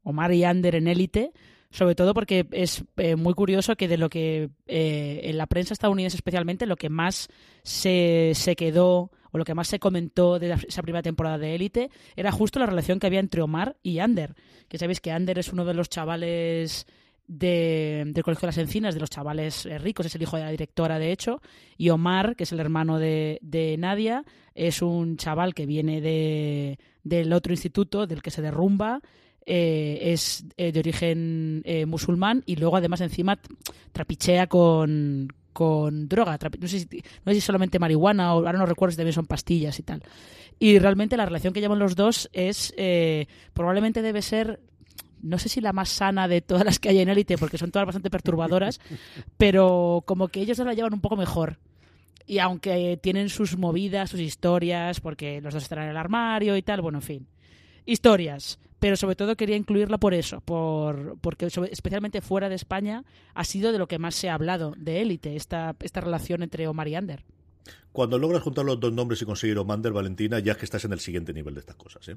Omar 0.03 0.33
y 0.33 0.43
Ander 0.43 0.75
en 0.75 0.87
élite, 0.87 1.31
sobre 1.71 1.95
todo 1.95 2.13
porque 2.13 2.47
es 2.51 2.83
eh, 2.97 3.15
muy 3.15 3.33
curioso 3.33 3.75
que 3.75 3.87
de 3.87 3.97
lo 3.97 4.09
que 4.09 4.49
eh, 4.67 5.21
en 5.23 5.37
la 5.37 5.47
prensa 5.47 5.73
estadounidense 5.73 6.17
especialmente, 6.17 6.65
lo 6.65 6.75
que 6.75 6.89
más 6.89 7.29
se, 7.63 8.31
se 8.33 8.55
quedó 8.55 9.11
o 9.31 9.37
lo 9.37 9.45
que 9.45 9.53
más 9.53 9.67
se 9.67 9.79
comentó 9.79 10.39
de 10.39 10.57
esa 10.67 10.81
primera 10.81 11.03
temporada 11.03 11.37
de 11.37 11.53
élite 11.53 11.91
era 12.15 12.31
justo 12.31 12.57
la 12.59 12.65
relación 12.65 12.99
que 12.99 13.05
había 13.05 13.19
entre 13.19 13.41
Omar 13.41 13.77
y 13.83 13.99
Ander, 13.99 14.35
que 14.67 14.79
sabéis 14.79 15.01
que 15.01 15.11
Ander 15.11 15.37
es 15.37 15.53
uno 15.53 15.65
de 15.65 15.75
los 15.75 15.89
chavales 15.89 16.87
de, 17.29 18.05
del 18.07 18.23
Colegio 18.23 18.41
de 18.41 18.47
las 18.47 18.57
Encinas, 18.57 18.95
de 18.95 18.99
los 18.99 19.09
chavales 19.09 19.65
eh, 19.65 19.77
ricos, 19.77 20.07
es 20.07 20.15
el 20.15 20.23
hijo 20.23 20.35
de 20.35 20.43
la 20.43 20.51
directora, 20.51 20.97
de 20.97 21.11
hecho, 21.11 21.41
y 21.77 21.89
Omar, 21.89 22.35
que 22.35 22.43
es 22.43 22.51
el 22.51 22.59
hermano 22.59 22.97
de, 22.97 23.37
de 23.41 23.77
Nadia, 23.77 24.25
es 24.55 24.81
un 24.81 25.15
chaval 25.15 25.53
que 25.53 25.67
viene 25.67 26.01
de, 26.01 26.79
del 27.03 27.31
otro 27.31 27.53
instituto, 27.53 28.07
del 28.07 28.23
que 28.23 28.31
se 28.31 28.41
derrumba, 28.41 28.99
eh, 29.45 29.99
es 30.01 30.43
eh, 30.57 30.71
de 30.71 30.79
origen 30.79 31.63
musulmán 31.87 32.43
y 32.45 32.55
luego 32.55 32.77
además 32.77 33.01
encima 33.01 33.39
trapichea 33.91 34.47
con, 34.47 35.27
con 35.53 36.09
droga, 36.09 36.37
no 36.59 36.67
sé, 36.67 36.79
si, 36.79 36.87
no 37.25 37.31
sé 37.31 37.35
si 37.35 37.41
solamente 37.41 37.79
marihuana 37.79 38.33
o 38.33 38.37
ahora 38.37 38.59
no 38.59 38.65
recuerdo 38.65 38.91
si 38.91 38.97
también 38.97 39.13
son 39.13 39.27
pastillas 39.27 39.77
y 39.79 39.83
tal. 39.83 40.01
Y 40.59 40.77
realmente 40.77 41.15
la 41.15 41.25
relación 41.25 41.53
que 41.53 41.61
llevan 41.61 41.79
los 41.79 41.95
dos 41.95 42.29
es, 42.33 42.73
probablemente 43.53 44.01
debe 44.01 44.21
ser 44.21 44.59
no 45.21 45.37
sé 45.37 45.49
si 45.49 45.61
la 45.61 45.73
más 45.73 45.89
sana 45.89 46.27
de 46.27 46.41
todas 46.41 46.65
las 46.65 46.79
que 46.79 46.89
hay 46.89 46.99
en 46.99 47.09
élite, 47.09 47.37
porque 47.37 47.57
son 47.57 47.71
todas 47.71 47.85
bastante 47.85 48.09
perturbadoras, 48.09 48.79
pero 49.37 50.03
como 50.05 50.27
que 50.27 50.41
ellos 50.41 50.57
dos 50.57 50.65
la 50.65 50.73
llevan 50.73 50.93
un 50.93 51.01
poco 51.01 51.15
mejor. 51.15 51.57
Y 52.25 52.39
aunque 52.39 52.99
tienen 53.01 53.29
sus 53.29 53.57
movidas, 53.57 54.11
sus 54.11 54.19
historias, 54.19 54.99
porque 54.99 55.41
los 55.41 55.53
dos 55.53 55.63
están 55.63 55.79
en 55.79 55.89
el 55.89 55.97
armario 55.97 56.55
y 56.57 56.61
tal, 56.61 56.81
bueno, 56.81 56.99
en 56.99 57.03
fin. 57.03 57.27
Historias. 57.85 58.59
Pero 58.79 58.95
sobre 58.95 59.15
todo 59.15 59.35
quería 59.35 59.57
incluirla 59.57 59.97
por 59.97 60.13
eso, 60.13 60.39
por, 60.41 61.17
porque 61.19 61.47
especialmente 61.47 62.21
fuera 62.21 62.47
de 62.47 62.55
España 62.55 63.03
ha 63.33 63.43
sido 63.43 63.71
de 63.73 63.77
lo 63.77 63.87
que 63.87 63.99
más 63.99 64.15
se 64.15 64.29
ha 64.29 64.35
hablado 64.35 64.73
de 64.77 65.01
élite, 65.01 65.35
esta, 65.35 65.75
esta 65.81 65.99
relación 65.99 66.43
entre 66.43 66.67
Omar 66.67 66.87
y 66.87 66.95
Ander. 66.95 67.25
Cuando 67.91 68.17
logras 68.17 68.41
juntar 68.41 68.63
los 68.63 68.79
dos 68.79 68.93
nombres 68.93 69.21
y 69.21 69.25
conseguir 69.25 69.57
Omander, 69.57 69.91
Valentina, 69.91 70.39
ya 70.39 70.53
es 70.53 70.57
que 70.57 70.65
estás 70.65 70.85
en 70.85 70.93
el 70.93 70.99
siguiente 70.99 71.33
nivel 71.33 71.55
de 71.55 71.59
estas 71.61 71.75
cosas, 71.75 72.07
¿eh? 72.07 72.15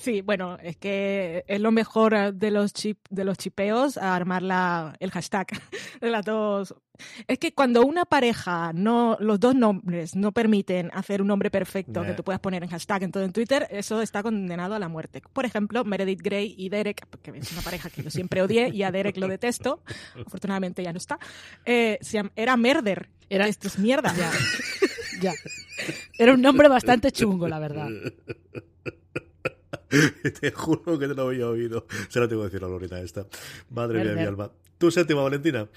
Sí, 0.00 0.20
bueno, 0.22 0.58
es 0.62 0.76
que 0.76 1.44
es 1.46 1.60
lo 1.60 1.72
mejor 1.72 2.14
eh, 2.14 2.32
de 2.32 2.50
los 2.50 2.72
chip, 2.72 2.98
de 3.10 3.24
los 3.24 3.36
chipeos 3.38 3.96
a 3.98 4.14
armar 4.14 4.42
la, 4.42 4.94
el 5.00 5.10
hashtag 5.10 5.46
de 6.00 6.10
las 6.10 6.24
dos. 6.24 6.74
Es 7.28 7.38
que 7.38 7.52
cuando 7.54 7.84
una 7.86 8.04
pareja 8.04 8.72
no, 8.74 9.16
los 9.20 9.38
dos 9.38 9.54
nombres 9.54 10.16
no 10.16 10.32
permiten 10.32 10.90
hacer 10.92 11.22
un 11.22 11.28
nombre 11.28 11.48
perfecto 11.50 12.02
que 12.02 12.12
tú 12.14 12.24
puedas 12.24 12.40
poner 12.40 12.64
en 12.64 12.70
hashtag 12.70 13.04
en 13.04 13.12
todo 13.12 13.22
en 13.22 13.32
Twitter, 13.32 13.68
eso 13.70 14.02
está 14.02 14.22
condenado 14.22 14.74
a 14.74 14.78
la 14.80 14.88
muerte. 14.88 15.22
Por 15.32 15.44
ejemplo, 15.44 15.84
Meredith 15.84 16.20
Grey 16.22 16.54
y 16.58 16.68
Derek, 16.70 17.06
que 17.22 17.30
es 17.38 17.52
una 17.52 17.62
pareja 17.62 17.88
que 17.88 18.02
yo 18.02 18.10
siempre 18.10 18.42
odié 18.42 18.70
y 18.70 18.82
a 18.82 18.90
Derek 18.90 19.16
lo 19.16 19.28
detesto, 19.28 19.82
afortunadamente 20.26 20.82
ya 20.82 20.92
no 20.92 20.98
está, 20.98 21.18
eh, 21.64 21.98
era 22.34 22.56
Merder. 22.56 23.10
Era- 23.30 23.46
Esto 23.46 23.68
es 23.68 23.78
mierda. 23.78 24.12
Ya. 24.16 24.30
ya. 25.20 25.32
Era 26.18 26.32
un 26.32 26.40
nombre 26.42 26.66
bastante 26.68 27.12
chungo, 27.12 27.46
la 27.46 27.58
verdad. 27.58 27.88
Te 30.40 30.50
juro 30.52 30.98
que 30.98 31.08
te 31.08 31.14
lo 31.14 31.28
había 31.28 31.48
oído. 31.48 31.86
Se 32.08 32.20
lo 32.20 32.28
tengo 32.28 32.42
que 32.42 32.48
decir 32.48 32.64
a 32.64 32.68
Lorena 32.68 33.00
esta. 33.00 33.26
Madre 33.70 34.04
mía, 34.04 34.14
mi 34.14 34.22
alma. 34.22 34.50
Tu 34.78 34.90
séptima, 34.90 35.22
Valentina. 35.22 35.68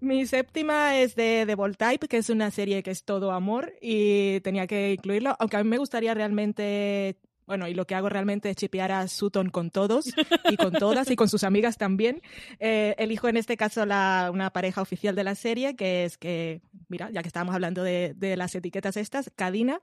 Mi 0.00 0.26
séptima 0.26 0.98
es 0.98 1.14
de 1.14 1.44
The 1.46 1.54
Voltype, 1.54 2.08
que 2.08 2.18
es 2.18 2.28
una 2.28 2.50
serie 2.50 2.82
que 2.82 2.90
es 2.90 3.04
todo 3.04 3.32
amor 3.32 3.72
y 3.80 4.40
tenía 4.40 4.66
que 4.66 4.92
incluirlo, 4.92 5.34
aunque 5.38 5.56
a 5.56 5.64
mí 5.64 5.70
me 5.70 5.78
gustaría 5.78 6.12
realmente, 6.12 7.16
bueno, 7.46 7.68
y 7.68 7.74
lo 7.74 7.86
que 7.86 7.94
hago 7.94 8.10
realmente 8.10 8.50
es 8.50 8.56
chipear 8.56 8.92
a 8.92 9.08
Sutton 9.08 9.48
con 9.48 9.70
todos 9.70 10.12
y 10.50 10.56
con 10.58 10.72
todas 10.72 11.10
y 11.10 11.16
con 11.16 11.30
sus 11.30 11.42
amigas 11.42 11.78
también. 11.78 12.20
Eh, 12.58 12.94
elijo 12.98 13.28
en 13.28 13.38
este 13.38 13.56
caso 13.56 13.86
la, 13.86 14.30
una 14.30 14.50
pareja 14.50 14.82
oficial 14.82 15.14
de 15.14 15.24
la 15.24 15.36
serie, 15.36 15.74
que 15.74 16.04
es 16.04 16.18
que, 16.18 16.60
mira, 16.88 17.10
ya 17.10 17.22
que 17.22 17.28
estábamos 17.28 17.54
hablando 17.54 17.82
de, 17.82 18.12
de 18.14 18.36
las 18.36 18.54
etiquetas 18.54 18.98
estas, 18.98 19.30
Cadina, 19.34 19.80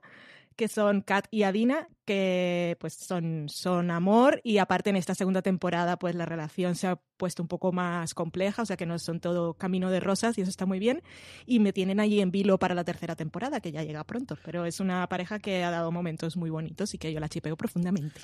que 0.56 0.68
son 0.68 1.02
Kat 1.02 1.26
y 1.30 1.42
Adina, 1.44 1.88
que 2.04 2.76
pues 2.80 2.94
son, 2.94 3.48
son 3.48 3.90
amor 3.90 4.40
y 4.44 4.58
aparte 4.58 4.90
en 4.90 4.96
esta 4.96 5.14
segunda 5.14 5.42
temporada 5.42 5.98
pues 5.98 6.14
la 6.14 6.26
relación 6.26 6.74
se 6.74 6.88
ha 6.88 6.96
puesto 7.16 7.42
un 7.42 7.48
poco 7.48 7.72
más 7.72 8.14
compleja, 8.14 8.62
o 8.62 8.66
sea 8.66 8.76
que 8.76 8.86
no 8.86 8.98
son 8.98 9.20
todo 9.20 9.54
camino 9.54 9.90
de 9.90 10.00
rosas 10.00 10.36
y 10.38 10.42
eso 10.42 10.50
está 10.50 10.66
muy 10.66 10.78
bien 10.78 11.02
y 11.46 11.60
me 11.60 11.72
tienen 11.72 12.00
allí 12.00 12.20
en 12.20 12.30
vilo 12.30 12.58
para 12.58 12.74
la 12.74 12.84
tercera 12.84 13.16
temporada 13.16 13.60
que 13.60 13.72
ya 13.72 13.82
llega 13.82 14.04
pronto, 14.04 14.36
pero 14.44 14.66
es 14.66 14.80
una 14.80 15.08
pareja 15.08 15.38
que 15.38 15.62
ha 15.64 15.70
dado 15.70 15.92
momentos 15.92 16.36
muy 16.36 16.50
bonitos 16.50 16.94
y 16.94 16.98
que 16.98 17.12
yo 17.12 17.20
la 17.20 17.28
chipeo 17.28 17.56
profundamente. 17.56 18.20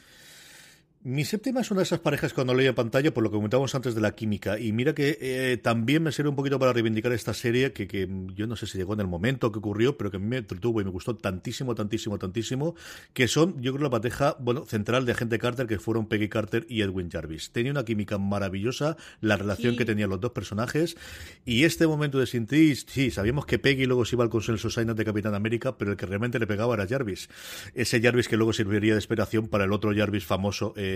Mi 1.05 1.25
séptima 1.25 1.61
es 1.61 1.71
una 1.71 1.79
de 1.79 1.85
esas 1.85 2.01
parejas 2.01 2.35
cuando 2.35 2.55
leía 2.55 2.75
pantalla, 2.75 3.15
por 3.15 3.23
lo 3.23 3.31
que 3.31 3.37
comentábamos 3.37 3.73
antes 3.73 3.95
de 3.95 4.01
la 4.01 4.17
química. 4.17 4.59
Y 4.59 4.73
mira 4.73 4.97
que 4.97 5.17
eh, 5.21 5.57
también 5.57 6.03
me 6.03 6.11
sirve 6.11 6.29
un 6.29 6.35
poquito 6.35 6.59
para 6.59 6.73
reivindicar 6.73 7.13
esta 7.13 7.33
serie, 7.35 7.73
que, 7.73 7.87
que, 7.87 8.09
yo 8.35 8.49
no 8.49 8.57
sé 8.57 8.67
si 8.67 8.79
llegó 8.79 8.95
en 8.95 9.01
el 9.01 9.07
momento 9.07 9.53
que 9.53 9.61
ocurrió, 9.61 9.97
pero 9.97 10.11
que 10.11 10.17
a 10.17 10.21
mí 10.21 10.27
me 10.27 10.39
entretuvo 10.39 10.81
y 10.81 10.85
me 10.85 10.91
gustó 10.91 11.15
tantísimo, 11.15 11.77
tantísimo, 11.77 12.19
tantísimo, 12.19 12.75
que 13.13 13.29
son, 13.29 13.63
yo 13.63 13.73
creo, 13.73 13.85
la 13.85 13.91
pareja 13.91 14.37
bueno, 14.41 14.67
central 14.67 15.07
de 15.07 15.13
Agente 15.13 15.39
Carter, 15.39 15.69
que 15.69 15.79
fueron 15.79 16.09
Peggy 16.09 16.29
Carter 16.29 16.67
y 16.69 16.83
Edwin 16.83 17.09
Jarvis. 17.09 17.53
Tenía 17.53 17.71
una 17.71 17.85
química 17.85 18.19
maravillosa, 18.19 18.97
la 19.21 19.37
relación 19.37 19.75
Sí. 19.75 19.79
que 19.79 19.85
tenían 19.85 20.11
los 20.11 20.21
dos 20.21 20.33
personajes. 20.33 20.97
Y 21.45 21.63
este 21.63 21.87
momento 21.87 22.19
de 22.19 22.27
Sinti, 22.27 22.75
sí, 22.75 23.13
sabíamos 23.13 23.47
que 23.47 23.61
Peggy 23.61 23.87
luego 23.87 24.05
se 24.05 24.17
iba 24.17 24.25
al 24.25 24.31
consenso 24.31 24.69
Signet 24.69 24.97
de 24.97 25.05
Capitán 25.05 25.37
América, 25.37 25.79
pero 25.79 25.93
el 25.93 25.97
que 25.97 26.07
realmente 26.07 26.41
le 26.41 26.49
pegaba 26.49 26.75
era 26.75 26.89
Jarvis. 26.89 27.29
Ese 27.75 28.03
Jarvis 28.03 28.27
que 28.27 28.37
luego 28.37 28.53
serviría 28.53 28.95
de 28.95 28.99
inspiración 28.99 29.47
para 29.47 29.65
el 29.65 29.73
otro 29.73 29.95
Jarvis 29.95 30.25
famoso 30.25 30.75
eh, 30.77 30.88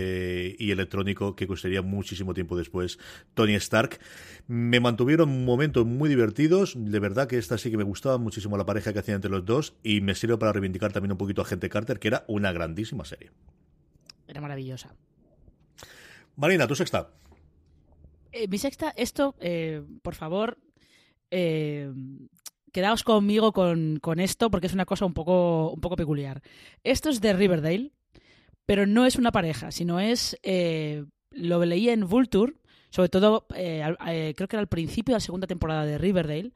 y 0.57 0.71
electrónico 0.71 1.35
que 1.35 1.47
costaría 1.47 1.81
muchísimo 1.81 2.33
tiempo 2.33 2.57
después, 2.57 2.99
Tony 3.33 3.55
Stark. 3.55 3.99
Me 4.47 4.79
mantuvieron 4.79 5.45
momentos 5.45 5.85
muy 5.85 6.09
divertidos. 6.09 6.73
De 6.77 6.99
verdad 6.99 7.27
que 7.27 7.37
esta 7.37 7.57
sí 7.57 7.71
que 7.71 7.77
me 7.77 7.83
gustaba 7.83 8.17
muchísimo 8.17 8.57
la 8.57 8.65
pareja 8.65 8.93
que 8.93 8.99
hacían 8.99 9.15
entre 9.15 9.31
los 9.31 9.45
dos 9.45 9.75
y 9.83 10.01
me 10.01 10.15
sirve 10.15 10.37
para 10.37 10.53
reivindicar 10.53 10.91
también 10.91 11.11
un 11.11 11.17
poquito 11.17 11.41
a 11.41 11.45
Gente 11.45 11.69
Carter, 11.69 11.99
que 11.99 12.09
era 12.09 12.25
una 12.27 12.51
grandísima 12.51 13.05
serie. 13.05 13.31
Era 14.27 14.41
maravillosa. 14.41 14.95
Marina, 16.35 16.67
tu 16.67 16.75
sexta. 16.75 17.09
Eh, 18.31 18.47
mi 18.47 18.57
sexta, 18.57 18.93
esto, 18.97 19.35
eh, 19.39 19.83
por 20.01 20.15
favor, 20.15 20.57
eh, 21.29 21.91
quedaos 22.71 23.03
conmigo 23.03 23.51
con, 23.51 23.99
con 24.01 24.19
esto 24.19 24.49
porque 24.49 24.67
es 24.67 24.73
una 24.73 24.85
cosa 24.85 25.05
un 25.05 25.13
poco, 25.13 25.71
un 25.71 25.79
poco 25.79 25.95
peculiar. 25.95 26.41
Esto 26.83 27.09
es 27.09 27.21
de 27.21 27.33
Riverdale, 27.33 27.91
pero 28.65 28.85
no 28.85 29.05
es 29.05 29.15
una 29.17 29.31
pareja, 29.31 29.71
sino 29.71 29.99
es. 29.99 30.37
eh, 30.43 31.05
lo 31.31 31.65
leí 31.65 31.89
en 31.89 32.07
Vulture, 32.07 32.53
sobre 32.91 33.09
todo, 33.09 33.47
eh, 33.55 33.81
al- 33.81 33.97
eh, 34.07 34.33
creo 34.37 34.47
que 34.47 34.55
era 34.55 34.61
al 34.61 34.67
principio 34.67 35.13
de 35.13 35.17
la 35.17 35.19
segunda 35.19 35.47
temporada 35.47 35.85
de 35.85 35.97
Riverdale. 35.97 36.51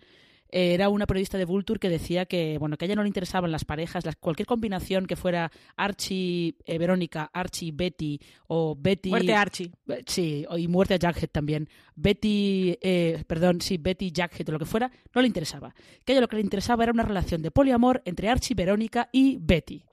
eh, 0.50 0.74
era 0.74 0.88
una 0.88 1.06
periodista 1.08 1.38
de 1.38 1.44
Vulture 1.44 1.78
que 1.78 1.90
decía 1.90 2.26
que 2.26 2.58
bueno 2.58 2.78
que 2.78 2.86
a 2.86 2.88
ella 2.88 2.96
no 2.96 3.02
le 3.04 3.10
interesaban 3.10 3.52
las 3.52 3.66
parejas, 3.66 4.06
las- 4.06 4.16
cualquier 4.16 4.46
combinación 4.46 5.06
que 5.06 5.18
fuera 5.18 5.52
Archie, 5.76 6.56
eh, 6.66 6.78
Verónica, 6.78 7.30
Archie, 7.34 7.72
Betty 7.74 8.18
o 8.48 8.74
Betty 8.80 9.10
Muerte 9.10 9.34
Archie. 9.34 9.72
eh, 9.90 10.04
Sí, 10.08 10.46
y 10.58 10.68
muerte 10.70 10.94
a 10.94 10.98
Jackhead 11.00 11.28
también. 11.32 11.68
Betty, 11.98 12.78
eh, 12.82 13.24
perdón, 13.28 13.60
sí, 13.60 13.78
Betty, 13.78 14.12
Jackhead 14.14 14.48
o 14.48 14.52
lo 14.54 14.60
que 14.60 14.66
fuera, 14.66 14.90
no 15.14 15.20
le 15.22 15.28
interesaba. 15.28 15.76
Que 16.06 16.14
a 16.14 16.16
ella 16.16 16.22
lo 16.22 16.28
que 16.30 16.38
le 16.38 16.44
interesaba 16.44 16.84
era 16.84 16.94
una 16.94 17.04
relación 17.04 17.42
de 17.42 17.52
poliamor 17.52 18.02
entre 18.06 18.30
Archie, 18.30 18.56
Verónica 18.56 19.10
y 19.12 19.38
Betty. 19.42 19.84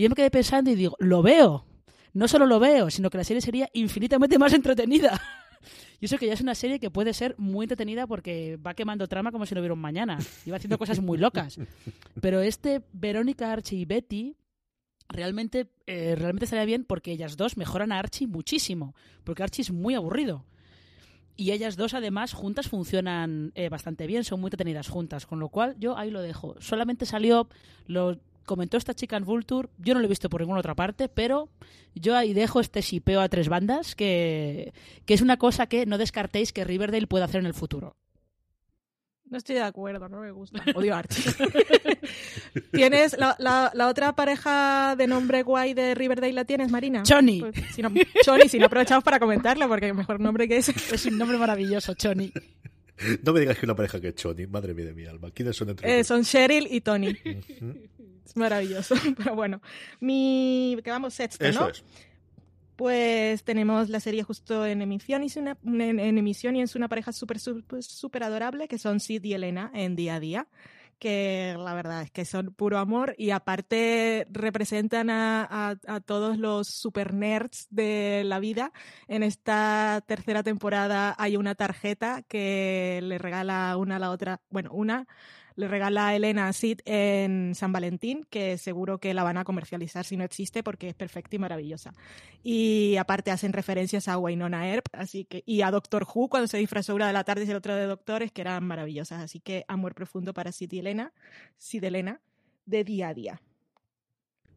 Y 0.00 0.04
yo 0.04 0.08
me 0.08 0.14
quedé 0.14 0.30
pensando 0.30 0.70
y 0.70 0.76
digo, 0.76 0.96
lo 0.98 1.20
veo. 1.20 1.66
No 2.14 2.26
solo 2.26 2.46
lo 2.46 2.58
veo, 2.58 2.88
sino 2.88 3.10
que 3.10 3.18
la 3.18 3.24
serie 3.24 3.42
sería 3.42 3.68
infinitamente 3.74 4.38
más 4.38 4.54
entretenida. 4.54 5.20
Y 6.00 6.06
eso 6.06 6.16
que 6.16 6.26
ya 6.26 6.32
es 6.32 6.40
una 6.40 6.54
serie 6.54 6.80
que 6.80 6.90
puede 6.90 7.12
ser 7.12 7.34
muy 7.36 7.64
entretenida 7.64 8.06
porque 8.06 8.56
va 8.56 8.72
quemando 8.72 9.06
trama 9.06 9.30
como 9.30 9.44
si 9.44 9.52
hubiera 9.52 9.74
un 9.74 9.80
mañana. 9.80 10.18
Y 10.46 10.50
va 10.50 10.56
haciendo 10.56 10.78
cosas 10.78 11.00
muy 11.00 11.18
locas. 11.18 11.58
Pero 12.22 12.40
este 12.40 12.80
Verónica, 12.94 13.52
Archie 13.52 13.80
y 13.80 13.84
Betty 13.84 14.38
realmente, 15.10 15.68
eh, 15.86 16.14
realmente 16.16 16.46
estaría 16.46 16.64
bien 16.64 16.86
porque 16.86 17.12
ellas 17.12 17.36
dos 17.36 17.58
mejoran 17.58 17.92
a 17.92 17.98
Archie 17.98 18.26
muchísimo. 18.26 18.94
Porque 19.22 19.42
Archie 19.42 19.60
es 19.60 19.70
muy 19.70 19.94
aburrido. 19.94 20.46
Y 21.36 21.50
ellas 21.50 21.76
dos, 21.76 21.92
además, 21.92 22.32
juntas 22.32 22.68
funcionan 22.68 23.52
eh, 23.54 23.68
bastante 23.68 24.06
bien, 24.06 24.24
son 24.24 24.40
muy 24.40 24.48
entretenidas 24.48 24.88
juntas. 24.88 25.26
Con 25.26 25.40
lo 25.40 25.50
cual, 25.50 25.76
yo 25.78 25.98
ahí 25.98 26.10
lo 26.10 26.22
dejo. 26.22 26.56
Solamente 26.58 27.04
salió, 27.04 27.50
lo 27.86 28.18
comentó 28.50 28.76
esta 28.76 28.92
chica 28.94 29.16
en 29.16 29.24
Vulture, 29.24 29.68
yo 29.78 29.94
no 29.94 30.00
lo 30.00 30.06
he 30.06 30.08
visto 30.08 30.28
por 30.28 30.40
ninguna 30.40 30.58
otra 30.58 30.74
parte, 30.74 31.08
pero 31.08 31.48
yo 31.94 32.16
ahí 32.16 32.34
dejo 32.34 32.58
este 32.60 32.80
shipeo 32.80 33.20
a 33.20 33.28
tres 33.28 33.48
bandas, 33.48 33.94
que, 33.94 34.72
que 35.06 35.14
es 35.14 35.22
una 35.22 35.36
cosa 35.36 35.68
que 35.68 35.86
no 35.86 35.96
descartéis 35.98 36.52
que 36.52 36.64
Riverdale 36.64 37.06
pueda 37.06 37.26
hacer 37.26 37.40
en 37.40 37.46
el 37.46 37.54
futuro. 37.54 37.94
No 39.26 39.38
estoy 39.38 39.54
de 39.54 39.62
acuerdo, 39.62 40.08
no 40.08 40.20
me 40.20 40.32
gusta. 40.32 40.60
Odio 40.74 40.92
a 40.96 40.98
Archie. 40.98 41.22
¿Tienes 42.72 43.16
la, 43.16 43.36
la, 43.38 43.70
la 43.74 43.86
otra 43.86 44.16
pareja 44.16 44.96
de 44.98 45.06
nombre 45.06 45.44
guay 45.44 45.72
de 45.72 45.94
Riverdale 45.94 46.32
la 46.32 46.44
tienes, 46.44 46.70
Marina? 46.72 47.04
Choni. 47.04 47.38
Pues, 47.40 47.54
si 47.72 47.80
no, 47.82 47.92
Choni, 48.24 48.48
si 48.48 48.58
no 48.58 48.66
aprovechamos 48.66 49.04
para 49.04 49.20
comentarlo, 49.20 49.68
porque 49.68 49.92
mejor 49.94 50.18
nombre 50.18 50.48
que 50.48 50.56
ese. 50.56 50.72
Es 50.92 51.06
un 51.06 51.16
nombre 51.16 51.38
maravilloso, 51.38 51.94
Choni. 51.94 52.32
No 53.24 53.32
me 53.32 53.40
digas 53.40 53.56
que 53.56 53.64
una 53.66 53.74
pareja 53.76 54.00
que 54.00 54.08
es 54.08 54.14
Choni, 54.16 54.46
madre 54.46 54.74
mía 54.74 54.86
de 54.86 54.92
mi 54.94 55.06
alma. 55.06 55.30
¿Quiénes 55.30 55.56
son 55.56 55.70
entre 55.70 55.88
Eh, 55.88 55.94
ellos? 55.94 56.08
son 56.08 56.22
Cheryl 56.24 56.66
y 56.70 56.80
Tony. 56.82 57.16
Es 58.30 58.36
maravilloso. 58.36 58.94
Pero 59.16 59.34
bueno, 59.34 59.60
mi. 60.00 60.78
que 60.82 60.90
vamos 60.90 61.14
sexta, 61.14 61.48
Eso 61.48 61.60
¿no? 61.60 61.68
es. 61.68 61.84
Pues 62.76 63.44
tenemos 63.44 63.90
la 63.90 64.00
serie 64.00 64.22
justo 64.22 64.64
en 64.64 64.80
emisión 64.80 65.22
y 65.22 65.26
es 65.26 65.36
una, 65.36 65.58
en, 65.64 66.00
en 66.00 66.16
emisión 66.16 66.56
y 66.56 66.62
es 66.62 66.74
una 66.74 66.88
pareja 66.88 67.12
súper 67.12 67.38
súper 67.38 67.82
súper 67.82 68.22
adorable 68.22 68.68
que 68.68 68.78
son 68.78 69.00
Sid 69.00 69.22
y 69.24 69.34
Elena 69.34 69.70
en 69.74 69.96
día 69.96 70.14
a 70.14 70.20
día 70.20 70.48
que 70.98 71.56
la 71.58 71.72
verdad 71.74 72.02
es 72.02 72.10
que 72.10 72.26
son 72.26 72.52
puro 72.54 72.78
amor 72.78 73.14
y 73.16 73.30
aparte 73.30 74.26
representan 74.30 75.08
a, 75.08 75.44
a- 75.44 75.76
a 75.94 76.00
todos 76.00 76.36
los 76.36 76.68
super 76.68 77.14
nerds 77.14 77.66
de 77.70 78.22
la 78.26 78.38
vida. 78.38 78.70
En 79.08 79.22
esta 79.22 80.02
tercera 80.06 80.42
temporada 80.42 81.14
hay 81.18 81.36
una 81.38 81.54
tarjeta 81.54 82.22
que 82.28 83.00
le 83.02 83.16
regala 83.16 83.74
una 83.78 83.96
a 83.96 83.98
la 83.98 84.10
otra, 84.10 84.42
bueno, 84.50 84.72
una 84.74 85.06
le 85.56 85.68
regala 85.68 86.08
a 86.08 86.16
Elena 86.16 86.48
a 86.48 86.52
Sid 86.52 86.80
en 86.84 87.54
San 87.54 87.72
Valentín, 87.72 88.26
que 88.30 88.58
seguro 88.58 88.98
que 88.98 89.14
la 89.14 89.22
van 89.22 89.38
a 89.38 89.44
comercializar 89.44 90.04
si 90.04 90.16
no 90.16 90.24
existe 90.24 90.62
porque 90.62 90.88
es 90.88 90.94
perfecta 90.94 91.36
y 91.36 91.38
maravillosa. 91.38 91.92
Y 92.42 92.96
aparte 92.96 93.30
hacen 93.30 93.52
referencias 93.52 94.08
a 94.08 94.18
Wynonna 94.18 94.68
Earp, 94.68 94.86
así 94.92 95.24
que 95.24 95.42
y 95.46 95.62
a 95.62 95.70
Doctor 95.70 96.06
Who 96.12 96.28
cuando 96.28 96.46
se 96.46 96.58
disfrazó 96.58 96.94
una 96.94 97.06
de 97.06 97.12
la 97.12 97.24
tarde 97.24 97.44
y 97.44 97.50
el 97.50 97.56
otro 97.56 97.74
de 97.74 97.84
doctores, 97.84 98.32
que 98.32 98.40
eran 98.40 98.64
maravillosas. 98.64 99.20
Así 99.20 99.40
que 99.40 99.64
amor 99.68 99.94
profundo 99.94 100.34
para 100.34 100.52
Sid 100.52 100.72
y 100.72 100.78
Elena, 100.78 101.12
Sid 101.58 101.84
Elena, 101.84 102.20
de 102.66 102.84
día 102.84 103.08
a 103.08 103.14
día. 103.14 103.40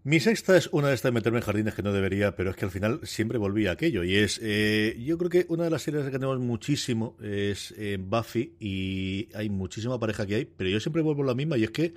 Mi 0.05 0.19
sexta 0.19 0.57
es 0.57 0.67
una 0.73 0.89
de 0.89 0.95
estas 0.95 1.11
de 1.11 1.13
meterme 1.13 1.39
en 1.39 1.45
jardines 1.45 1.73
que 1.75 1.81
no 1.81 1.93
debería, 1.93 2.35
pero 2.35 2.49
es 2.49 2.57
que 2.57 2.65
al 2.65 2.71
final 2.71 2.99
siempre 3.03 3.37
volví 3.37 3.67
a 3.67 3.71
aquello. 3.71 4.03
Y 4.03 4.17
es, 4.17 4.37
eh, 4.43 5.01
yo 5.01 5.17
creo 5.17 5.29
que 5.29 5.45
una 5.47 5.63
de 5.63 5.69
las 5.69 5.83
series 5.83 6.03
que 6.03 6.11
tenemos 6.11 6.39
muchísimo 6.39 7.15
es 7.21 7.73
eh, 7.77 7.97
Buffy 7.97 8.53
y 8.59 9.29
hay 9.33 9.49
muchísima 9.49 9.97
pareja 9.97 10.25
que 10.25 10.35
hay, 10.35 10.45
pero 10.45 10.69
yo 10.69 10.81
siempre 10.81 11.01
vuelvo 11.01 11.23
a 11.23 11.27
la 11.27 11.35
misma 11.35 11.57
y 11.57 11.63
es 11.63 11.71
que 11.71 11.93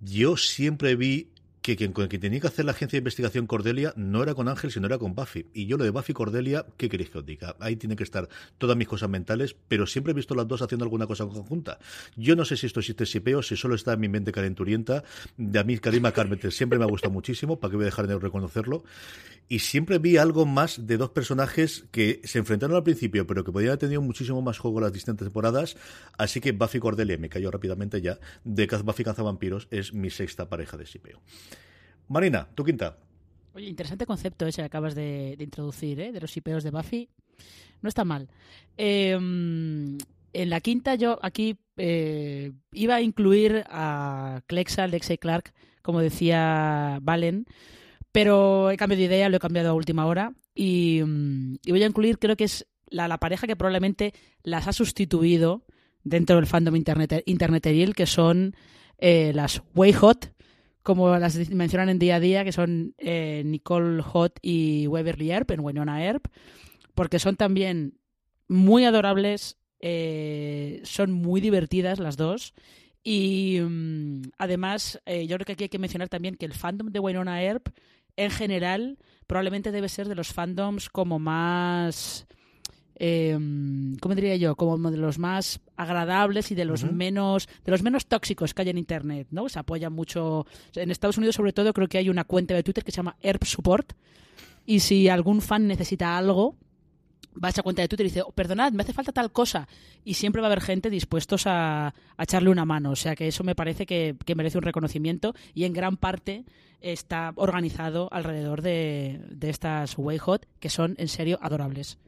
yo 0.00 0.36
siempre 0.36 0.94
vi 0.94 1.31
que 1.62 1.76
quien, 1.76 1.92
con 1.92 2.08
quien 2.08 2.20
tenía 2.20 2.40
que 2.40 2.48
hacer 2.48 2.64
la 2.64 2.72
agencia 2.72 2.96
de 2.96 2.98
investigación 2.98 3.46
Cordelia 3.46 3.94
no 3.96 4.22
era 4.22 4.34
con 4.34 4.48
Ángel, 4.48 4.72
sino 4.72 4.86
era 4.86 4.98
con 4.98 5.14
Buffy. 5.14 5.46
Y 5.54 5.66
yo 5.66 5.76
lo 5.76 5.84
de 5.84 5.90
Buffy 5.90 6.12
Cordelia, 6.12 6.66
¿qué 6.76 6.88
queréis 6.88 7.10
que 7.10 7.18
os 7.18 7.24
diga? 7.24 7.56
Ahí 7.60 7.76
tienen 7.76 7.96
que 7.96 8.02
estar 8.02 8.28
todas 8.58 8.76
mis 8.76 8.88
cosas 8.88 9.08
mentales, 9.08 9.54
pero 9.68 9.86
siempre 9.86 10.10
he 10.10 10.14
visto 10.14 10.34
las 10.34 10.48
dos 10.48 10.60
haciendo 10.60 10.84
alguna 10.84 11.06
cosa 11.06 11.24
conjunta. 11.24 11.78
Yo 12.16 12.34
no 12.34 12.44
sé 12.44 12.56
si 12.56 12.66
esto 12.66 12.80
existe 12.80 13.06
sipeo, 13.06 13.42
si 13.42 13.56
solo 13.56 13.76
está 13.76 13.92
en 13.92 14.00
mi 14.00 14.08
mente 14.08 14.32
calenturienta. 14.32 15.04
De 15.36 15.60
a 15.60 15.64
mí, 15.64 15.78
Karima 15.78 16.12
Carpenter 16.12 16.52
siempre 16.52 16.78
me 16.78 16.84
ha 16.84 16.88
gustado 16.88 17.12
muchísimo, 17.12 17.60
para 17.60 17.70
que 17.70 17.76
voy 17.76 17.84
a 17.84 17.86
dejar 17.86 18.08
de 18.08 18.18
reconocerlo. 18.18 18.82
Y 19.48 19.60
siempre 19.60 19.98
vi 19.98 20.16
algo 20.16 20.46
más 20.46 20.86
de 20.86 20.96
dos 20.96 21.10
personajes 21.10 21.84
que 21.90 22.20
se 22.24 22.38
enfrentaron 22.38 22.74
al 22.74 22.82
principio, 22.82 23.26
pero 23.26 23.44
que 23.44 23.52
podían 23.52 23.70
haber 23.70 23.80
tenido 23.80 24.00
muchísimo 24.00 24.42
más 24.42 24.58
juego 24.58 24.78
en 24.78 24.84
las 24.84 24.92
distintas 24.92 25.26
temporadas. 25.26 25.76
Así 26.18 26.40
que 26.40 26.52
Buffy 26.52 26.80
Cordelia, 26.80 27.18
me 27.18 27.28
cayó 27.28 27.50
rápidamente 27.50 28.00
ya, 28.00 28.18
de 28.44 28.66
Buffy 28.66 29.04
Cazavampiros, 29.04 29.68
es 29.70 29.92
mi 29.92 30.10
sexta 30.10 30.48
pareja 30.48 30.76
de 30.76 30.86
sipeo. 30.86 31.20
Marina, 32.12 32.46
tu 32.54 32.64
quinta. 32.64 32.96
Oye, 33.54 33.68
interesante 33.68 34.06
concepto 34.06 34.46
ese 34.46 34.62
que 34.62 34.66
acabas 34.66 34.94
de, 34.94 35.36
introducir, 35.38 36.00
¿eh? 36.00 36.12
de 36.12 36.20
los 36.20 36.36
hipeos 36.36 36.62
de 36.62 36.70
Buffy. 36.70 37.08
No 37.80 37.88
está 37.88 38.04
mal. 38.04 38.28
Eh, 38.76 39.18
en 40.32 40.50
la 40.50 40.60
quinta 40.60 40.94
yo 40.94 41.18
aquí 41.22 41.58
eh, 41.76 42.52
iba 42.72 42.96
a 42.96 43.00
incluir 43.00 43.64
a 43.68 44.42
Clexa, 44.46 44.86
Lexi 44.86 45.18
Clark, 45.18 45.52
como 45.82 46.00
decía 46.00 46.98
Valen, 47.02 47.46
pero 48.12 48.70
he 48.70 48.76
cambiado 48.76 49.00
de 49.00 49.06
idea, 49.06 49.28
lo 49.28 49.36
he 49.36 49.40
cambiado 49.40 49.70
a 49.70 49.74
última 49.74 50.06
hora 50.06 50.32
y, 50.54 51.02
mm, 51.04 51.56
voy 51.68 51.82
a 51.82 51.86
incluir, 51.86 52.18
creo 52.18 52.36
que 52.36 52.44
es 52.44 52.66
la, 52.88 53.18
pareja 53.18 53.46
que 53.46 53.56
probablemente 53.56 54.12
las 54.42 54.68
ha 54.68 54.72
sustituido 54.72 55.64
dentro 56.04 56.36
del 56.36 56.46
fandom 56.46 56.76
internet, 56.76 57.22
interneteril, 57.26 57.94
que 57.94 58.06
son 58.06 58.54
eh, 58.98 59.32
las 59.34 59.62
Way 59.74 59.92
Hot, 59.94 60.31
como 60.82 61.16
las 61.18 61.50
mencionan 61.50 61.88
en 61.88 61.98
día 61.98 62.16
a 62.16 62.20
día, 62.20 62.44
que 62.44 62.52
son 62.52 62.94
eh, 62.98 63.42
Nicole 63.44 64.02
Hot 64.02 64.38
y 64.42 64.86
Waverly 64.86 65.30
Earp, 65.30 65.50
en 65.52 65.60
Winona 65.60 66.04
Earp, 66.04 66.26
porque 66.94 67.18
son 67.18 67.36
también 67.36 67.98
muy 68.48 68.84
adorables, 68.84 69.58
eh, 69.80 70.80
son 70.84 71.12
muy 71.12 71.40
divertidas 71.40 71.98
las 71.98 72.16
dos. 72.16 72.54
Y 73.04 73.58
mm, 73.60 74.22
además, 74.38 75.00
eh, 75.06 75.26
yo 75.26 75.36
creo 75.36 75.46
que 75.46 75.52
aquí 75.52 75.64
hay 75.64 75.68
que 75.68 75.78
mencionar 75.78 76.08
también 76.08 76.36
que 76.36 76.46
el 76.46 76.54
fandom 76.54 76.88
de 76.88 77.00
Winona 77.00 77.42
Earp, 77.42 77.68
en 78.16 78.30
general, 78.30 78.98
probablemente 79.26 79.72
debe 79.72 79.88
ser 79.88 80.08
de 80.08 80.14
los 80.14 80.32
fandoms 80.32 80.88
como 80.88 81.18
más. 81.18 82.26
Eh, 83.04 83.36
¿Cómo 84.00 84.14
diría 84.14 84.36
yo? 84.36 84.54
Como 84.54 84.78
de 84.88 84.96
los 84.96 85.18
más 85.18 85.58
agradables 85.76 86.52
y 86.52 86.54
de 86.54 86.64
los 86.64 86.84
menos 86.84 87.48
de 87.64 87.72
los 87.72 87.82
menos 87.82 88.06
tóxicos 88.06 88.54
que 88.54 88.62
hay 88.62 88.68
en 88.68 88.78
internet, 88.78 89.26
¿no? 89.32 89.48
Se 89.48 89.58
apoya 89.58 89.90
mucho. 89.90 90.46
En 90.76 90.88
Estados 90.92 91.18
Unidos, 91.18 91.34
sobre 91.34 91.52
todo, 91.52 91.72
creo 91.72 91.88
que 91.88 91.98
hay 91.98 92.08
una 92.08 92.22
cuenta 92.22 92.54
de 92.54 92.62
Twitter 92.62 92.84
que 92.84 92.92
se 92.92 92.98
llama 92.98 93.16
Earp 93.20 93.42
Support, 93.42 93.94
Y 94.66 94.78
si 94.78 95.08
algún 95.08 95.40
fan 95.40 95.66
necesita 95.66 96.16
algo, 96.16 96.54
va 97.42 97.48
a 97.48 97.50
esa 97.50 97.64
cuenta 97.64 97.82
de 97.82 97.88
Twitter 97.88 98.06
y 98.06 98.10
dice, 98.10 98.22
oh, 98.22 98.30
perdonad, 98.30 98.70
me 98.70 98.84
hace 98.84 98.92
falta 98.92 99.10
tal 99.10 99.32
cosa. 99.32 99.66
Y 100.04 100.14
siempre 100.14 100.40
va 100.40 100.46
a 100.46 100.52
haber 100.52 100.62
gente 100.62 100.88
dispuestos 100.88 101.48
a, 101.48 101.88
a 101.88 102.22
echarle 102.22 102.50
una 102.50 102.64
mano. 102.64 102.92
O 102.92 102.96
sea 102.96 103.16
que 103.16 103.26
eso 103.26 103.42
me 103.42 103.56
parece 103.56 103.84
que, 103.84 104.14
que, 104.24 104.36
merece 104.36 104.58
un 104.58 104.62
reconocimiento 104.64 105.34
y 105.54 105.64
en 105.64 105.72
gran 105.72 105.96
parte 105.96 106.44
está 106.80 107.32
organizado 107.34 108.08
alrededor 108.12 108.62
de, 108.62 109.22
de 109.28 109.50
estas 109.50 109.98
Way 109.98 110.18
Hot, 110.18 110.46
que 110.60 110.70
son 110.70 110.94
en 110.98 111.08
serio 111.08 111.40
adorables. 111.42 111.98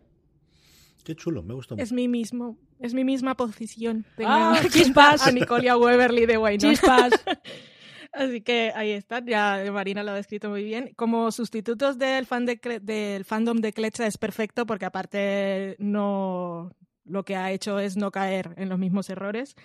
Qué 1.05 1.15
chulo, 1.15 1.43
me 1.43 1.55
gusta 1.55 1.75
mucho. 1.75 1.85
Es 1.85 1.93
mi 1.93 2.09
mismo, 2.09 2.59
es 2.81 2.95
mi 2.95 3.05
misma 3.05 3.37
posición. 3.37 4.05
Tengo 4.17 4.31
ah, 4.31 4.59
chispas. 4.71 5.27
A 5.27 5.31
Nicolia 5.31 5.77
Weberly 5.77 6.27
de 6.27 6.39
Wynonna. 6.39 6.73
Chispas. 6.73 7.13
Así 8.13 8.41
que 8.43 8.73
ahí 8.75 8.93
están, 8.93 9.27
ya 9.27 9.63
Marina 9.73 10.03
lo 10.03 10.13
ha 10.13 10.15
descrito 10.15 10.49
muy 10.49 10.65
bien. 10.65 10.93
Como 10.97 11.31
sustitutos 11.33 11.99
del, 11.99 12.27
fan 12.27 12.47
de, 12.47 12.61
del 12.81 13.25
fandom 13.25 13.59
de 13.59 13.73
Kletcha 13.73 14.07
es 14.07 14.19
perfecto 14.19 14.67
porque 14.67 14.85
aparte 14.85 15.77
no 15.79 16.75
lo 17.05 17.25
que 17.25 17.37
ha 17.37 17.51
hecho 17.53 17.79
es 17.79 17.97
no 17.97 18.11
caer 18.11 18.55
en 18.57 18.69
los 18.69 18.79
mismos 18.79 19.11
errores. 19.11 19.57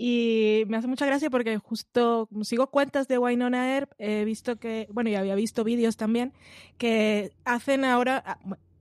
Y 0.00 0.62
me 0.68 0.76
hace 0.76 0.86
mucha 0.86 1.06
gracia 1.06 1.28
porque 1.28 1.58
justo 1.58 2.28
sigo 2.42 2.68
cuentas 2.68 3.08
de 3.08 3.18
Wynonna 3.18 3.74
Earp, 3.74 3.90
he 3.98 4.24
visto 4.24 4.56
que, 4.56 4.86
bueno, 4.92 5.10
ya 5.10 5.18
había 5.18 5.34
visto 5.34 5.64
vídeos 5.64 5.96
también, 5.96 6.32
que 6.78 7.32
hacen 7.44 7.84
ahora, 7.84 8.22
ah, 8.24 8.38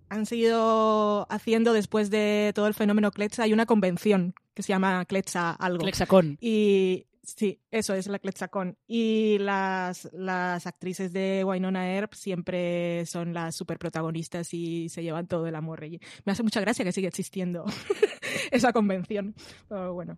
han 0.10 0.26
seguido 0.26 1.28
haciendo 1.30 1.74
después 1.74 2.10
de 2.10 2.52
todo 2.56 2.67
el 2.67 2.74
fenómeno 2.74 3.12
Kletcha, 3.12 3.43
hay 3.43 3.54
una 3.54 3.65
convención 3.65 4.34
que 4.54 4.63
se 4.63 4.70
llama 4.70 5.06
Kletcha 5.06 5.52
algo. 5.52 5.80
Kletsacon. 5.80 6.38
Y 6.41 7.08
Sí, 7.28 7.60
eso 7.72 7.93
es 7.93 8.08
la 8.08 8.20
Kletsacon. 8.20 8.78
Y 8.88 9.38
las, 9.39 10.10
las 10.13 10.65
actrices 10.65 11.12
de 11.12 11.43
Wynonna 11.43 11.93
Earp 11.93 12.13
siempre 12.13 13.06
son 13.06 13.34
las 13.34 13.54
super 13.54 13.78
protagonistas 13.78 14.54
y 14.54 14.88
se 14.88 15.04
llevan 15.04 15.28
todo 15.28 15.46
el 15.46 15.56
amor. 15.56 15.84
Y 15.84 16.00
me 16.24 16.32
hace 16.32 16.41
mucha 16.41 16.62
gracia 16.62 16.86
que 16.86 16.93
siga 16.93 17.10
existiendo 17.10 17.65
esa 18.52 18.72
convención. 18.72 19.36
Pero 19.67 19.93
bueno, 19.93 20.17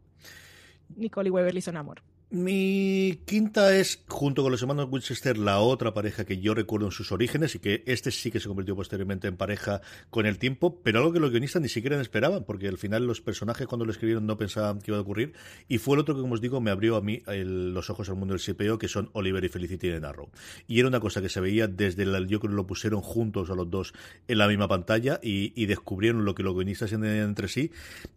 Nicole 0.95 1.29
y 1.29 1.31
Weberly 1.31 1.61
son 1.61 1.77
amor. 1.77 2.03
Mi 2.31 3.21
quinta 3.25 3.75
es, 3.75 4.03
junto 4.07 4.43
con 4.43 4.51
los 4.51 4.61
hermanos 4.61 4.87
Winchester, 4.91 5.35
la 5.35 5.61
otra 5.61 5.95
pareja 5.95 6.25
que 6.25 6.37
yo 6.37 6.53
recuerdo 6.53 6.85
en 6.85 6.91
sus 6.91 7.11
orígenes 7.11 7.55
y 7.55 7.59
que 7.59 7.81
este 7.87 8.11
sí 8.11 8.29
que 8.29 8.39
se 8.39 8.47
convirtió 8.47 8.75
posteriormente 8.75 9.27
en 9.27 9.35
pareja 9.35 9.81
con 10.11 10.27
el 10.27 10.37
tiempo, 10.37 10.79
pero 10.83 10.99
algo 10.99 11.11
que 11.11 11.19
los 11.19 11.31
guionistas 11.31 11.59
ni 11.59 11.69
siquiera 11.69 11.99
esperaban, 11.99 12.43
porque 12.43 12.67
al 12.67 12.77
final 12.77 13.07
los 13.07 13.19
personajes 13.19 13.65
cuando 13.65 13.85
lo 13.85 13.91
escribieron 13.91 14.27
no 14.27 14.37
pensaban 14.37 14.79
que 14.79 14.91
iba 14.91 14.99
a 14.99 15.01
ocurrir, 15.01 15.33
y 15.67 15.79
fue 15.79 15.95
el 15.95 16.01
otro 16.01 16.13
que, 16.13 16.21
como 16.21 16.35
os 16.35 16.41
digo, 16.41 16.61
me 16.61 16.69
abrió 16.69 16.97
a 16.97 17.01
mí 17.01 17.23
los 17.25 17.89
ojos 17.89 18.09
al 18.09 18.15
mundo 18.15 18.35
del 18.35 18.43
CPO, 18.43 18.77
que 18.77 18.87
son 18.87 19.09
Oliver 19.13 19.43
y 19.43 19.49
Felicity 19.49 19.87
de 19.87 19.99
Narrow. 19.99 20.29
Y 20.67 20.77
era 20.77 20.87
una 20.87 20.99
cosa 20.99 21.23
que 21.23 21.29
se 21.29 21.41
veía 21.41 21.67
desde 21.67 22.03
el, 22.03 22.27
yo 22.27 22.39
creo 22.39 22.51
que 22.51 22.55
lo 22.55 22.67
pusieron 22.67 23.01
juntos 23.01 23.49
a 23.49 23.55
los 23.55 23.71
dos 23.71 23.91
en 24.27 24.37
la 24.37 24.47
misma 24.47 24.67
pantalla 24.67 25.19
y, 25.23 25.65
descubrieron 25.65 26.25
lo 26.25 26.35
que 26.35 26.43
los 26.43 26.53
guionistas 26.53 26.91
entendían 26.91 27.29
entre 27.29 27.47
sí. 27.47 27.71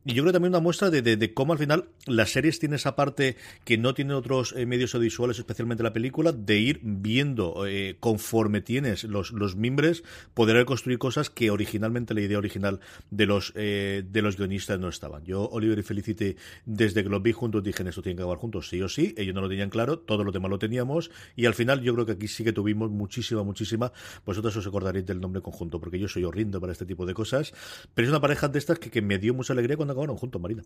Y 0.05 0.13
yo 0.13 0.23
creo 0.23 0.35
también 0.35 0.53
una 0.53 0.61
muestra 0.61 0.91
de, 0.91 1.01
de 1.01 1.35
cómo 1.35 1.55
al 1.55 1.59
final 1.59 1.89
las 2.07 2.31
series 2.31 2.59
tienen 2.59 2.77
esa 2.77 2.95
parte 2.95 3.37
que 3.65 3.79
no 3.79 3.95
tiene 3.95 4.02
tienen 4.03 4.17
otros 4.17 4.53
eh, 4.57 4.67
medios 4.67 4.97
audiovisuales, 4.97 5.39
especialmente 5.39 5.85
la 5.85 5.93
película, 5.93 6.33
de 6.33 6.59
ir 6.59 6.81
viendo 6.83 7.69
eh, 7.69 7.99
conforme 8.01 8.61
tienes 8.61 9.05
los, 9.05 9.31
los 9.31 9.55
mimbres, 9.55 10.03
poder 10.35 10.65
construir 10.65 10.99
cosas 10.99 11.31
que 11.31 11.53
originalmente 11.53 12.13
la 12.13 12.21
idea 12.21 12.37
original 12.37 12.81
de 13.13 13.27
los 13.27 13.53
eh, 13.55 14.03
de 14.05 14.23
los 14.23 14.37
guionistas 14.37 14.81
no 14.81 14.89
estaban. 14.89 15.25
Yo, 15.25 15.49
Oliver 15.51 15.79
y 15.79 15.83
Felicity, 15.85 16.35
desde 16.67 17.05
que 17.05 17.09
los 17.09 17.23
vi 17.23 17.31
juntos, 17.31 17.63
dije, 17.63 17.89
esto 17.89 18.03
tienen 18.03 18.17
que 18.17 18.23
acabar 18.25 18.39
juntos, 18.39 18.69
sí 18.69 18.83
o 18.83 18.89
sí. 18.89 19.15
Ellos 19.17 19.37
no 19.37 19.41
lo 19.41 19.49
tenían 19.49 19.71
claro, 19.71 20.01
todo 20.01 20.25
lo 20.25 20.33
demás 20.33 20.51
lo 20.51 20.59
teníamos. 20.59 21.13
Y 21.37 21.47
al 21.47 21.55
final, 21.55 21.81
yo 21.81 21.95
creo 21.95 22.05
que 22.05 22.13
aquí 22.13 22.27
sí 22.27 22.43
que 22.43 22.53
tuvimos 22.53 22.91
muchísima, 22.91 23.45
muchísima. 23.45 23.93
Vosotros 24.27 24.57
os 24.57 24.67
acordaréis 24.67 25.07
del 25.07 25.21
nombre 25.21 25.43
conjunto, 25.43 25.79
porque 25.79 26.01
yo 26.01 26.09
soy 26.09 26.25
horriendo 26.25 26.61
para 26.61 26.73
este 26.73 26.87
tipo 26.87 27.07
de 27.07 27.15
cosas. 27.15 27.53
Pero 27.95 28.07
es 28.07 28.11
una 28.11 28.21
pareja 28.21 28.49
de 28.49 28.59
estas 28.59 28.81
que, 28.81 28.91
que 28.91 29.01
me 29.01 29.21
dio 29.21 29.33
mucha 29.33 29.53
alegría 29.53 29.77
cuando 29.77 29.93
acabaron 29.93 30.17
juntos, 30.17 30.43
Marina. 30.43 30.65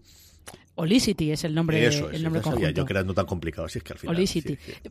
Olicity 0.77 1.33
es 1.33 1.45
el 1.45 1.55
nombre, 1.55 1.87
Eso 1.87 2.09
es, 2.09 2.17
el 2.17 2.23
nombre 2.23 2.41
conjunto. 2.41 2.71
Yo 2.71 2.85
que 2.85 2.93
era 2.93 3.03
no 3.03 3.15
tan 3.15 3.26
complicado, 3.27 3.67
así 3.67 3.79
es 3.79 3.85
que 3.85 3.93
al 3.93 3.99
final. 3.99 4.17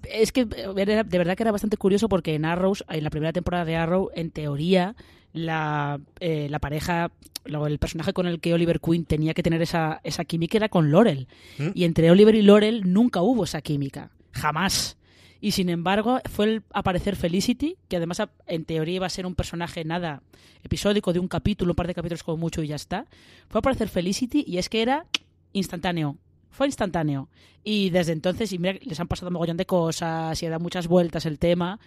Es 0.03 0.31
que 0.31 0.45
de 0.45 1.03
verdad 1.17 1.35
que 1.35 1.43
era 1.43 1.51
bastante 1.51 1.77
curioso 1.77 2.09
porque 2.09 2.35
en 2.35 2.45
Arrow, 2.45 2.73
en 2.89 3.03
la 3.03 3.09
primera 3.09 3.33
temporada 3.33 3.65
de 3.65 3.75
Arrow, 3.75 4.09
en 4.13 4.31
teoría, 4.31 4.95
la, 5.35 5.99
eh, 6.19 6.47
la 6.49 6.59
pareja, 6.59 7.11
el 7.43 7.79
personaje 7.79 8.13
con 8.13 8.25
el 8.25 8.39
que 8.39 8.53
Oliver 8.53 8.79
Queen 8.79 9.05
tenía 9.05 9.33
que 9.33 9.43
tener 9.43 9.61
esa, 9.61 9.99
esa 10.03 10.23
química 10.23 10.57
era 10.57 10.69
con 10.69 10.91
Laurel. 10.91 11.27
¿Mm? 11.57 11.69
Y 11.73 11.83
entre 11.83 12.09
Oliver 12.09 12.35
y 12.35 12.41
Laurel 12.41 12.91
nunca 12.91 13.21
hubo 13.21 13.43
esa 13.43 13.61
química. 13.61 14.11
Jamás. 14.31 14.97
Y 15.41 15.51
sin 15.51 15.69
embargo, 15.69 16.21
fue 16.31 16.45
el 16.45 16.63
aparecer 16.73 17.15
Felicity, 17.15 17.77
que 17.87 17.97
además 17.97 18.21
en 18.47 18.65
teoría 18.65 18.95
iba 18.95 19.05
a 19.05 19.09
ser 19.09 19.25
un 19.25 19.35
personaje 19.35 19.83
nada 19.83 20.23
episódico 20.63 21.13
de 21.13 21.19
un 21.19 21.27
capítulo, 21.27 21.73
un 21.73 21.75
par 21.75 21.87
de 21.87 21.93
capítulos 21.93 22.23
como 22.23 22.37
mucho 22.37 22.63
y 22.63 22.67
ya 22.67 22.75
está. 22.75 23.05
Fue 23.49 23.57
a 23.57 23.59
aparecer 23.59 23.89
Felicity 23.89 24.43
y 24.47 24.57
es 24.57 24.69
que 24.69 24.81
era 24.81 25.05
instantáneo 25.53 26.17
fue 26.55 26.67
instantáneo. 26.67 27.29
Y 27.63 27.89
desde 27.89 28.13
entonces, 28.13 28.51
y 28.53 28.59
mira, 28.59 28.79
les 28.81 28.99
han 28.99 29.07
pasado 29.07 29.27
un 29.27 29.33
mogollón 29.33 29.57
de 29.57 29.65
cosas 29.65 30.41
y 30.41 30.45
ha 30.45 30.49
dado 30.49 30.63
muchas 30.63 30.87
vueltas 30.87 31.25
el 31.25 31.37
tema, 31.37 31.79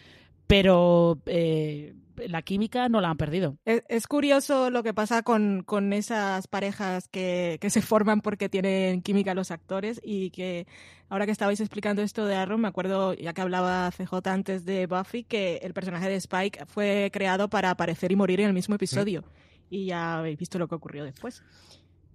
pero 0.46 1.18
eh, 1.26 1.94
la 2.26 2.42
química 2.42 2.88
no 2.88 3.00
la 3.00 3.10
han 3.10 3.16
perdido. 3.16 3.56
Es, 3.64 4.06
curioso 4.06 4.70
lo 4.70 4.82
que 4.82 4.94
pasa 4.94 5.22
con, 5.22 5.62
con 5.62 5.92
esas 5.92 6.48
parejas 6.48 7.08
que, 7.08 7.58
que, 7.60 7.70
se 7.70 7.82
forman 7.82 8.20
porque 8.20 8.48
tienen 8.48 9.02
química 9.02 9.34
los 9.34 9.50
actores 9.50 10.00
y 10.02 10.30
que 10.30 10.66
ahora 11.08 11.26
que 11.26 11.32
estabais 11.32 11.60
explicando 11.60 12.02
esto 12.02 12.26
de 12.26 12.36
Arrow, 12.36 12.58
me 12.58 12.68
acuerdo, 12.68 13.14
ya 13.14 13.32
que 13.32 13.40
hablaba 13.40 13.90
CJ 13.90 14.26
antes 14.26 14.64
de 14.64 14.86
Buffy, 14.86 15.24
que 15.24 15.60
el 15.62 15.72
personaje 15.72 16.08
de 16.08 16.16
Spike 16.16 16.66
fue 16.66 17.10
creado 17.12 17.48
para 17.48 17.70
aparecer 17.70 18.12
y 18.12 18.16
morir 18.16 18.40
en 18.40 18.48
el 18.48 18.54
mismo 18.54 18.74
episodio. 18.74 19.24
Y 19.70 19.86
ya 19.86 20.18
habéis 20.18 20.38
visto 20.38 20.58
lo 20.58 20.68
que 20.68 20.74
ocurrió 20.74 21.04
después. 21.04 21.42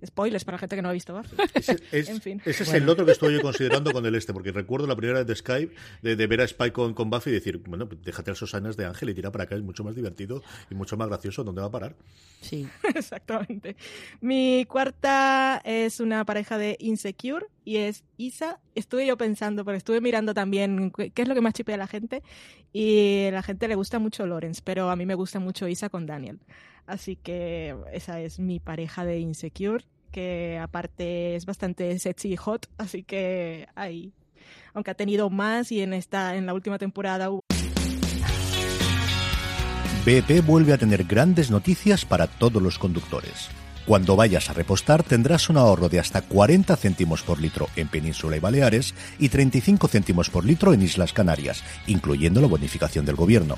Spoilers 0.05 0.45
para 0.45 0.57
gente 0.57 0.75
que 0.75 0.81
no 0.81 0.89
ha 0.89 0.93
visto 0.93 1.13
Buffy. 1.13 1.35
Ese, 1.53 1.77
es, 1.91 2.09
en 2.09 2.21
fin. 2.21 2.41
ese 2.45 2.63
es 2.63 2.73
el 2.73 2.87
otro 2.89 3.05
que 3.05 3.11
estoy 3.11 3.39
considerando 3.41 3.91
con 3.91 4.05
el 4.05 4.15
este, 4.15 4.33
porque 4.33 4.51
recuerdo 4.51 4.87
la 4.87 4.95
primera 4.95 5.19
vez 5.19 5.27
de 5.27 5.35
Skype 5.35 5.73
de, 6.01 6.27
ver 6.27 6.41
a 6.41 6.43
Spike 6.45 6.73
con, 6.73 6.93
con, 6.93 7.09
Buffy 7.09 7.29
y 7.29 7.33
decir, 7.33 7.57
bueno, 7.59 7.87
pues 7.87 8.03
déjate 8.03 8.31
a 8.31 8.33
esos 8.33 8.53
años 8.53 8.77
de 8.77 8.85
Ángel 8.85 9.09
y 9.09 9.13
tira 9.13 9.31
para 9.31 9.45
acá, 9.45 9.55
es 9.55 9.61
mucho 9.61 9.83
más 9.83 9.95
divertido 9.95 10.43
y 10.69 10.75
mucho 10.75 10.97
más 10.97 11.07
gracioso. 11.07 11.43
¿Dónde 11.43 11.61
va 11.61 11.67
a 11.67 11.71
parar? 11.71 11.95
Sí. 12.41 12.67
Exactamente. 12.95 13.75
Mi 14.21 14.65
cuarta 14.67 15.61
es 15.63 15.99
una 15.99 16.25
pareja 16.25 16.57
de 16.57 16.77
Insecure 16.79 17.47
y 17.65 17.77
es 17.77 18.03
Isa. 18.17 18.59
Estuve 18.75 19.05
yo 19.05 19.17
pensando, 19.17 19.65
pero 19.65 19.77
estuve 19.77 20.01
mirando 20.01 20.33
también 20.33 20.91
qué 20.91 21.21
es 21.21 21.27
lo 21.27 21.35
que 21.35 21.41
más 21.41 21.53
chipea 21.53 21.75
a 21.75 21.77
la 21.77 21.87
gente 21.87 22.23
y 22.71 23.25
a 23.27 23.31
la 23.31 23.43
gente 23.43 23.67
le 23.67 23.75
gusta 23.75 23.99
mucho 23.99 24.25
Lawrence, 24.25 24.61
pero 24.63 24.89
a 24.89 24.95
mí 24.95 25.05
me 25.05 25.15
gusta 25.15 25.39
mucho 25.39 25.67
Isa 25.67 25.89
con 25.89 26.05
Daniel. 26.05 26.39
Así 26.85 27.15
que 27.15 27.75
esa 27.91 28.19
es 28.19 28.39
mi 28.39 28.59
pareja 28.59 29.05
de 29.05 29.19
Insecure 29.19 29.85
que 30.13 30.59
aparte 30.61 31.35
es 31.35 31.45
bastante 31.45 31.97
sexy 31.99 32.33
y 32.33 32.37
hot, 32.37 32.69
así 32.77 33.03
que 33.03 33.67
ahí, 33.75 34.13
aunque 34.73 34.91
ha 34.91 34.93
tenido 34.93 35.29
más 35.29 35.71
y 35.73 35.81
en 35.81 35.91
esta 35.91 36.37
en 36.37 36.45
la 36.45 36.53
última 36.53 36.77
temporada 36.77 37.29
BP 40.05 40.45
vuelve 40.45 40.73
a 40.73 40.77
tener 40.77 41.03
grandes 41.05 41.49
noticias 41.49 42.05
para 42.05 42.27
todos 42.27 42.61
los 42.61 42.77
conductores. 42.77 43.49
Cuando 43.85 44.15
vayas 44.15 44.49
a 44.49 44.53
repostar 44.53 45.03
tendrás 45.03 45.49
un 45.49 45.57
ahorro 45.57 45.89
de 45.89 45.99
hasta 45.99 46.21
40 46.21 46.75
céntimos 46.77 47.23
por 47.23 47.39
litro 47.39 47.67
en 47.75 47.89
Península 47.89 48.37
y 48.37 48.39
Baleares 48.39 48.93
y 49.19 49.29
35 49.29 49.87
céntimos 49.87 50.29
por 50.29 50.45
litro 50.45 50.73
en 50.73 50.81
Islas 50.81 51.11
Canarias, 51.11 51.63
incluyendo 51.87 52.39
la 52.39 52.47
bonificación 52.47 53.05
del 53.05 53.15
gobierno. 53.15 53.57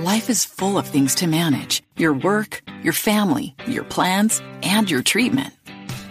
Life 0.00 0.30
is 0.30 0.44
full 0.44 0.78
of 0.78 0.86
things 0.86 1.16
to 1.16 1.26
manage 1.26 1.82
your 1.96 2.12
work, 2.12 2.62
your 2.84 2.92
family, 2.92 3.56
your 3.66 3.82
plans, 3.82 4.40
and 4.62 4.88
your 4.88 5.02
treatment. 5.02 5.52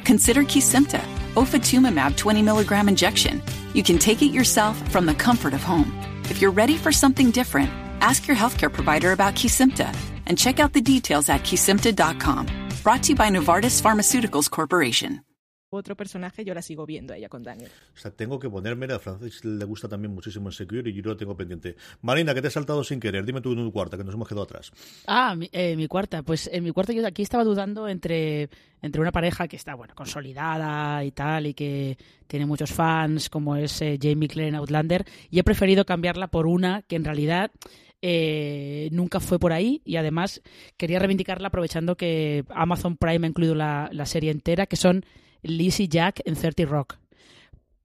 Consider 0.04 0.44
Kisimta, 0.44 1.00
ofatumumab 1.36 2.18
20 2.18 2.42
milligram 2.42 2.90
injection. 2.90 3.42
You 3.72 3.84
can 3.84 3.98
take 3.98 4.22
it 4.22 4.34
yourself 4.34 4.76
from 4.92 5.06
the 5.06 5.14
comfort 5.14 5.54
of 5.54 5.64
home. 5.64 5.98
If 6.26 6.42
you're 6.42 6.52
ready 6.52 6.76
for 6.76 6.92
something 6.92 7.32
different, 7.32 7.72
ask 8.02 8.28
your 8.28 8.36
healthcare 8.36 8.74
provider 8.74 9.14
about 9.14 9.36
Kisimta 9.36 9.96
and 10.26 10.38
check 10.38 10.60
out 10.60 10.74
the 10.74 10.82
details 10.82 11.30
at 11.30 11.44
kisimta.com. 11.44 12.48
Brought 12.84 13.04
to 13.04 13.10
you 13.10 13.16
by 13.16 13.30
Novartis 13.30 13.82
Pharmaceuticals 13.82 14.52
Corporation. 14.52 15.22
Otro 15.70 15.98
personaje, 15.98 16.46
yo 16.46 16.54
la 16.54 16.62
sigo 16.62 16.86
viendo 16.86 17.14
a 17.14 17.18
ella 17.18 17.28
con 17.28 17.44
Daniel. 17.44 17.70
O 17.94 17.98
sea, 17.98 18.12
tengo 18.12 18.40
que 18.40 18.50
ponerme, 18.50 18.86
a 18.86 19.00
Francis 19.00 19.44
le 19.44 19.66
gusta 19.66 19.90
también 19.90 20.14
muchísimo 20.14 20.48
en 20.48 20.54
Secure 20.54 20.90
y 20.90 20.94
yo 20.94 21.02
lo 21.04 21.18
tengo 21.18 21.36
pendiente. 21.36 21.76
Marina, 22.02 22.34
que 22.34 22.42
te 22.42 22.48
he 22.48 22.52
saltado 22.52 22.84
sin 22.84 23.00
querer, 23.00 23.26
dime 23.26 23.42
tú 23.42 23.54
tu 23.54 23.72
cuarta, 23.72 23.98
que 23.98 24.04
nos 24.04 24.14
hemos 24.14 24.28
quedado 24.28 24.44
atrás. 24.44 24.72
Ah, 25.08 25.36
mi, 25.36 25.50
eh, 25.52 25.76
mi 25.76 25.88
cuarta, 25.88 26.24
pues 26.24 26.50
en 26.52 26.64
mi 26.64 26.72
cuarta 26.72 26.94
yo 26.94 27.06
aquí 27.06 27.22
estaba 27.22 27.44
dudando 27.44 27.88
entre, 27.90 28.50
entre 28.82 29.02
una 29.02 29.12
pareja 29.12 29.48
que 29.48 29.58
está, 29.58 29.76
bueno, 29.76 29.94
consolidada 29.94 31.04
y 31.04 31.12
tal, 31.12 31.48
y 31.48 31.54
que 31.54 31.98
tiene 32.28 32.46
muchos 32.46 32.72
fans, 32.72 33.30
como 33.30 33.58
es 33.58 33.82
eh, 33.82 34.00
Jamie 34.02 34.30
Clare 34.30 34.50
en 34.50 34.56
Outlander, 34.56 35.06
y 35.30 35.40
he 35.40 35.44
preferido 35.44 35.86
cambiarla 35.86 36.28
por 36.28 36.48
una 36.48 36.84
que 36.84 36.96
en 36.96 37.04
realidad... 37.06 37.52
Eh, 38.00 38.90
nunca 38.92 39.20
fue 39.20 39.40
por 39.40 39.52
ahí 39.52 39.82
y 39.84 39.96
además 39.96 40.44
quería 40.78 41.00
reivindicarla 41.00 41.48
aprovechando 41.48 41.98
que 41.98 42.46
Amazon 42.50 42.96
Prime 42.96 43.26
ha 43.26 43.30
incluido 43.32 43.56
la, 43.56 43.90
la 43.92 44.06
serie 44.06 44.30
entera, 44.30 44.68
que 44.68 44.76
son 44.76 45.04
Liz 45.50 45.80
y 45.80 45.88
Jack 45.88 46.22
en 46.26 46.36
30 46.36 46.66
Rock. 46.66 46.98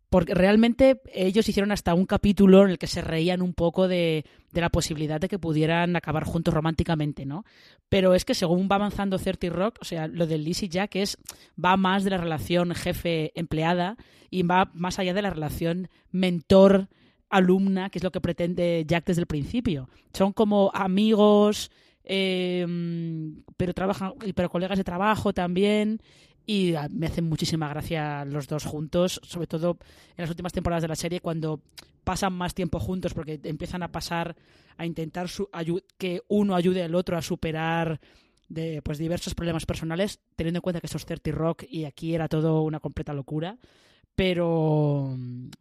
Porque 0.09 0.35
realmente 0.35 1.01
ellos 1.15 1.49
hicieron 1.49 1.73
hasta 1.73 1.95
un 1.95 2.05
capítulo 2.05 2.65
en 2.65 2.71
el 2.71 2.79
que 2.79 2.87
se 2.87 3.01
reían 3.01 3.41
un 3.41 3.55
poco 3.55 3.89
de, 3.89 4.27
de 4.53 4.61
la 4.61 4.69
posibilidad 4.69 5.21
de 5.21 5.29
que 5.29 5.39
pudieran 5.39 5.97
acabar 5.97 6.25
juntos 6.25 6.53
románticamente, 6.53 7.25
¿no? 7.25 7.45
Pero 7.89 8.15
es 8.15 8.25
que 8.25 8.35
según 8.35 8.69
va 8.71 8.77
avanzando 8.77 9.19
30 9.19 9.49
Rock, 9.49 9.79
o 9.81 9.85
sea, 9.85 10.07
lo 10.09 10.27
de 10.27 10.39
Liz 10.39 10.63
y 10.63 10.69
Jack 10.69 10.97
es, 10.97 11.17
va 11.63 11.77
más 11.77 12.05
de 12.05 12.11
la 12.11 12.19
relación 12.19 12.75
jefe-empleada 12.75 13.97
y 14.31 14.43
va 14.43 14.71
más 14.75 14.99
allá 14.99 15.15
de 15.15 15.23
la 15.23 15.31
relación 15.31 15.89
mentor-alumna, 16.11 17.89
que 17.91 17.99
es 17.99 18.05
lo 18.05 18.13
que 18.13 18.21
pretende 18.21 18.85
Jack 18.87 19.07
desde 19.07 19.23
el 19.23 19.27
principio. 19.27 19.89
Son 20.13 20.35
como 20.35 20.71
amigos, 20.75 21.71
eh, 22.05 22.67
pero 23.57 23.73
trabajan, 23.73 24.13
pero 24.35 24.51
colegas 24.51 24.77
de 24.79 24.85
trabajo 24.85 25.33
también 25.33 26.03
y 26.47 26.75
me 26.91 27.07
hacen 27.07 27.29
muchísima 27.29 27.69
gracia 27.69 28.25
los 28.25 28.49
dos 28.49 28.65
juntos, 28.65 29.21
sobre 29.25 29.47
todo 29.47 29.79
en 30.17 30.23
las 30.23 30.31
últimas 30.31 30.53
temporadas 30.53 30.83
de 30.83 30.89
la 30.89 30.97
serie 30.97 31.21
cuando 31.21 31.61
pasan 32.05 32.33
más 32.33 32.55
tiempo 32.55 32.81
juntos 32.81 33.15
porque 33.15 33.41
empiezan 33.45 33.83
a 33.83 33.93
pasar 33.93 34.37
a 34.77 34.87
intentar 34.87 35.29
su, 35.29 35.49
que 35.99 36.23
uno 36.29 36.55
ayude 36.55 36.83
al 36.83 36.95
otro 36.95 37.17
a 37.17 37.23
superar 37.23 38.01
pues 38.83 38.99
diversos 38.99 39.35
problemas 39.35 39.67
personales, 39.67 40.21
teniendo 40.37 40.59
en 40.59 40.63
cuenta 40.63 40.81
que 40.81 40.87
esto 40.87 40.99
es 40.99 41.07
30 41.07 41.31
Rock 41.31 41.65
y 41.69 41.85
aquí 41.85 42.15
era 42.15 42.29
todo 42.29 42.63
una 42.63 42.81
completa 42.81 43.15
locura. 43.15 43.57
Pero, 44.15 45.17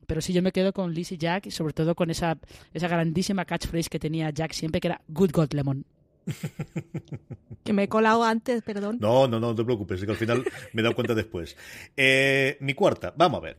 pero 0.08 0.20
sí, 0.20 0.34
yo 0.34 0.42
me 0.42 0.52
quedo 0.52 0.74
con 0.74 0.94
Liz 0.94 1.14
y 1.14 1.18
Jack 1.18 1.46
y 1.46 1.52
sobre 1.52 1.74
todo 1.74 1.96
con 1.96 2.10
esa, 2.10 2.38
esa 2.74 2.90
grandísima 2.90 3.46
catchphrase 3.46 3.90
que 3.90 3.98
tenía 4.00 4.30
Jack 4.30 4.52
siempre, 4.52 4.82
que 4.82 4.90
era 4.90 5.02
Good 5.08 5.32
God 5.32 5.54
Lemon. 5.54 5.86
que 7.64 7.74
me 7.74 7.84
he 7.84 7.90
colado 7.90 8.24
antes, 8.24 8.62
perdón. 8.64 8.98
No, 9.00 9.28
no, 9.28 9.40
no, 9.40 9.56
te 9.56 9.64
preocupes, 9.64 10.04
que 10.04 10.12
al 10.12 10.18
final 10.18 10.44
me 10.74 10.82
he 10.82 10.84
dado 10.84 10.96
cuenta 10.96 11.14
después. 11.14 11.56
Eh, 11.96 12.58
mi 12.60 12.74
cuarta, 12.74 13.14
vamos 13.16 13.40
a 13.40 13.42
ver. 13.42 13.58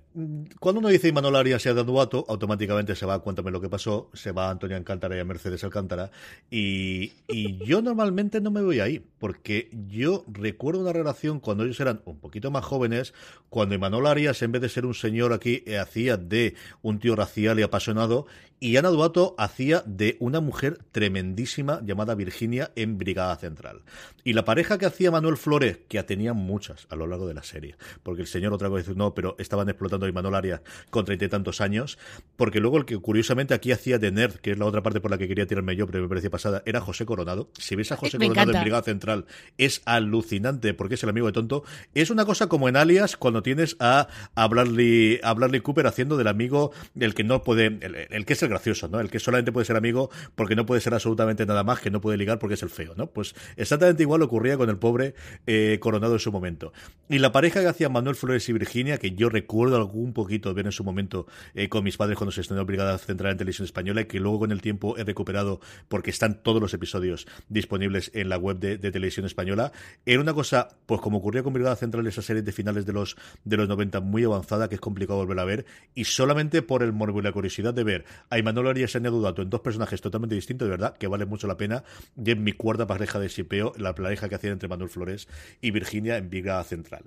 Cuando 0.59 0.81
uno 0.81 0.89
dice 0.89 1.09
Imanol 1.09 1.37
Arias 1.37 1.65
y 1.67 1.69
Duato, 1.71 2.25
automáticamente 2.29 2.95
se 2.95 3.07
va 3.07 3.15
a 3.15 3.19
Cuéntame 3.21 3.51
lo 3.51 3.61
que 3.61 3.69
pasó, 3.69 4.11
se 4.15 4.33
va 4.33 4.49
a 4.49 4.51
Antonio 4.51 4.77
Alcántara 4.77 5.17
y 5.17 5.21
a 5.21 5.25
Mercedes 5.25 5.63
Alcántara. 5.65 6.11
Y, 6.51 7.13
y 7.29 7.65
yo 7.65 7.83
normalmente 7.83 8.41
no 8.41 8.51
me 8.51 8.63
voy 8.63 8.81
ahí, 8.81 9.05
porque 9.19 9.71
yo 9.89 10.25
recuerdo 10.27 10.81
una 10.81 10.93
relación 10.93 11.41
cuando 11.41 11.65
ellos 11.65 11.79
eran 11.81 12.03
un 12.05 12.19
poquito 12.19 12.51
más 12.51 12.65
jóvenes, 12.65 13.15
cuando 13.49 13.75
Imanol 13.75 14.07
Arias, 14.07 14.43
en 14.43 14.53
vez 14.53 14.63
de 14.63 14.69
ser 14.69 14.87
un 14.87 14.95
señor 14.95 15.33
aquí, 15.33 15.63
eh, 15.67 15.79
hacía 15.79 16.17
de 16.17 16.55
un 16.83 16.99
tío 16.99 17.15
racial 17.15 17.61
y 17.61 17.63
apasionado, 17.63 18.27
y 18.63 18.77
Ana 18.77 18.91
Duato 18.91 19.35
hacía 19.39 19.83
de 19.87 20.17
una 20.21 20.41
mujer 20.41 20.79
tremendísima 20.93 21.81
llamada 21.85 22.15
Virginia 22.15 22.62
en 22.77 22.99
Brigada 22.99 23.35
Central. 23.37 23.83
Y 24.25 24.35
la 24.35 24.45
pareja 24.45 24.79
que 24.79 24.87
hacía 24.87 25.11
Manuel 25.11 25.37
Flores, 25.37 25.79
que 25.89 26.03
tenía 26.03 26.33
muchas 26.33 26.87
a 26.91 26.97
lo 26.97 27.07
largo 27.07 27.27
de 27.27 27.35
la 27.35 27.43
serie, 27.43 27.77
porque 28.03 28.23
el 28.23 28.29
señor 28.29 28.53
otra 28.53 28.69
vez 28.69 28.89
no, 28.97 29.15
pero 29.15 29.35
estaban 29.39 29.69
explotando 29.69 30.07
a 30.07 30.09
Imanol 30.09 30.35
Arias 30.35 30.61
con 30.91 31.05
treinta 31.05 31.25
y 31.25 31.29
tantos 31.29 31.61
años, 31.61 31.99
porque 32.37 32.61
luego 32.61 32.79
el 32.79 32.85
que 32.85 32.99
curiosamente 32.99 33.55
aquí 33.55 33.73
hacía 33.73 33.99
de 33.99 34.13
nerd, 34.13 34.35
que 34.37 34.53
es 34.53 34.59
la 34.59 34.67
otra 34.67 34.83
parte 34.83 35.01
por 35.01 35.11
la 35.11 35.19
que 35.19 35.29
quería 35.29 35.47
tirarme 35.47 35.77
yo, 35.77 35.87
pero 35.87 36.03
me 36.03 36.09
parecía 36.09 36.31
pasada, 36.31 36.63
era 36.67 36.81
José 36.81 37.07
Coronado. 37.07 37.51
Si 37.59 37.75
ves 37.77 37.93
a 37.93 37.97
José 37.97 38.19
Coronado 38.19 38.53
en 38.53 38.61
Brigada 38.61 38.83
Central, 38.83 39.27
es 39.59 39.83
alucinante 39.85 40.75
porque 40.75 40.95
es 40.95 41.03
el 41.03 41.09
amigo 41.09 41.27
de 41.27 41.33
tonto. 41.33 41.65
Es 41.95 42.11
una 42.11 42.25
cosa 42.25 42.49
como 42.49 42.69
en 42.69 42.77
Alias 42.77 43.17
cuando 43.17 43.43
tienes 43.43 43.77
a, 43.81 44.09
a, 44.35 44.49
Bradley, 44.49 45.21
Cooper 45.63 45.87
haciendo 45.87 46.17
del 46.17 46.29
amigo 46.29 46.73
el 46.99 47.15
que 47.15 47.25
no 47.25 47.43
puede, 47.43 47.79
el 48.11 48.25
que 48.27 48.33
es 48.33 48.43
el 48.43 48.49
gracioso, 48.49 48.89
¿no? 48.89 49.01
El 49.01 49.11
que 49.11 49.19
solamente 49.19 49.53
puede 49.53 49.67
ser 49.67 49.77
amigo 49.77 50.11
porque 50.35 50.57
no 50.57 50.67
puede 50.67 50.81
ser 50.81 50.95
absolutamente 50.95 51.47
nada 51.47 51.65
más, 51.65 51.81
que 51.81 51.91
no 51.91 52.01
puede 52.01 52.17
ligar 52.17 52.39
porque 52.43 52.55
es 52.55 52.63
el 52.65 52.71
feo, 52.71 52.95
¿no? 52.97 53.07
Pues 53.07 53.37
exactamente 53.57 54.03
igual 54.03 54.21
ocurría 54.21 54.57
con 54.57 54.69
el 54.69 54.77
pobre 54.77 55.15
eh, 55.47 55.79
Coronado 55.81 56.15
en 56.15 56.19
su 56.19 56.33
momento. 56.33 56.73
Y 57.09 57.21
la 57.21 57.31
pareja 57.31 57.61
que 57.61 57.69
hacían 57.69 57.93
Manuel 57.93 58.17
Flores 58.17 58.49
y 58.49 58.53
Virginia, 58.53 58.99
que 58.99 59.13
yo 59.13 59.29
recuerdo 59.29 59.77
algún 59.77 60.13
poquito 60.13 60.49
de 60.49 60.57
ver 60.57 60.67
en 60.67 60.73
su 60.73 60.83
momento 60.83 61.29
eh, 61.55 61.69
con 61.69 61.85
mis 61.85 61.97
padres 61.97 62.19
cuando 62.19 62.33
se 62.33 62.41
estrenó 62.41 62.65
Brigada 62.65 62.99
Central 62.99 63.31
en 63.31 63.39
Televisión 63.39 63.65
Española 63.65 64.01
y 64.01 64.07
que 64.07 64.19
luego 64.19 64.41
con 64.41 64.51
el 64.51 64.61
tiempo 64.61 64.97
he 64.99 65.05
recuperado 65.05 65.61
porque 65.89 66.11
están 66.11 66.43
todos 66.43 66.61
los 66.61 66.75
episodios 66.75 67.29
disponibles 67.49 68.11
en 68.13 68.29
la 68.29 68.39
web 68.39 68.59
de, 68.59 68.79
Televisión 68.79 69.25
Española, 69.25 69.71
era 70.05 70.21
una 70.21 70.35
cosa, 70.35 70.69
pues 70.87 71.01
como 71.01 71.19
ocurría 71.19 71.45
con 71.45 71.53
Brigada 71.53 71.77
Central, 71.77 72.07
esa 72.09 72.23
serie 72.23 72.43
de 72.43 72.51
finales 72.51 72.85
de 72.87 72.93
los, 72.93 73.17
de 73.45 73.57
los 73.57 73.69
90 73.69 74.01
muy 74.01 74.25
avanzada, 74.25 74.69
que 74.69 74.75
es 74.75 74.81
complicado 74.81 75.21
volver 75.21 75.39
a 75.39 75.45
ver, 75.45 75.65
y 75.95 76.05
solamente 76.05 76.61
por 76.61 76.83
el 76.83 76.93
morbo 76.93 77.21
y 77.21 77.23
la 77.23 77.31
curiosidad 77.31 77.73
de 77.73 77.85
ver 77.85 78.05
a 78.31 78.39
Imanol 78.39 78.67
Arias 78.67 78.95
y 78.95 78.99
a 78.99 79.01
Dudato 79.01 79.43
en 79.43 79.49
dos 79.49 79.61
personajes 79.61 80.01
totalmente 80.01 80.35
distintos, 80.35 80.67
de 80.67 80.71
verdad, 80.71 80.97
que 80.97 81.07
vale 81.07 81.25
mucho 81.25 81.47
la 81.47 81.57
pena, 81.57 81.85
en 82.33 82.45
mi 82.45 82.53
cuarta 82.53 82.87
pareja 82.87 83.19
de 83.19 83.29
shipeo, 83.29 83.73
la 83.77 83.95
pareja 83.95 84.29
que 84.29 84.35
hacían 84.35 84.55
entre 84.55 84.69
Manuel 84.69 84.91
Flores 84.91 85.29
y 85.61 85.71
Virginia 85.71 86.17
en 86.17 86.31
Viga 86.31 86.63
Central. 86.65 87.05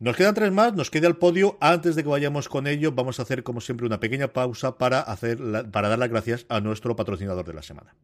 Nos 0.00 0.16
quedan 0.16 0.34
tres 0.34 0.52
más, 0.52 0.74
nos 0.74 0.90
queda 0.90 1.08
el 1.08 1.16
podio. 1.16 1.58
Antes 1.60 1.96
de 1.96 2.02
que 2.02 2.08
vayamos 2.08 2.48
con 2.48 2.66
ello, 2.66 2.92
vamos 2.92 3.18
a 3.18 3.22
hacer 3.22 3.42
como 3.42 3.60
siempre 3.60 3.86
una 3.86 4.00
pequeña 4.00 4.28
pausa 4.28 4.78
para, 4.78 5.00
hacer 5.00 5.38
para 5.72 5.88
dar 5.88 5.98
las 5.98 6.08
gracias 6.08 6.46
a 6.48 6.60
nuestro 6.60 6.94
patrocinador 6.94 7.44
de 7.44 7.54
la 7.54 7.62
semana. 7.62 7.94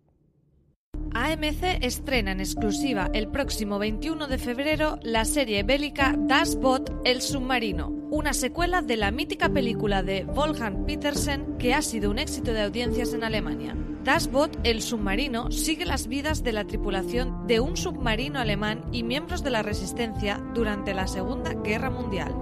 AMC 1.14 1.78
estrena 1.80 2.32
en 2.32 2.40
exclusiva 2.40 3.08
el 3.12 3.28
próximo 3.28 3.78
21 3.78 4.26
de 4.26 4.36
febrero 4.36 4.98
la 5.02 5.24
serie 5.24 5.62
bélica 5.62 6.16
Das 6.18 6.56
Boot 6.56 6.90
El 7.04 7.22
Submarino, 7.22 7.88
una 8.10 8.32
secuela 8.32 8.82
de 8.82 8.96
la 8.96 9.12
mítica 9.12 9.48
película 9.48 10.02
de 10.02 10.24
Wolfgang 10.24 10.84
Petersen 10.84 11.56
que 11.56 11.72
ha 11.72 11.82
sido 11.82 12.10
un 12.10 12.18
éxito 12.18 12.52
de 12.52 12.62
audiencias 12.62 13.14
en 13.14 13.22
Alemania. 13.22 13.76
Das 14.02 14.28
Boot 14.28 14.58
El 14.64 14.82
Submarino 14.82 15.52
sigue 15.52 15.86
las 15.86 16.08
vidas 16.08 16.42
de 16.42 16.52
la 16.52 16.64
tripulación 16.64 17.46
de 17.46 17.60
un 17.60 17.76
submarino 17.76 18.40
alemán 18.40 18.84
y 18.90 19.04
miembros 19.04 19.44
de 19.44 19.50
la 19.50 19.62
resistencia 19.62 20.42
durante 20.52 20.94
la 20.94 21.06
Segunda 21.06 21.54
Guerra 21.54 21.90
Mundial. 21.90 22.34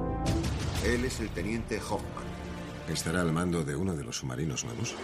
Él 0.87 1.05
es 1.05 1.21
el 1.21 1.29
teniente 1.29 1.79
Hoffman. 1.79 2.25
¿Estará 2.89 3.21
al 3.21 3.33
mando 3.33 3.65
de 3.65 3.77
uno 3.77 3.95
de 3.95 4.03
los 4.03 4.17
submarinos 4.17 4.65
nuevos? 4.65 4.95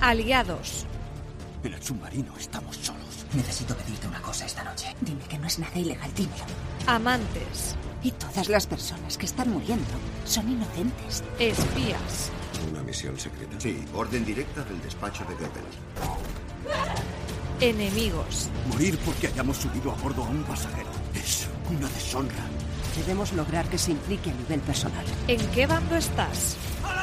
Aliados. 0.00 0.86
En 1.64 1.74
el 1.74 1.82
submarino 1.82 2.34
estamos 2.38 2.76
solos. 2.76 3.26
Necesito 3.34 3.74
pedirte 3.76 4.06
una 4.06 4.22
cosa 4.22 4.46
esta 4.46 4.62
noche. 4.62 4.94
Dime 5.00 5.22
que 5.28 5.38
no 5.38 5.46
es 5.46 5.58
nada 5.58 5.76
ilegal, 5.78 6.10
dímelo. 6.14 6.44
Amantes. 6.86 7.74
Y 8.02 8.12
todas 8.12 8.48
las 8.48 8.66
personas 8.66 9.18
que 9.18 9.26
están 9.26 9.50
muriendo 9.50 9.90
son 10.24 10.48
inocentes. 10.48 11.24
Espías. 11.38 12.30
¿Una 12.70 12.82
misión 12.82 13.18
secreta? 13.18 13.58
Sí, 13.58 13.84
orden 13.92 14.24
directa 14.24 14.62
del 14.62 14.80
despacho 14.82 15.24
de 15.24 15.34
Goebbels. 15.34 15.76
Enemigos. 17.60 18.48
Morir 18.68 18.96
porque 19.04 19.26
hayamos 19.26 19.56
subido 19.56 19.90
a 19.90 19.94
bordo 19.96 20.22
a 20.22 20.28
un 20.28 20.44
pasajero 20.44 20.90
es 21.14 21.48
una 21.68 21.88
deshonra. 21.88 22.44
Debemos 22.96 23.32
lograr 23.32 23.68
que 23.68 23.78
se 23.78 23.90
implique 23.90 24.30
a 24.30 24.34
nivel 24.34 24.60
personal. 24.60 25.04
¿En 25.26 25.44
qué 25.50 25.66
bando 25.66 25.96
estás? 25.96 26.56
¡Alarma! 26.84 26.97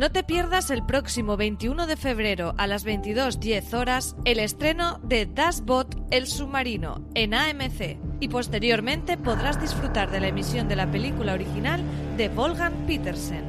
No 0.00 0.10
te 0.10 0.24
pierdas 0.24 0.70
el 0.70 0.82
próximo 0.82 1.36
21 1.36 1.86
de 1.86 1.94
febrero 1.94 2.54
a 2.56 2.66
las 2.66 2.86
22.10 2.86 3.74
horas 3.74 4.16
el 4.24 4.38
estreno 4.38 4.98
de 5.04 5.26
Das 5.26 5.60
Boot 5.66 5.94
El 6.10 6.26
Submarino 6.26 7.06
en 7.14 7.34
AMC 7.34 7.98
y 8.18 8.28
posteriormente 8.28 9.18
podrás 9.18 9.60
disfrutar 9.60 10.10
de 10.10 10.20
la 10.20 10.28
emisión 10.28 10.68
de 10.68 10.76
la 10.76 10.90
película 10.90 11.34
original 11.34 11.82
de 12.16 12.30
Wolfgang 12.30 12.86
Petersen. 12.86 13.44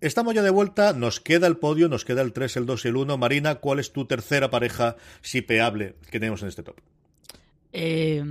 Estamos 0.00 0.34
ya 0.34 0.42
de 0.42 0.50
vuelta, 0.50 0.92
nos 0.94 1.20
queda 1.20 1.46
el 1.46 1.58
podio, 1.58 1.88
nos 1.88 2.04
queda 2.04 2.22
el 2.22 2.32
3, 2.32 2.56
el 2.56 2.66
2 2.66 2.86
y 2.86 2.88
el 2.88 2.96
1. 2.96 3.18
Marina, 3.18 3.54
¿cuál 3.54 3.78
es 3.78 3.92
tu 3.92 4.06
tercera 4.06 4.50
pareja 4.50 4.96
sipeable 5.20 5.94
que 6.10 6.18
tenemos 6.18 6.42
en 6.42 6.48
este 6.48 6.64
top? 6.64 6.80
Eh, 7.78 8.24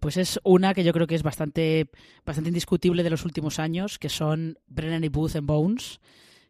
pues 0.00 0.16
es 0.16 0.40
una 0.42 0.74
que 0.74 0.82
yo 0.82 0.92
creo 0.92 1.06
que 1.06 1.14
es 1.14 1.22
bastante, 1.22 1.90
bastante 2.26 2.48
indiscutible 2.48 3.04
de 3.04 3.10
los 3.10 3.24
últimos 3.24 3.60
años, 3.60 4.00
que 4.00 4.08
son 4.08 4.58
Brennan 4.66 5.04
y 5.04 5.08
Booth 5.08 5.36
en 5.36 5.46
Bones, 5.46 6.00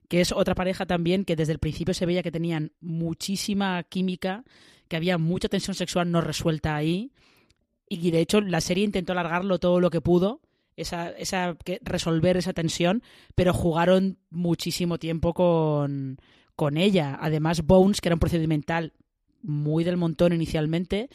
que 0.08 0.22
es 0.22 0.32
otra 0.32 0.54
pareja 0.54 0.86
también 0.86 1.26
que 1.26 1.36
desde 1.36 1.52
el 1.52 1.58
principio 1.58 1.92
se 1.92 2.06
veía 2.06 2.22
que 2.22 2.32
tenían 2.32 2.72
muchísima 2.80 3.82
química, 3.82 4.42
que 4.88 4.96
había 4.96 5.18
mucha 5.18 5.50
tensión 5.50 5.74
sexual 5.74 6.10
no 6.10 6.22
resuelta 6.22 6.74
ahí, 6.74 7.12
y 7.90 8.10
de 8.10 8.20
hecho 8.20 8.40
la 8.40 8.62
serie 8.62 8.84
intentó 8.84 9.12
alargarlo 9.12 9.58
todo 9.58 9.78
lo 9.78 9.90
que 9.90 10.00
pudo, 10.00 10.40
esa, 10.76 11.10
esa, 11.10 11.58
resolver 11.82 12.38
esa 12.38 12.54
tensión, 12.54 13.02
pero 13.34 13.52
jugaron 13.52 14.16
muchísimo 14.30 14.96
tiempo 14.96 15.34
con, 15.34 16.16
con 16.56 16.78
ella. 16.78 17.18
Además, 17.20 17.66
Bones, 17.66 18.00
que 18.00 18.08
era 18.08 18.16
un 18.16 18.20
procedimental 18.20 18.94
muy 19.42 19.84
del 19.84 19.98
montón 19.98 20.32
inicialmente, 20.32 21.10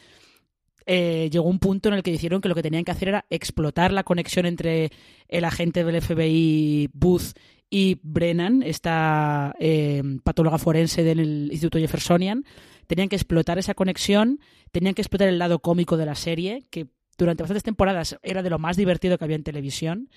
eh, 0.86 1.28
llegó 1.32 1.48
un 1.48 1.58
punto 1.58 1.88
en 1.88 1.96
el 1.96 2.02
que 2.04 2.12
dijeron 2.12 2.40
que 2.40 2.48
lo 2.48 2.54
que 2.54 2.62
tenían 2.62 2.84
que 2.84 2.92
hacer 2.92 3.08
era 3.08 3.26
explotar 3.28 3.92
la 3.92 4.04
conexión 4.04 4.46
entre 4.46 4.92
el 5.28 5.44
agente 5.44 5.82
del 5.82 6.00
FBI 6.00 6.90
Booth 6.92 7.34
y 7.68 7.98
Brennan, 8.04 8.62
esta 8.62 9.54
eh, 9.58 10.02
patóloga 10.22 10.58
forense 10.58 11.02
del 11.02 11.48
Instituto 11.50 11.78
Jeffersonian. 11.78 12.44
Tenían 12.86 13.08
que 13.08 13.16
explotar 13.16 13.58
esa 13.58 13.74
conexión, 13.74 14.38
tenían 14.70 14.94
que 14.94 15.02
explotar 15.02 15.28
el 15.28 15.40
lado 15.40 15.58
cómico 15.58 15.96
de 15.96 16.06
la 16.06 16.14
serie, 16.14 16.62
que 16.70 16.86
durante 17.18 17.42
bastantes 17.42 17.64
temporadas 17.64 18.16
era 18.22 18.44
de 18.44 18.50
lo 18.50 18.60
más 18.60 18.76
divertido 18.76 19.18
que 19.18 19.24
había 19.24 19.36
en 19.36 19.42
televisión. 19.42 20.08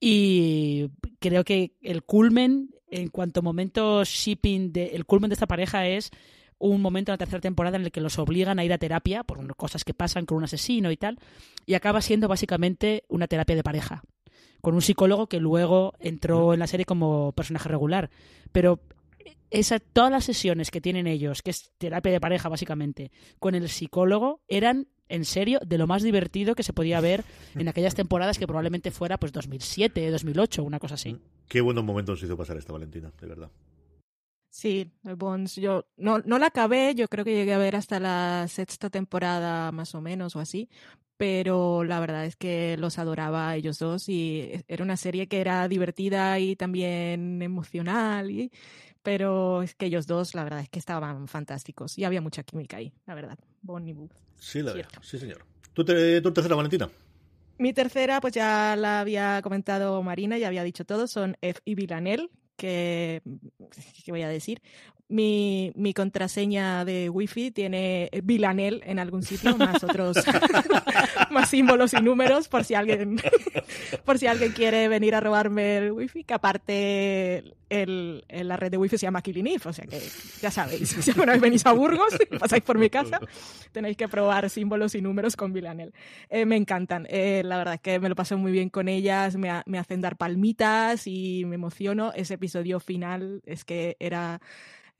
Y 0.00 0.88
creo 1.18 1.44
que 1.44 1.74
el 1.82 2.02
culmen, 2.02 2.70
en 2.90 3.08
cuanto 3.08 3.40
a 3.40 3.42
momentos 3.42 4.08
shipping, 4.08 4.72
de, 4.72 4.86
el 4.94 5.04
culmen 5.04 5.28
de 5.28 5.34
esta 5.34 5.46
pareja 5.46 5.86
es 5.86 6.10
un 6.58 6.80
momento 6.80 7.10
en 7.10 7.14
la 7.14 7.18
tercera 7.18 7.40
temporada 7.40 7.76
en 7.76 7.84
el 7.84 7.92
que 7.92 8.00
los 8.00 8.18
obligan 8.18 8.58
a 8.58 8.64
ir 8.64 8.72
a 8.72 8.78
terapia 8.78 9.24
por 9.24 9.54
cosas 9.56 9.84
que 9.84 9.94
pasan 9.94 10.26
con 10.26 10.38
un 10.38 10.44
asesino 10.44 10.90
y 10.90 10.96
tal, 10.96 11.18
y 11.66 11.74
acaba 11.74 12.00
siendo 12.00 12.28
básicamente 12.28 13.04
una 13.08 13.26
terapia 13.26 13.56
de 13.56 13.62
pareja, 13.62 14.02
con 14.60 14.74
un 14.74 14.82
psicólogo 14.82 15.28
que 15.28 15.40
luego 15.40 15.94
entró 16.00 16.54
en 16.54 16.60
la 16.60 16.66
serie 16.66 16.86
como 16.86 17.32
personaje 17.32 17.68
regular. 17.68 18.10
Pero 18.52 18.80
esa, 19.50 19.78
todas 19.78 20.10
las 20.10 20.24
sesiones 20.24 20.70
que 20.70 20.80
tienen 20.80 21.06
ellos, 21.06 21.42
que 21.42 21.50
es 21.50 21.72
terapia 21.78 22.12
de 22.12 22.20
pareja 22.20 22.48
básicamente, 22.48 23.10
con 23.38 23.54
el 23.54 23.68
psicólogo, 23.68 24.40
eran 24.48 24.88
en 25.08 25.24
serio 25.24 25.60
de 25.64 25.78
lo 25.78 25.86
más 25.86 26.02
divertido 26.02 26.54
que 26.54 26.62
se 26.62 26.72
podía 26.72 27.00
ver 27.00 27.24
en 27.54 27.68
aquellas 27.68 27.94
temporadas 27.94 28.38
que 28.38 28.46
probablemente 28.46 28.90
fuera 28.90 29.18
pues 29.18 29.32
2007, 29.32 30.10
2008, 30.10 30.64
una 30.64 30.80
cosa 30.80 30.94
así. 30.94 31.16
Qué 31.48 31.60
buenos 31.60 31.84
momentos 31.84 32.22
hizo 32.22 32.36
pasar 32.36 32.56
esta 32.56 32.72
Valentina, 32.72 33.12
de 33.20 33.26
verdad. 33.26 33.50
Sí, 34.56 34.90
Bones, 35.02 35.56
yo 35.56 35.84
no, 35.98 36.20
no 36.20 36.38
la 36.38 36.46
acabé, 36.46 36.94
yo 36.94 37.08
creo 37.08 37.26
que 37.26 37.34
llegué 37.34 37.52
a 37.52 37.58
ver 37.58 37.76
hasta 37.76 38.00
la 38.00 38.46
sexta 38.48 38.88
temporada 38.88 39.70
más 39.70 39.94
o 39.94 40.00
menos 40.00 40.34
o 40.34 40.40
así, 40.40 40.70
pero 41.18 41.84
la 41.84 42.00
verdad 42.00 42.24
es 42.24 42.36
que 42.36 42.78
los 42.78 42.98
adoraba 42.98 43.50
a 43.50 43.56
ellos 43.56 43.78
dos 43.78 44.08
y 44.08 44.50
era 44.66 44.82
una 44.82 44.96
serie 44.96 45.26
que 45.26 45.42
era 45.42 45.68
divertida 45.68 46.38
y 46.38 46.56
también 46.56 47.42
emocional, 47.42 48.30
y, 48.30 48.50
pero 49.02 49.60
es 49.60 49.74
que 49.74 49.84
ellos 49.86 50.06
dos 50.06 50.34
la 50.34 50.42
verdad 50.42 50.60
es 50.60 50.70
que 50.70 50.78
estaban 50.78 51.28
fantásticos 51.28 51.98
y 51.98 52.04
había 52.04 52.22
mucha 52.22 52.42
química 52.42 52.78
ahí, 52.78 52.94
la 53.04 53.14
verdad, 53.14 53.38
Bon 53.60 53.86
y 53.86 53.92
Booth. 53.92 54.14
Sí, 54.38 54.62
la 54.62 54.72
verdad, 54.72 54.88
sí 55.02 55.18
señor. 55.18 55.44
¿Tu, 55.74 55.84
¿Tu 55.84 56.32
tercera, 56.32 56.56
Valentina? 56.56 56.88
Mi 57.58 57.74
tercera, 57.74 58.22
pues 58.22 58.32
ya 58.32 58.74
la 58.74 59.00
había 59.00 59.42
comentado 59.42 60.02
Marina, 60.02 60.38
ya 60.38 60.46
había 60.46 60.64
dicho 60.64 60.86
todo, 60.86 61.06
son 61.06 61.36
F 61.42 61.60
y 61.66 61.74
Villanel, 61.74 62.30
que, 62.56 63.22
¿qué 64.04 64.12
voy 64.12 64.22
a 64.22 64.28
decir? 64.28 64.62
Mi, 65.08 65.72
mi 65.76 65.94
contraseña 65.94 66.84
de 66.84 67.08
wifi 67.08 67.52
tiene 67.52 68.10
Vilanel 68.24 68.82
en 68.84 68.98
algún 68.98 69.22
sitio, 69.22 69.56
más 69.56 69.84
otros, 69.84 70.16
más 71.30 71.48
símbolos 71.48 71.92
y 71.92 72.02
números, 72.02 72.48
por 72.48 72.64
si 72.64 72.74
alguien, 72.74 73.20
por 74.04 74.18
si 74.18 74.26
alguien 74.26 74.52
quiere 74.52 74.88
venir 74.88 75.14
a 75.14 75.20
robarme 75.20 75.78
el 75.78 75.92
wifi, 75.92 76.24
que 76.24 76.34
aparte 76.34 77.44
el, 77.68 78.24
la 78.28 78.56
red 78.56 78.70
de 78.70 78.76
wifi 78.76 78.98
se 78.98 79.06
llama 79.06 79.22
Kilinif, 79.22 79.66
o 79.66 79.72
sea 79.72 79.86
que 79.86 80.00
ya 80.40 80.50
sabéis, 80.50 80.88
si 80.88 81.10
alguna 81.10 81.32
vez 81.32 81.40
venís 81.40 81.66
a 81.66 81.72
Burgos 81.72 82.16
y 82.20 82.38
pasáis 82.38 82.62
por 82.62 82.78
mi 82.78 82.90
casa, 82.90 83.20
tenéis 83.72 83.96
que 83.96 84.08
probar 84.08 84.48
símbolos 84.50 84.94
y 84.94 85.02
números 85.02 85.36
con 85.36 85.52
Vilanel. 85.52 85.92
Eh, 86.30 86.46
me 86.46 86.56
encantan, 86.56 87.06
eh, 87.10 87.42
la 87.44 87.58
verdad 87.58 87.74
es 87.74 87.80
que 87.80 87.98
me 87.98 88.08
lo 88.08 88.14
paso 88.14 88.36
muy 88.38 88.52
bien 88.52 88.70
con 88.70 88.88
ellas, 88.88 89.36
me, 89.36 89.50
me 89.66 89.78
hacen 89.78 90.00
dar 90.00 90.16
palmitas 90.16 91.06
y 91.06 91.44
me 91.46 91.54
emociono. 91.56 92.12
Ese 92.14 92.34
episodio 92.34 92.80
final 92.80 93.42
es 93.46 93.64
que 93.64 93.96
era 93.98 94.40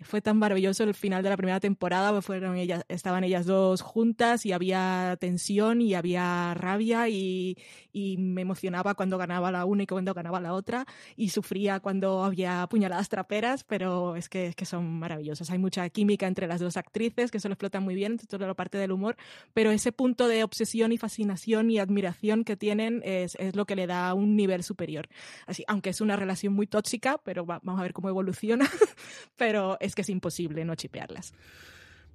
fue 0.00 0.20
tan 0.20 0.36
maravilloso 0.36 0.84
el 0.84 0.94
final 0.94 1.22
de 1.22 1.30
la 1.30 1.36
primera 1.36 1.58
temporada, 1.58 2.12
pues 2.12 2.24
fueron 2.24 2.56
ellas, 2.56 2.84
estaban 2.88 3.24
ellas 3.24 3.46
dos 3.46 3.80
juntas 3.80 4.44
y 4.44 4.52
había 4.52 5.16
tensión 5.18 5.80
y 5.80 5.94
había 5.94 6.52
rabia 6.54 7.08
y, 7.08 7.56
y, 7.92 8.18
me 8.18 8.42
emocionaba 8.42 8.94
cuando 8.94 9.16
ganaba 9.16 9.50
la 9.50 9.64
una 9.64 9.84
y 9.84 9.86
cuando 9.86 10.12
ganaba 10.12 10.40
la 10.40 10.52
otra 10.52 10.86
y 11.16 11.30
sufría 11.30 11.80
cuando 11.80 12.24
había 12.24 12.66
puñaladas 12.68 13.08
traperas, 13.08 13.64
pero 13.64 14.16
es 14.16 14.28
que, 14.28 14.48
es 14.48 14.54
que 14.54 14.66
son 14.66 14.98
maravillosas. 14.98 15.50
Hay 15.50 15.58
mucha 15.58 15.88
química 15.88 16.26
entre 16.26 16.46
las 16.46 16.60
dos 16.60 16.76
actrices 16.76 17.30
que 17.30 17.40
se 17.40 17.48
lo 17.48 17.54
explotan 17.54 17.82
muy 17.82 17.94
bien, 17.94 18.18
toda 18.18 18.46
la 18.46 18.54
parte 18.54 18.76
del 18.76 18.92
humor, 18.92 19.16
pero 19.54 19.70
ese 19.70 19.92
punto 19.92 20.28
de 20.28 20.44
obsesión 20.44 20.92
y 20.92 20.98
fascinación 20.98 21.70
y 21.70 21.78
admiración 21.78 22.44
que 22.44 22.56
tienen 22.56 23.00
es, 23.04 23.34
es 23.36 23.56
lo 23.56 23.64
que 23.64 23.76
le 23.76 23.86
da 23.86 24.12
un 24.12 24.36
nivel 24.36 24.62
superior. 24.62 25.08
Así, 25.46 25.64
aunque 25.68 25.90
es 25.90 26.00
una 26.02 26.16
relación 26.16 26.52
muy 26.52 26.66
tóxica, 26.66 27.18
pero 27.24 27.46
vamos 27.46 27.78
a 27.78 27.82
ver 27.82 27.94
cómo 27.94 28.10
evoluciona, 28.10 28.68
pero 29.36 29.78
es 29.86 29.94
que 29.94 30.02
es 30.02 30.08
imposible 30.08 30.64
no 30.64 30.74
chipearlas. 30.74 31.32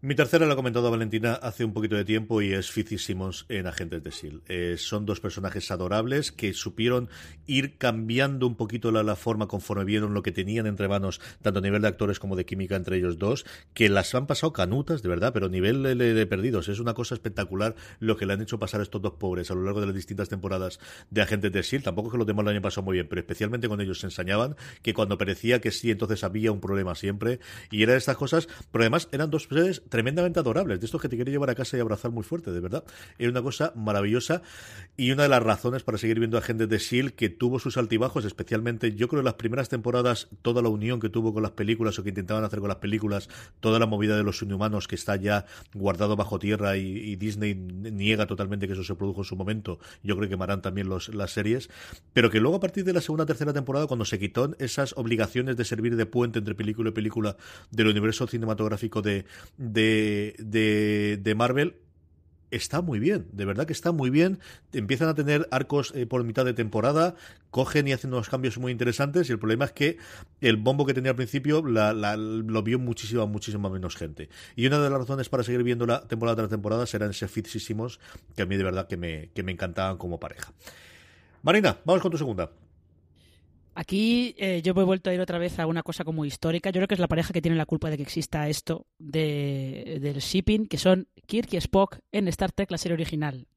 Mi 0.04 0.16
tercera 0.16 0.48
la 0.48 0.54
ha 0.54 0.56
comentado 0.56 0.90
Valentina 0.90 1.34
hace 1.34 1.64
un 1.64 1.74
poquito 1.74 1.96
de 1.96 2.04
tiempo 2.04 2.42
y 2.42 2.54
es 2.54 2.72
Fitzy 2.72 2.98
Simmons 2.98 3.46
en 3.50 3.68
Agentes 3.68 4.02
de 4.02 4.10
S.H.I.E.L.D. 4.10 4.74
Eh, 4.74 4.78
son 4.80 5.06
dos 5.06 5.20
personajes 5.20 5.70
adorables 5.70 6.32
que 6.32 6.54
supieron 6.54 7.08
ir 7.46 7.78
cambiando 7.78 8.48
un 8.48 8.56
poquito 8.56 8.92
la, 8.92 9.16
forma 9.16 9.48
conforme 9.48 9.86
vieron 9.86 10.16
lo 10.16 10.24
que 10.24 10.32
tenían 10.32 10.66
entre 10.66 10.88
manos, 10.88 11.22
tanto 11.44 11.60
a 11.60 11.62
nivel 11.62 11.84
de 11.84 11.90
actores 11.90 12.18
como 12.18 12.36
de 12.36 12.48
química 12.48 12.76
entre 12.76 12.98
ellos 12.98 13.20
dos, 13.20 13.46
que 13.76 13.90
las 13.90 14.16
han 14.16 14.26
pasado 14.26 14.54
canutas, 14.54 15.04
de 15.04 15.10
verdad, 15.10 15.34
pero 15.34 15.46
a 15.46 15.50
nivel 15.50 15.84
de, 15.84 16.26
perdidos. 16.26 16.68
Es 16.68 16.80
una 16.80 16.96
cosa 16.96 17.14
espectacular 17.14 17.76
lo 18.00 18.18
que 18.18 18.26
le 18.26 18.34
han 18.34 18.42
hecho 18.42 18.58
pasar 18.58 18.82
estos 18.82 19.04
dos 19.04 19.14
pobres 19.20 19.52
a 19.52 19.54
lo 19.54 19.62
largo 19.62 19.82
de 19.82 19.86
las 19.86 19.96
distintas 19.96 20.30
temporadas 20.30 20.80
de 21.12 21.22
Agentes 21.22 21.52
de 21.52 21.60
S.H.I.E.L.D. 21.60 21.86
Tampoco 21.86 22.08
es 22.08 22.14
que 22.14 22.18
los 22.18 22.26
demás 22.26 22.44
lo 22.44 22.50
hayan 22.50 22.64
pasado 22.64 22.86
muy 22.86 22.96
bien, 22.96 23.08
pero 23.08 23.22
especialmente 23.22 23.70
con 23.70 23.80
ellos 23.80 24.00
se 24.00 24.08
ensañaban 24.08 24.56
que 24.82 24.96
cuando 24.96 25.20
parecía 25.20 25.62
que 25.62 25.70
sí, 25.70 25.92
entonces 25.92 26.24
había 26.24 26.52
un 26.52 26.60
problema 26.60 26.96
siempre. 26.96 27.40
Y 27.70 27.84
era 27.84 27.96
estas 27.96 28.18
cosas, 28.18 28.48
pero 28.72 28.82
además 28.82 29.08
eran 29.12 29.30
dos 29.30 29.46
tremendamente 29.92 30.40
adorables, 30.40 30.80
de 30.80 30.86
estos 30.86 31.02
que 31.02 31.10
te 31.10 31.18
quiere 31.18 31.32
llevar 31.32 31.50
a 31.50 31.56
casa 31.56 31.76
y 31.76 31.82
abrazar 31.82 32.12
muy 32.12 32.24
fuerte, 32.24 32.52
de 32.52 32.62
verdad. 32.62 32.86
Era 33.20 33.30
una 33.30 33.42
cosa 33.42 33.74
maravillosa 33.76 34.42
y 34.96 35.12
una 35.12 35.24
de 35.24 35.30
las 35.30 35.44
razones 35.44 35.84
para 35.84 35.98
seguir 35.98 36.18
viendo 36.18 36.38
a 36.38 36.42
gente 36.42 36.66
de 36.66 36.78
S.H.I.E.L.D. 36.78 37.14
que 37.16 37.30
tuvo 37.30 37.60
sus 37.60 37.76
altibajos, 37.76 38.24
especialmente 38.24 38.96
yo 38.96 39.10
creo 39.10 39.20
en 39.20 39.26
las 39.26 39.34
primeras 39.34 39.68
temporadas, 39.68 40.30
toda 40.42 40.62
la 40.62 40.70
unión 40.70 41.02
que 41.02 41.10
tuvo 41.10 41.34
con 41.34 41.44
las 41.44 41.52
películas 41.52 42.00
o 42.00 42.04
que 42.04 42.10
intentaban 42.10 42.46
hacer 42.46 42.60
con 42.60 42.70
las 42.70 42.78
películas, 42.78 43.28
toda 43.60 43.80
la 43.80 43.86
movida 43.86 44.16
de 44.16 44.24
los 44.24 44.42
inhumanos 44.42 44.88
que 44.88 44.96
está 44.96 45.18
ya 45.18 45.46
guardado 45.74 46.16
bajo 46.16 46.40
tierra 46.40 46.78
y, 46.78 47.12
Disney 47.18 47.54
niega 47.54 48.26
totalmente 48.26 48.68
que 48.68 48.74
eso 48.74 48.86
se 48.86 48.96
produjo 48.96 49.22
en 49.22 49.26
su 49.26 49.36
momento. 49.36 49.78
Yo 50.04 50.16
creo 50.16 50.30
que 50.30 50.36
quemarán 50.36 50.62
también 50.62 50.88
los, 50.88 51.14
las 51.14 51.32
series, 51.32 51.70
pero 52.14 52.30
que 52.30 52.40
luego 52.40 52.56
a 52.56 52.60
partir 52.62 52.86
de 52.86 52.94
la 52.94 53.02
segunda 53.02 53.26
tercera 53.26 53.52
temporada, 53.52 53.88
cuando 53.88 54.06
se 54.06 54.18
quitó 54.18 54.56
esas 54.58 54.94
obligaciones 54.96 55.58
de 55.58 55.66
servir 55.66 55.98
de 55.98 56.06
puente 56.06 56.40
entre 56.40 56.56
película 56.56 56.92
y 56.92 56.94
película 56.94 57.36
del 57.72 57.88
universo 57.88 58.26
cinematográfico 58.26 59.02
de 59.02 59.26
de, 60.38 61.20
de, 61.22 61.36
Marvel 61.36 61.76
está 62.52 62.82
muy 62.82 63.00
bien, 63.00 63.28
de 63.32 63.46
verdad 63.46 63.66
que 63.66 63.74
está 63.74 63.92
muy 63.92 64.10
bien. 64.10 64.40
Empiezan 64.74 65.08
a 65.08 65.16
tener 65.16 65.48
arcos 65.52 65.94
eh, 65.96 66.06
por 66.06 66.24
mitad 66.24 66.44
de 66.46 66.54
temporada, 66.54 67.16
cogen 67.50 67.88
y 67.88 67.94
hacen 67.94 68.14
unos 68.14 68.30
cambios 68.30 68.58
muy 68.58 68.72
interesantes. 68.72 69.30
Y 69.30 69.32
el 69.32 69.40
problema 69.40 69.66
es 69.66 69.72
que 69.72 69.98
el 70.42 70.58
bombo 70.58 70.86
que 70.86 70.94
tenía 70.94 71.12
al 71.12 71.16
principio 71.16 71.62
lo 71.62 72.64
vio 72.64 72.80
muchísima, 72.80 73.26
muchísima 73.26 73.70
menos 73.70 73.96
gente. 73.96 74.30
Y 74.56 74.68
una 74.68 74.80
de 74.80 74.90
las 74.90 75.00
razones 75.00 75.30
para 75.30 75.44
seguir 75.44 75.64
viendo 75.64 75.86
la 75.86 76.08
temporada 76.08 76.36
tras 76.36 76.50
temporada 76.50 76.86
serán 76.86 77.12
ese 77.12 77.28
fitísimos 77.28 78.00
que 78.36 78.42
a 78.42 78.46
mí 78.46 78.58
de 78.58 78.64
verdad 78.64 78.88
que 78.88 78.98
me, 78.98 79.30
que 79.34 79.44
me 79.44 79.52
encantaban 79.52 79.98
como 79.98 80.20
pareja. 80.20 80.52
Marina, 81.44 81.80
vamos 81.86 82.02
con 82.02 82.12
tu 82.12 82.18
segunda. 82.18 82.52
Aquí 83.74 84.36
eh, 84.38 84.62
yo 84.64 84.74
me 84.74 84.82
he 84.82 84.86
vuelto 84.86 85.10
a 85.10 85.14
ir 85.14 85.22
otra 85.22 85.38
vez 85.38 85.58
a 85.60 85.66
una 85.66 85.84
cosa 85.84 86.04
como 86.04 86.26
histórica. 86.26 86.70
Yo 86.70 86.80
creo 86.80 86.88
que 86.88 86.96
es 86.96 87.00
la 87.00 87.08
pareja 87.08 87.32
que 87.32 87.42
tiene 87.42 87.58
la 87.58 87.66
culpa 87.66 87.90
de 87.90 87.98
que 87.98 88.04
exista 88.04 88.50
esto 88.50 88.86
de, 89.00 90.00
del 90.02 90.20
shipping, 90.20 90.68
que 90.68 90.78
son 90.78 91.08
Kirk 91.26 91.54
y 91.54 91.58
Spock 91.58 92.00
en 92.12 92.28
Star 92.28 92.52
Trek, 92.52 92.70
la 92.70 92.78
serie 92.78 92.96
original. 92.96 93.48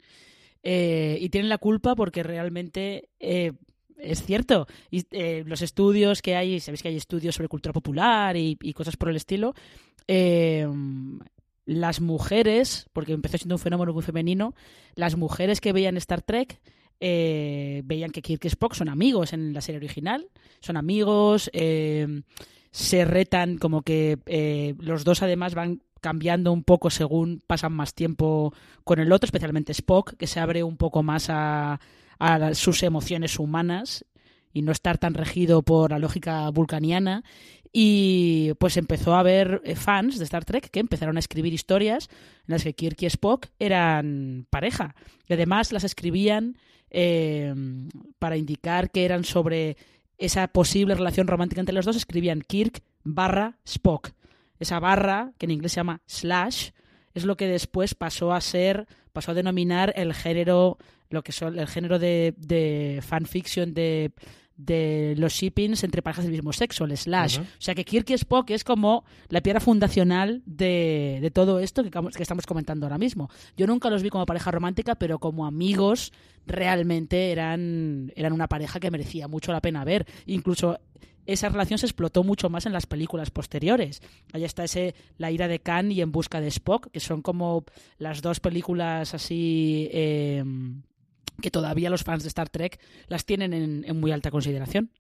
Eh, 0.63 1.19
y 1.21 1.29
tienen 1.31 1.49
la 1.49 1.59
culpa 1.59 1.95
porque 1.97 2.23
realmente 2.23 3.09
eh, 3.19 3.53
es 3.99 4.23
cierto. 4.23 4.69
Y, 4.91 5.05
los 5.45 5.63
estudios 5.63 6.23
que 6.23 6.37
hay, 6.37 6.61
sabéis 6.61 6.83
que 6.83 6.89
hay 6.89 6.97
estudios 6.97 7.35
sobre 7.35 7.49
cultura 7.49 7.73
popular 7.73 8.37
y, 8.37 8.57
y 8.63 8.73
cosas 8.73 8.97
por 8.97 9.09
el 9.09 9.17
estilo. 9.17 9.55
Las 11.67 12.01
mujeres, 12.01 12.89
porque 12.93 13.13
empezó 13.13 13.39
siendo 13.39 13.55
un 13.57 13.61
fenómeno 13.61 13.93
muy 13.93 14.03
femenino, 14.03 14.55
las 14.95 15.17
mujeres 15.17 15.61
que 15.61 15.73
veían 15.73 15.97
Star 15.97 16.23
Trek 16.23 16.61
eh, 17.01 17.83
veían 17.85 18.11
que 18.11 18.23
Kirk 18.23 18.45
y 18.45 18.49
Spock 18.49 18.75
son 18.75 18.89
amigos 18.89 19.33
en 19.33 19.53
la 19.53 19.61
serie 19.61 19.79
original, 19.79 20.29
son 20.61 20.77
amigos, 20.77 21.51
eh, 21.53 22.23
se 22.71 23.05
retan 23.05 23.59
como 23.59 23.83
que 23.83 24.19
eh, 24.27 24.75
los 24.79 25.05
dos 25.05 25.23
además 25.23 25.55
van 25.55 25.83
cambiando 26.01 26.53
un 26.53 26.65
poco 26.65 26.91
según 26.91 27.43
pasan 27.47 27.73
más 27.73 27.95
tiempo 27.95 28.53
con 28.85 28.99
el 28.99 29.13
otro, 29.13 29.27
especialmente 29.27 29.73
Spock, 29.73 30.17
que 30.17 30.27
se 30.27 30.41
abre 30.41 30.63
un 30.63 30.77
poco 30.77 31.03
más 31.03 31.31
a, 31.31 31.81
a 32.19 32.55
sus 32.55 32.83
emociones 32.83 33.39
humanas 33.39 34.05
y 34.53 34.63
no 34.63 34.73
estar 34.73 34.99
tan 34.99 35.15
regido 35.15 35.63
por 35.63 35.91
la 35.91 35.99
lógica 35.99 36.49
vulcaniana. 36.51 37.25
Y 37.73 38.53
pues 38.61 38.77
empezó 38.77 39.15
a 39.15 39.21
haber 39.21 39.63
fans 39.75 40.19
de 40.19 40.25
Star 40.25 40.45
Trek 40.45 40.71
que 40.71 40.79
empezaron 40.79 41.17
a 41.17 41.21
escribir 41.21 41.53
historias 41.53 42.09
en 42.47 42.53
las 42.53 42.63
que 42.63 42.73
Kirk 42.73 43.03
y 43.03 43.07
Spock 43.07 43.49
eran 43.59 44.47
pareja. 44.49 44.95
Y 45.27 45.33
además 45.33 45.73
las 45.73 45.83
escribían 45.83 46.57
eh, 46.91 47.55
para 48.19 48.37
indicar 48.37 48.91
que 48.91 49.05
eran 49.05 49.25
sobre 49.25 49.77
esa 50.19 50.47
posible 50.49 50.95
relación 50.95 51.27
romántica 51.27 51.61
entre 51.61 51.75
los 51.75 51.85
dos, 51.85 51.97
escribían 51.97 52.41
Kirk 52.41 52.83
barra 53.03 53.59
Spock. 53.65 54.11
Esa 54.59 54.79
barra, 54.79 55.33
que 55.39 55.47
en 55.47 55.53
inglés 55.53 55.73
se 55.73 55.77
llama 55.77 56.03
slash, 56.07 56.71
es 57.15 57.25
lo 57.25 57.37
que 57.37 57.49
después 57.49 57.95
pasó 57.95 58.33
a 58.33 58.41
ser, 58.41 58.87
pasó 59.13 59.33
a 59.33 59.35
denominar 59.35 59.93
el 59.97 60.15
género, 60.15 60.79
lo 61.11 61.23
que 61.23 61.33
son 61.33 61.59
el 61.59 61.67
género 61.67 61.99
de, 61.99 62.35
de 62.37 63.01
fanfiction 63.03 63.75
de 63.75 64.13
de 64.57 65.15
los 65.19 65.33
shippings 65.33 65.83
entre 65.83 66.03
parejas 66.03 66.25
del 66.25 66.33
mismo 66.33 66.53
sexo, 66.53 66.85
el 66.85 66.97
slash. 66.97 67.39
O 67.39 67.45
sea 67.59 67.75
que 67.75 67.85
Kirk 67.85 68.09
y 68.11 68.15
Spock 68.15 68.51
es 68.51 68.65
como 68.65 69.05
la 69.29 69.43
piedra 69.43 69.61
fundacional 69.61 70.43
de, 70.47 71.19
de 71.21 71.31
todo 71.31 71.59
esto 71.59 71.83
que, 71.83 71.91
que, 71.91 72.23
estamos 72.23 72.47
comentando 72.47 72.87
ahora 72.87 72.99
mismo. 72.99 73.31
Yo 73.57 73.67
nunca 73.67 73.91
los 73.91 74.03
vi 74.03 74.11
como 74.11 74.27
pareja 74.27 74.51
romántica, 74.51 74.95
pero 74.95 75.19
como 75.19 75.47
amigos 75.47 76.13
realmente 76.47 77.33
eran, 77.33 78.13
eran 78.17 78.33
una 78.33 78.49
pareja 78.49 78.79
que 78.79 78.91
merecía 78.91 79.29
mucho 79.29 79.53
la 79.53 79.61
pena 79.61 79.85
ver. 79.85 80.07
Incluso 80.27 80.79
esa 81.27 81.49
relación 81.49 81.79
se 81.79 81.87
explotó 81.87 82.23
mucho 82.23 82.51
más 82.51 82.67
en 82.67 82.73
las 82.73 82.87
películas 82.87 83.31
posteriores. 83.31 84.03
Ahí 84.33 84.45
está 84.45 84.65
ese 84.65 84.95
La 85.19 85.31
ira 85.31 85.49
de 85.49 85.59
Khan 85.59 85.91
y 85.91 86.01
En 86.01 86.13
busca 86.13 86.41
de 86.41 86.49
Spock, 86.49 86.91
que 86.91 87.01
son 87.01 87.23
como 87.23 87.65
las 87.99 88.23
dos 88.23 88.41
películas 88.41 89.15
así... 89.15 89.89
Eh, 89.93 90.45
que 91.41 91.51
todavía 91.51 91.91
los 91.91 92.05
fans 92.05 92.23
de 92.23 92.29
Star 92.29 92.49
Trek 92.49 92.81
las 93.09 93.25
tienen 93.25 93.53
en, 93.53 93.85
en 93.87 94.01
muy 94.01 94.13
alta 94.13 94.31
consideración. 94.31 94.91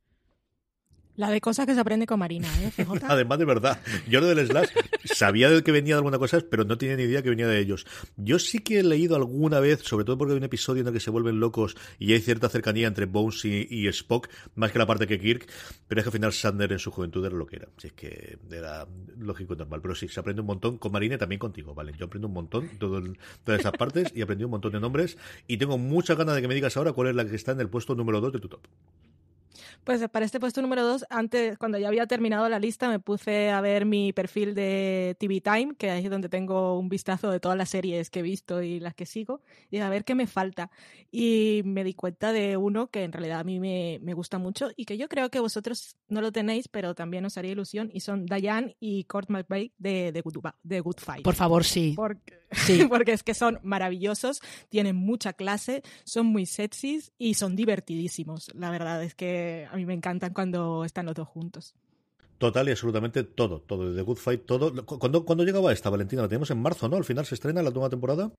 La 1.16 1.30
de 1.30 1.40
cosas 1.40 1.66
que 1.66 1.74
se 1.74 1.80
aprende 1.80 2.06
con 2.06 2.18
Marina, 2.18 2.48
¿eh? 2.60 2.72
Además, 3.08 3.38
de 3.38 3.44
verdad, 3.44 3.80
yo 4.08 4.20
lo 4.20 4.26
del 4.26 4.46
Slash 4.46 4.70
sabía 5.04 5.48
de 5.48 5.62
que 5.62 5.70
venía 5.70 5.94
de 5.94 5.98
alguna 5.98 6.18
cosa, 6.18 6.40
pero 6.50 6.64
no 6.64 6.76
tenía 6.76 6.96
ni 6.96 7.04
idea 7.04 7.22
que 7.22 7.30
venía 7.30 7.46
de 7.46 7.60
ellos. 7.60 7.86
Yo 8.16 8.40
sí 8.40 8.58
que 8.58 8.80
he 8.80 8.82
leído 8.82 9.14
alguna 9.14 9.60
vez, 9.60 9.80
sobre 9.82 10.04
todo 10.04 10.18
porque 10.18 10.32
hay 10.32 10.38
un 10.38 10.44
episodio 10.44 10.82
en 10.82 10.88
el 10.88 10.92
que 10.92 10.98
se 10.98 11.10
vuelven 11.10 11.38
locos 11.38 11.76
y 12.00 12.12
hay 12.12 12.20
cierta 12.20 12.48
cercanía 12.48 12.88
entre 12.88 13.06
Bones 13.06 13.44
y, 13.44 13.86
Spock, 13.88 14.28
más 14.56 14.72
que 14.72 14.78
la 14.80 14.86
parte 14.86 15.06
que 15.06 15.20
Kirk, 15.20 15.46
pero 15.86 16.00
es 16.00 16.04
que 16.04 16.08
al 16.08 16.12
final 16.12 16.32
Sander 16.32 16.72
en 16.72 16.80
su 16.80 16.90
juventud 16.90 17.24
era 17.24 17.36
lo 17.36 17.46
que 17.46 17.56
era. 17.56 17.68
Si 17.76 17.88
es 17.88 17.92
que 17.92 18.38
era 18.50 18.88
lógico 19.16 19.54
y 19.54 19.56
normal. 19.56 19.80
Pero 19.82 19.94
sí, 19.94 20.08
se 20.08 20.18
aprende 20.18 20.40
un 20.40 20.48
montón 20.48 20.78
con 20.78 20.90
Marina 20.90 21.14
y 21.14 21.18
también 21.18 21.38
contigo, 21.38 21.74
¿vale? 21.74 21.92
Yo 21.96 22.06
aprendo 22.06 22.26
un 22.26 22.34
montón 22.34 22.70
todo 22.78 23.00
todas 23.44 23.60
esas 23.60 23.72
partes 23.72 24.12
y 24.14 24.22
aprendí 24.22 24.44
un 24.44 24.50
montón 24.50 24.72
de 24.72 24.80
nombres 24.80 25.16
y 25.46 25.58
tengo 25.58 25.78
mucha 25.78 26.16
ganas 26.16 26.34
de 26.34 26.42
que 26.42 26.48
me 26.48 26.54
digas 26.54 26.76
ahora 26.76 26.92
cuál 26.92 27.08
es 27.08 27.14
la 27.14 27.24
que 27.24 27.36
está 27.36 27.52
en 27.52 27.60
el 27.60 27.68
puesto 27.68 27.94
número 27.94 28.20
2 28.20 28.32
de 28.32 28.40
tu 28.40 28.48
top. 28.48 28.66
Pues 29.84 30.02
para 30.08 30.24
este 30.24 30.40
puesto 30.40 30.62
número 30.62 30.82
dos, 30.82 31.04
antes, 31.10 31.58
cuando 31.58 31.76
ya 31.76 31.88
había 31.88 32.06
terminado 32.06 32.48
la 32.48 32.58
lista, 32.58 32.88
me 32.88 33.00
puse 33.00 33.50
a 33.50 33.60
ver 33.60 33.84
mi 33.84 34.14
perfil 34.14 34.54
de 34.54 35.14
TV 35.20 35.42
Time, 35.42 35.74
que 35.76 35.90
ahí 35.90 36.04
es 36.04 36.10
donde 36.10 36.30
tengo 36.30 36.78
un 36.78 36.88
vistazo 36.88 37.30
de 37.30 37.38
todas 37.38 37.58
las 37.58 37.68
series 37.68 38.08
que 38.08 38.20
he 38.20 38.22
visto 38.22 38.62
y 38.62 38.80
las 38.80 38.94
que 38.94 39.04
sigo, 39.04 39.42
y 39.70 39.76
a 39.78 39.90
ver 39.90 40.04
qué 40.04 40.14
me 40.14 40.26
falta. 40.26 40.70
Y 41.10 41.60
me 41.66 41.84
di 41.84 41.92
cuenta 41.92 42.32
de 42.32 42.56
uno 42.56 42.86
que 42.86 43.04
en 43.04 43.12
realidad 43.12 43.40
a 43.40 43.44
mí 43.44 43.60
me, 43.60 43.98
me 44.02 44.14
gusta 44.14 44.38
mucho 44.38 44.70
y 44.74 44.86
que 44.86 44.96
yo 44.96 45.06
creo 45.06 45.30
que 45.30 45.38
vosotros 45.38 45.96
no 46.08 46.22
lo 46.22 46.32
tenéis, 46.32 46.68
pero 46.68 46.94
también 46.94 47.26
os 47.26 47.36
haría 47.36 47.52
ilusión, 47.52 47.90
y 47.92 48.00
son 48.00 48.24
Diane 48.24 48.76
y 48.80 49.04
Court 49.04 49.28
McVeigh 49.28 49.72
de, 49.76 50.12
de, 50.12 50.20
Good, 50.22 50.38
de 50.62 50.80
Good 50.80 50.98
Fight. 50.98 51.24
Por 51.24 51.34
favor, 51.34 51.62
sí. 51.62 51.92
Porque, 51.94 52.40
sí. 52.52 52.84
porque 52.88 53.12
es 53.12 53.22
que 53.22 53.34
son 53.34 53.60
maravillosos, 53.62 54.40
tienen 54.70 54.96
mucha 54.96 55.34
clase, 55.34 55.82
son 56.04 56.26
muy 56.26 56.46
sexys 56.46 57.12
y 57.18 57.34
son 57.34 57.54
divertidísimos. 57.54 58.50
La 58.54 58.70
verdad 58.70 59.02
es 59.04 59.14
que 59.14 59.68
a 59.74 59.76
mí 59.76 59.84
me 59.84 59.94
encantan 59.94 60.32
cuando 60.32 60.84
están 60.84 61.06
los 61.06 61.14
dos 61.14 61.28
juntos. 61.28 61.74
Total 62.38 62.68
y 62.68 62.70
absolutamente 62.70 63.24
todo, 63.24 63.60
todo, 63.60 63.90
de 63.90 63.96
The 63.96 64.02
Good 64.02 64.18
Fight, 64.18 64.46
todo. 64.46 64.84
¿Cuándo, 64.86 65.24
¿Cuándo 65.24 65.44
llegaba 65.44 65.72
esta, 65.72 65.90
Valentina? 65.90 66.22
La 66.22 66.28
tenemos 66.28 66.50
en 66.50 66.62
marzo, 66.62 66.88
¿no? 66.88 66.96
Al 66.96 67.04
final 67.04 67.26
se 67.26 67.34
estrena 67.34 67.62
la 67.62 67.70
nueva 67.70 67.90
temporada. 67.90 68.30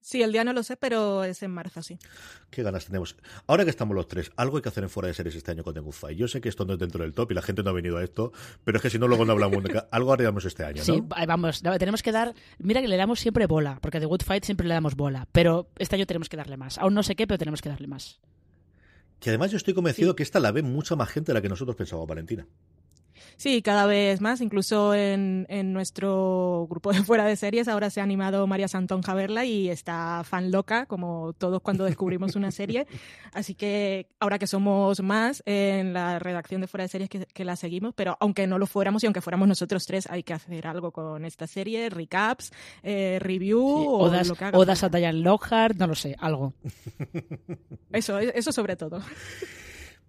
Sí, 0.00 0.22
el 0.22 0.30
día 0.30 0.44
no 0.44 0.52
lo 0.52 0.62
sé, 0.62 0.76
pero 0.76 1.24
es 1.24 1.42
en 1.42 1.50
marzo, 1.50 1.82
sí. 1.82 1.98
Qué 2.50 2.62
ganas 2.62 2.86
tenemos. 2.86 3.16
Ahora 3.46 3.64
que 3.64 3.70
estamos 3.70 3.96
los 3.96 4.06
tres, 4.06 4.30
algo 4.36 4.56
hay 4.56 4.62
que 4.62 4.68
hacer 4.68 4.84
en 4.84 4.90
fuera 4.90 5.08
de 5.08 5.14
series 5.14 5.34
este 5.34 5.50
año 5.50 5.64
con 5.64 5.74
The 5.74 5.80
Good 5.80 5.92
Fight. 5.92 6.16
Yo 6.16 6.28
sé 6.28 6.40
que 6.40 6.48
esto 6.48 6.64
no 6.64 6.74
es 6.74 6.78
dentro 6.78 7.02
del 7.02 7.12
top 7.12 7.32
y 7.32 7.34
la 7.34 7.42
gente 7.42 7.62
no 7.62 7.70
ha 7.70 7.72
venido 7.72 7.96
a 7.96 8.04
esto, 8.04 8.32
pero 8.62 8.76
es 8.76 8.82
que 8.82 8.90
si 8.90 8.98
no, 8.98 9.08
luego 9.08 9.24
no 9.24 9.32
hablamos 9.32 9.64
de 9.64 9.82
algo 9.90 10.12
haríamos 10.12 10.44
este 10.44 10.64
año, 10.64 10.78
¿no? 10.78 10.84
Sí, 10.84 11.02
vamos, 11.26 11.62
tenemos 11.78 12.02
que 12.02 12.12
dar. 12.12 12.34
Mira 12.58 12.80
que 12.82 12.88
le 12.88 12.96
damos 12.96 13.18
siempre 13.18 13.46
bola, 13.46 13.78
porque 13.82 13.98
a 13.98 14.00
The 14.00 14.06
Good 14.06 14.22
Fight 14.22 14.44
siempre 14.44 14.68
le 14.68 14.74
damos 14.74 14.94
bola, 14.94 15.26
pero 15.32 15.70
este 15.76 15.96
año 15.96 16.06
tenemos 16.06 16.28
que 16.28 16.36
darle 16.36 16.56
más. 16.56 16.78
Aún 16.78 16.94
no 16.94 17.02
sé 17.02 17.16
qué, 17.16 17.26
pero 17.26 17.38
tenemos 17.38 17.60
que 17.60 17.68
darle 17.68 17.88
más. 17.88 18.20
Que 19.20 19.30
además 19.30 19.50
yo 19.50 19.56
estoy 19.56 19.74
convencido 19.74 20.14
que 20.14 20.22
esta 20.22 20.40
la 20.40 20.52
ve 20.52 20.62
mucha 20.62 20.96
más 20.96 21.08
gente 21.08 21.32
de 21.32 21.34
la 21.34 21.42
que 21.42 21.48
nosotros 21.48 21.76
pensábamos, 21.76 22.08
Valentina. 22.08 22.46
Sí, 23.36 23.62
cada 23.62 23.86
vez 23.86 24.20
más. 24.20 24.40
Incluso 24.40 24.94
en, 24.94 25.46
en, 25.48 25.72
nuestro 25.72 26.66
grupo 26.70 26.92
de 26.92 27.02
fuera 27.02 27.24
de 27.24 27.36
series 27.36 27.68
ahora 27.68 27.90
se 27.90 28.00
ha 28.00 28.04
animado 28.04 28.46
María 28.46 28.68
Santón 28.68 29.00
a 29.06 29.14
verla 29.14 29.44
y 29.44 29.68
está 29.68 30.22
fan 30.24 30.50
loca, 30.50 30.86
como 30.86 31.32
todos 31.34 31.60
cuando 31.60 31.84
descubrimos 31.84 32.36
una 32.36 32.50
serie. 32.50 32.86
Así 33.32 33.54
que 33.54 34.08
ahora 34.20 34.38
que 34.38 34.46
somos 34.46 35.02
más 35.02 35.42
en 35.46 35.92
la 35.92 36.18
redacción 36.18 36.60
de 36.60 36.66
fuera 36.66 36.84
de 36.84 36.88
series 36.88 37.10
que, 37.10 37.26
que, 37.26 37.44
la 37.44 37.56
seguimos, 37.56 37.94
pero 37.94 38.16
aunque 38.20 38.46
no 38.46 38.58
lo 38.58 38.66
fuéramos 38.66 39.02
y 39.02 39.06
aunque 39.06 39.20
fuéramos 39.20 39.46
nosotros 39.48 39.86
tres, 39.86 40.08
hay 40.10 40.22
que 40.22 40.32
hacer 40.32 40.66
algo 40.66 40.90
con 40.90 41.24
esta 41.24 41.46
serie, 41.46 41.90
recaps, 41.90 42.52
eh, 42.82 43.18
review 43.20 43.60
o 43.60 43.98
odas, 44.04 44.28
lo 44.28 44.34
que 44.34 44.44
haga 44.44 44.58
Odas 44.58 44.82
a 44.82 44.88
Diane 44.88 45.18
Lockhart, 45.18 45.76
no 45.76 45.86
lo 45.86 45.94
sé, 45.94 46.16
algo. 46.18 46.54
Eso, 47.92 48.18
eso 48.18 48.52
sobre 48.52 48.76
todo. 48.76 49.00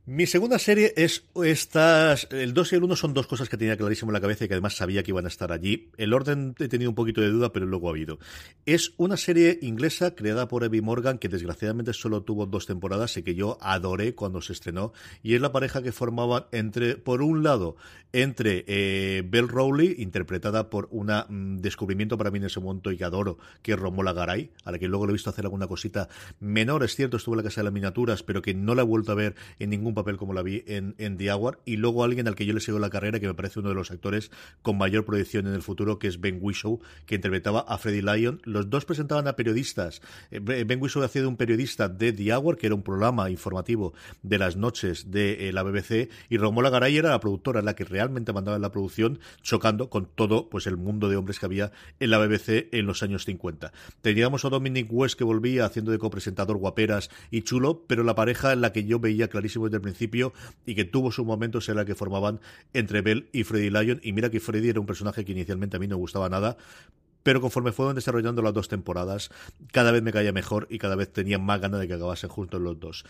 Mi 0.09 0.25
segunda 0.25 0.57
serie 0.57 0.93
es 0.95 1.25
estas. 1.43 2.29
El 2.31 2.53
2 2.53 2.71
y 2.71 2.75
el 2.77 2.83
1 2.85 2.95
son 2.95 3.13
dos 3.13 3.27
cosas 3.27 3.49
que 3.49 3.57
tenía 3.57 3.75
clarísimo 3.75 4.09
en 4.09 4.13
la 4.13 4.21
cabeza 4.21 4.45
y 4.45 4.47
que 4.47 4.53
además 4.53 4.77
sabía 4.77 5.03
que 5.03 5.11
iban 5.11 5.25
a 5.25 5.27
estar 5.27 5.51
allí. 5.51 5.89
El 5.97 6.13
orden 6.13 6.55
he 6.59 6.69
tenido 6.69 6.89
un 6.89 6.95
poquito 6.95 7.19
de 7.19 7.27
duda, 7.27 7.51
pero 7.51 7.65
luego 7.65 7.89
ha 7.89 7.91
habido. 7.91 8.17
Es 8.65 8.93
una 8.95 9.17
serie 9.17 9.59
inglesa 9.61 10.15
creada 10.15 10.47
por 10.47 10.63
Evie 10.63 10.81
Morgan 10.81 11.17
que 11.17 11.27
desgraciadamente 11.27 11.91
solo 11.91 12.23
tuvo 12.23 12.45
dos 12.45 12.65
temporadas 12.65 13.17
y 13.17 13.23
que 13.23 13.35
yo 13.35 13.57
adoré 13.59 14.15
cuando 14.15 14.41
se 14.41 14.53
estrenó. 14.53 14.93
Y 15.23 15.35
es 15.35 15.41
la 15.41 15.51
pareja 15.51 15.83
que 15.83 15.91
formaban 15.91 16.45
entre, 16.53 16.95
por 16.95 17.21
un 17.21 17.43
lado, 17.43 17.75
entre 18.13 18.63
eh, 18.67 19.23
Belle 19.27 19.47
Rowley, 19.49 19.95
interpretada 19.97 20.69
por 20.69 20.87
un 20.91 21.07
mm, 21.07 21.57
descubrimiento 21.57 22.17
para 22.17 22.31
mí 22.31 22.37
en 22.37 22.45
ese 22.45 22.61
momento 22.61 22.93
y 22.93 22.97
que 22.97 23.03
adoro, 23.03 23.39
que 23.61 23.73
es 23.73 23.79
Romola 23.79 24.13
Garay, 24.13 24.51
a 24.63 24.71
la 24.71 24.79
que 24.79 24.87
luego 24.87 25.05
lo 25.05 25.11
he 25.11 25.13
visto 25.13 25.29
hacer 25.29 25.43
alguna 25.43 25.67
cosita 25.67 26.07
menor, 26.39 26.85
es 26.85 26.95
cierto, 26.95 27.17
estuvo 27.17 27.35
en 27.35 27.39
la 27.39 27.43
Casa 27.43 27.59
de 27.59 27.65
las 27.65 27.73
Miniaturas, 27.73 28.23
pero 28.23 28.41
que 28.41 28.53
no 28.53 28.73
la 28.73 28.83
he 28.83 28.85
vuelto 28.85 29.11
a 29.11 29.15
ver 29.15 29.35
en 29.59 29.69
ningún 29.69 29.96
papel 29.97 30.17
como 30.17 30.33
la 30.33 30.41
vi 30.41 30.63
en, 30.67 30.95
en 30.97 31.17
The 31.17 31.31
Hour, 31.31 31.59
y 31.65 31.77
luego 31.77 32.03
alguien 32.03 32.27
al 32.27 32.35
que 32.35 32.45
yo 32.45 32.53
le 32.53 32.59
sigo 32.59 32.79
la 32.79 32.89
carrera, 32.89 33.19
que 33.19 33.27
me 33.27 33.33
parece 33.33 33.59
uno 33.59 33.69
de 33.69 33.75
los 33.75 33.91
actores 33.91 34.31
con 34.61 34.77
mayor 34.77 35.05
proyección 35.05 35.47
en 35.47 35.53
el 35.53 35.61
futuro, 35.61 35.99
que 35.99 36.07
es 36.07 36.19
Ben 36.19 36.39
Whishaw, 36.41 36.79
que 37.05 37.15
interpretaba 37.15 37.61
a 37.61 37.77
Freddie 37.77 38.01
Lyon. 38.01 38.41
Los 38.43 38.69
dos 38.69 38.85
presentaban 38.85 39.27
a 39.27 39.35
periodistas. 39.35 40.01
Eh, 40.31 40.39
ben 40.39 40.81
Whishaw 40.81 41.03
hacía 41.03 41.21
de 41.21 41.27
un 41.27 41.37
periodista 41.37 41.89
de 41.89 42.13
The 42.13 42.33
Hour, 42.33 42.57
que 42.57 42.67
era 42.67 42.75
un 42.75 42.83
programa 42.83 43.29
informativo 43.29 43.93
de 44.21 44.37
las 44.37 44.55
noches 44.55 45.11
de 45.11 45.49
eh, 45.49 45.53
la 45.53 45.63
BBC, 45.63 46.09
y 46.29 46.37
Romola 46.37 46.69
Garay 46.69 46.97
era 46.97 47.09
la 47.09 47.19
productora, 47.19 47.61
la 47.61 47.75
que 47.75 47.85
realmente 47.85 48.33
mandaba 48.33 48.55
en 48.55 48.61
la 48.61 48.71
producción, 48.71 49.19
chocando 49.41 49.89
con 49.89 50.05
todo 50.05 50.49
pues 50.49 50.67
el 50.67 50.77
mundo 50.77 51.09
de 51.09 51.15
hombres 51.15 51.39
que 51.39 51.45
había 51.45 51.71
en 51.99 52.09
la 52.09 52.17
BBC 52.17 52.69
en 52.71 52.85
los 52.85 53.03
años 53.03 53.25
50. 53.25 53.71
Teníamos 54.01 54.45
a 54.45 54.49
Dominic 54.49 54.87
West 54.91 55.17
que 55.17 55.23
volvía 55.23 55.65
haciendo 55.65 55.91
de 55.91 55.99
copresentador 55.99 56.57
guaperas 56.57 57.09
y 57.31 57.41
chulo, 57.41 57.85
pero 57.87 58.03
la 58.03 58.15
pareja 58.15 58.53
en 58.53 58.61
la 58.61 58.71
que 58.71 58.85
yo 58.85 58.99
veía 58.99 59.27
clarísimo 59.27 59.65
desde 59.65 59.77
el 59.77 59.83
principio 59.87 60.33
y 60.65 60.75
que 60.75 60.85
tuvo 60.85 61.11
sus 61.11 61.25
momentos 61.25 61.67
era 61.69 61.81
la 61.81 61.85
que 61.85 61.95
formaban 61.95 62.39
entre 62.73 63.01
Bell 63.01 63.29
y 63.31 63.43
Freddy 63.43 63.69
Lyon. 63.69 63.99
Y 64.03 64.13
mira 64.13 64.29
que 64.29 64.39
Freddy 64.39 64.69
era 64.69 64.79
un 64.79 64.85
personaje 64.85 65.23
que 65.23 65.31
inicialmente 65.31 65.77
a 65.77 65.79
mí 65.79 65.87
no 65.87 65.97
gustaba 65.97 66.29
nada, 66.29 66.57
pero 67.27 67.41
conforme 67.41 67.73
fueron 67.73 67.93
desarrollando 67.93 68.41
las 68.41 68.53
dos 68.53 68.69
temporadas, 68.69 69.31
cada 69.73 69.91
vez 69.91 70.01
me 70.01 70.13
caía 70.13 70.31
mejor 70.31 70.65
y 70.69 70.77
cada 70.77 70.95
vez 70.95 71.11
tenía 71.11 71.37
más 71.37 71.59
ganas 71.59 71.81
de 71.81 71.85
que 71.89 71.95
acabasen 71.95 72.29
juntos 72.29 72.61
los 72.61 72.79
dos. 72.79 73.03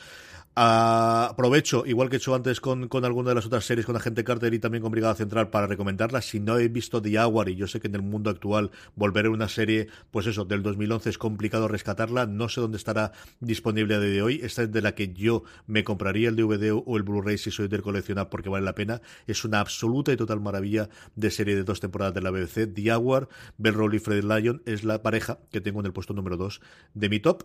Uh, 0.57 1.29
aprovecho, 1.29 1.85
igual 1.85 2.09
que 2.09 2.15
he 2.15 2.17
hecho 2.17 2.33
antes 2.33 2.59
con, 2.59 2.87
con 2.87 3.05
alguna 3.05 3.29
de 3.29 3.35
las 3.35 3.45
otras 3.45 3.63
series, 3.63 3.85
con 3.85 3.95
Agente 3.95 4.23
Carter 4.23 4.51
y 4.55 4.57
también 4.57 4.81
con 4.81 4.91
Brigada 4.91 5.13
Central, 5.13 5.51
para 5.51 5.67
recomendarlas. 5.67 6.25
Si 6.25 6.39
no 6.39 6.57
he 6.57 6.67
visto 6.67 6.99
The 6.99 7.19
Hour, 7.19 7.49
y 7.49 7.55
yo 7.55 7.67
sé 7.67 7.79
que 7.79 7.85
en 7.85 7.93
el 7.93 8.01
mundo 8.01 8.31
actual 8.31 8.71
volver 8.95 9.27
a 9.27 9.29
una 9.29 9.49
serie, 9.49 9.87
pues 10.09 10.25
eso, 10.25 10.45
del 10.45 10.63
2011 10.63 11.11
es 11.11 11.19
complicado 11.19 11.67
rescatarla, 11.67 12.25
no 12.25 12.49
sé 12.49 12.59
dónde 12.59 12.77
estará 12.77 13.11
disponible 13.39 13.93
a 13.93 13.99
día 13.99 14.09
de 14.09 14.21
hoy. 14.23 14.39
Esta 14.41 14.63
es 14.63 14.71
de 14.71 14.81
la 14.81 14.95
que 14.95 15.13
yo 15.13 15.43
me 15.67 15.83
compraría 15.83 16.29
el 16.29 16.35
DVD 16.35 16.71
o 16.73 16.97
el 16.97 17.03
Blu-ray 17.03 17.37
si 17.37 17.51
soy 17.51 17.67
del 17.67 17.83
coleccionar 17.83 18.31
porque 18.31 18.49
vale 18.49 18.65
la 18.65 18.73
pena. 18.73 18.99
Es 19.27 19.45
una 19.45 19.59
absoluta 19.59 20.11
y 20.11 20.17
total 20.17 20.41
maravilla 20.41 20.89
de 21.15 21.29
serie 21.29 21.55
de 21.55 21.65
dos 21.65 21.81
temporadas 21.81 22.15
de 22.15 22.21
la 22.21 22.31
BBC. 22.31 22.73
The 22.73 22.95
Hour, 22.95 23.29
Bell 23.59 23.75
Fred 24.07 24.23
Lyon 24.23 24.61
es 24.65 24.85
la 24.85 25.03
pareja 25.03 25.39
que 25.51 25.59
tengo 25.59 25.81
en 25.81 25.85
el 25.85 25.91
puesto 25.91 26.13
número 26.13 26.37
2 26.37 26.61
de 26.93 27.09
mi 27.09 27.19
top. 27.19 27.43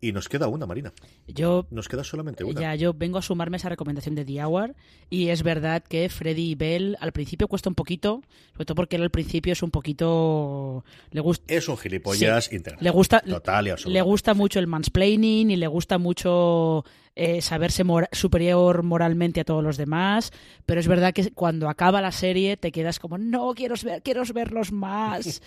Y 0.00 0.10
nos 0.10 0.28
queda 0.28 0.48
una, 0.48 0.66
Marina. 0.66 0.92
Yo, 1.28 1.68
nos 1.70 1.88
queda 1.88 2.02
solamente 2.02 2.42
una. 2.42 2.60
Ya, 2.60 2.74
yo 2.74 2.92
vengo 2.92 3.18
a 3.18 3.22
sumarme 3.22 3.54
a 3.54 3.58
esa 3.58 3.68
recomendación 3.68 4.16
de 4.16 4.24
The 4.24 4.44
Hour. 4.44 4.74
Y 5.10 5.28
es 5.28 5.44
verdad 5.44 5.84
que 5.84 6.08
Freddy 6.08 6.50
y 6.50 6.54
Bell 6.56 6.96
al 7.00 7.12
principio 7.12 7.46
cuesta 7.46 7.68
un 7.68 7.76
poquito, 7.76 8.22
sobre 8.52 8.64
todo 8.64 8.74
porque 8.74 8.96
él 8.96 9.02
al 9.02 9.10
principio 9.10 9.52
es 9.52 9.62
un 9.62 9.70
poquito. 9.70 10.84
Le 11.12 11.20
gusta, 11.20 11.44
es 11.46 11.68
un 11.68 11.78
gilipollas 11.78 12.46
sí, 12.46 12.60
Le 12.80 12.90
gusta, 12.90 13.20
Total 13.20 13.68
y 13.68 13.90
le 13.90 14.02
gusta 14.02 14.34
mucho 14.34 14.58
el 14.58 14.66
mansplaining 14.66 15.52
y 15.52 15.56
le 15.56 15.68
gusta 15.68 15.98
mucho 15.98 16.84
eh, 17.16 17.40
saberse 17.40 17.84
mor 17.84 18.08
superior 18.12 18.82
moralmente 18.82 19.40
a 19.40 19.44
todos 19.44 19.62
los 19.62 19.76
demás, 19.76 20.32
pero 20.66 20.80
es 20.80 20.88
verdad 20.88 21.12
que 21.12 21.30
cuando 21.30 21.68
acaba 21.68 22.00
la 22.00 22.12
serie 22.12 22.56
te 22.56 22.72
quedas 22.72 22.98
como, 22.98 23.18
no, 23.18 23.54
quiero, 23.54 23.74
ver, 23.84 24.02
quiero 24.02 24.22
verlos 24.34 24.72
más 24.72 25.42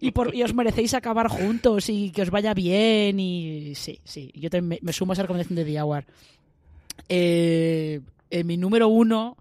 y, 0.00 0.10
por, 0.10 0.34
y 0.34 0.42
os 0.42 0.54
merecéis 0.54 0.94
acabar 0.94 1.28
juntos 1.28 1.88
y 1.88 2.10
que 2.10 2.22
os 2.22 2.30
vaya 2.30 2.54
bien 2.54 3.20
y 3.20 3.74
sí, 3.74 4.00
sí, 4.04 4.32
yo 4.34 4.48
me, 4.62 4.78
me, 4.82 4.92
sumo 4.92 5.12
a 5.12 5.14
esa 5.14 5.22
recomendación 5.22 5.56
de 5.56 5.64
The. 5.64 6.04
Eh, 7.08 8.00
en 8.30 8.46
mi 8.46 8.56
número 8.56 8.88
uno 8.88 9.36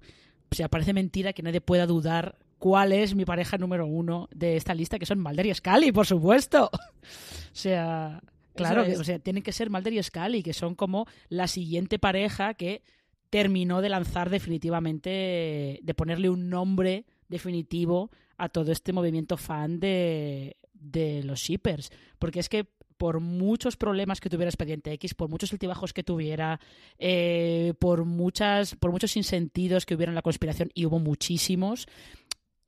o 0.51 0.55
sea, 0.55 0.67
parece 0.67 0.91
mentira 0.91 1.32
que 1.32 1.43
nadie 1.43 1.61
pueda 1.61 1.88
dudar 1.88 2.36
cuál 2.59 2.91
es 2.91 3.15
mi 3.15 3.23
pareja 3.23 3.57
número 3.57 3.88
uno 3.88 4.27
de 4.36 4.57
esta 4.57 4.73
lista, 4.73 4.99
que 4.99 5.05
son 5.05 5.21
Mulder 5.21 5.45
y 5.45 5.53
Scully, 5.53 5.93
por 5.93 6.05
supuesto. 6.05 6.69
o 6.73 7.53
sea, 7.53 8.21
claro, 8.56 8.84
o 8.99 9.04
sea, 9.04 9.20
tienen 9.20 9.43
que 9.43 9.52
ser 9.52 9.70
Mulder 9.70 9.93
y 9.93 10.04
Scully, 10.04 10.43
que 10.43 10.54
son 10.54 10.76
como 10.76 11.08
la 11.30 11.47
siguiente 11.47 11.99
pareja 11.99 12.54
que 12.54 12.82
terminó 13.30 13.82
de 13.82 13.89
lanzar 13.89 14.30
definitivamente, 14.30 15.80
de 15.82 15.93
ponerle 15.95 16.30
un 16.30 16.49
nombre 16.49 17.06
definitivo 17.30 18.12
a 18.38 18.49
todo 18.49 18.72
este 18.72 18.91
movimiento 18.93 19.38
fan 19.38 19.80
de, 19.80 20.58
de 20.74 21.24
los 21.24 21.39
shippers. 21.39 21.91
Porque 22.20 22.39
es 22.39 22.49
que 22.49 22.68
por 23.02 23.20
muchos 23.20 23.78
problemas 23.78 24.20
que 24.20 24.30
tuviera 24.30 24.49
Expediente 24.49 24.91
X, 24.93 25.16
por 25.16 25.28
muchos 25.28 25.52
altibajos 25.52 25.91
que 25.91 26.04
tuviera, 26.04 26.60
eh, 26.99 27.74
por, 27.80 28.06
muchas, 28.06 28.76
por 28.76 28.91
muchos 28.91 29.18
insentidos 29.18 29.88
que 29.88 29.95
hubiera 29.95 30.12
en 30.12 30.16
la 30.16 30.22
conspiración, 30.22 30.70
y 30.76 30.86
hubo 30.86 30.99
muchísimos, 30.99 31.88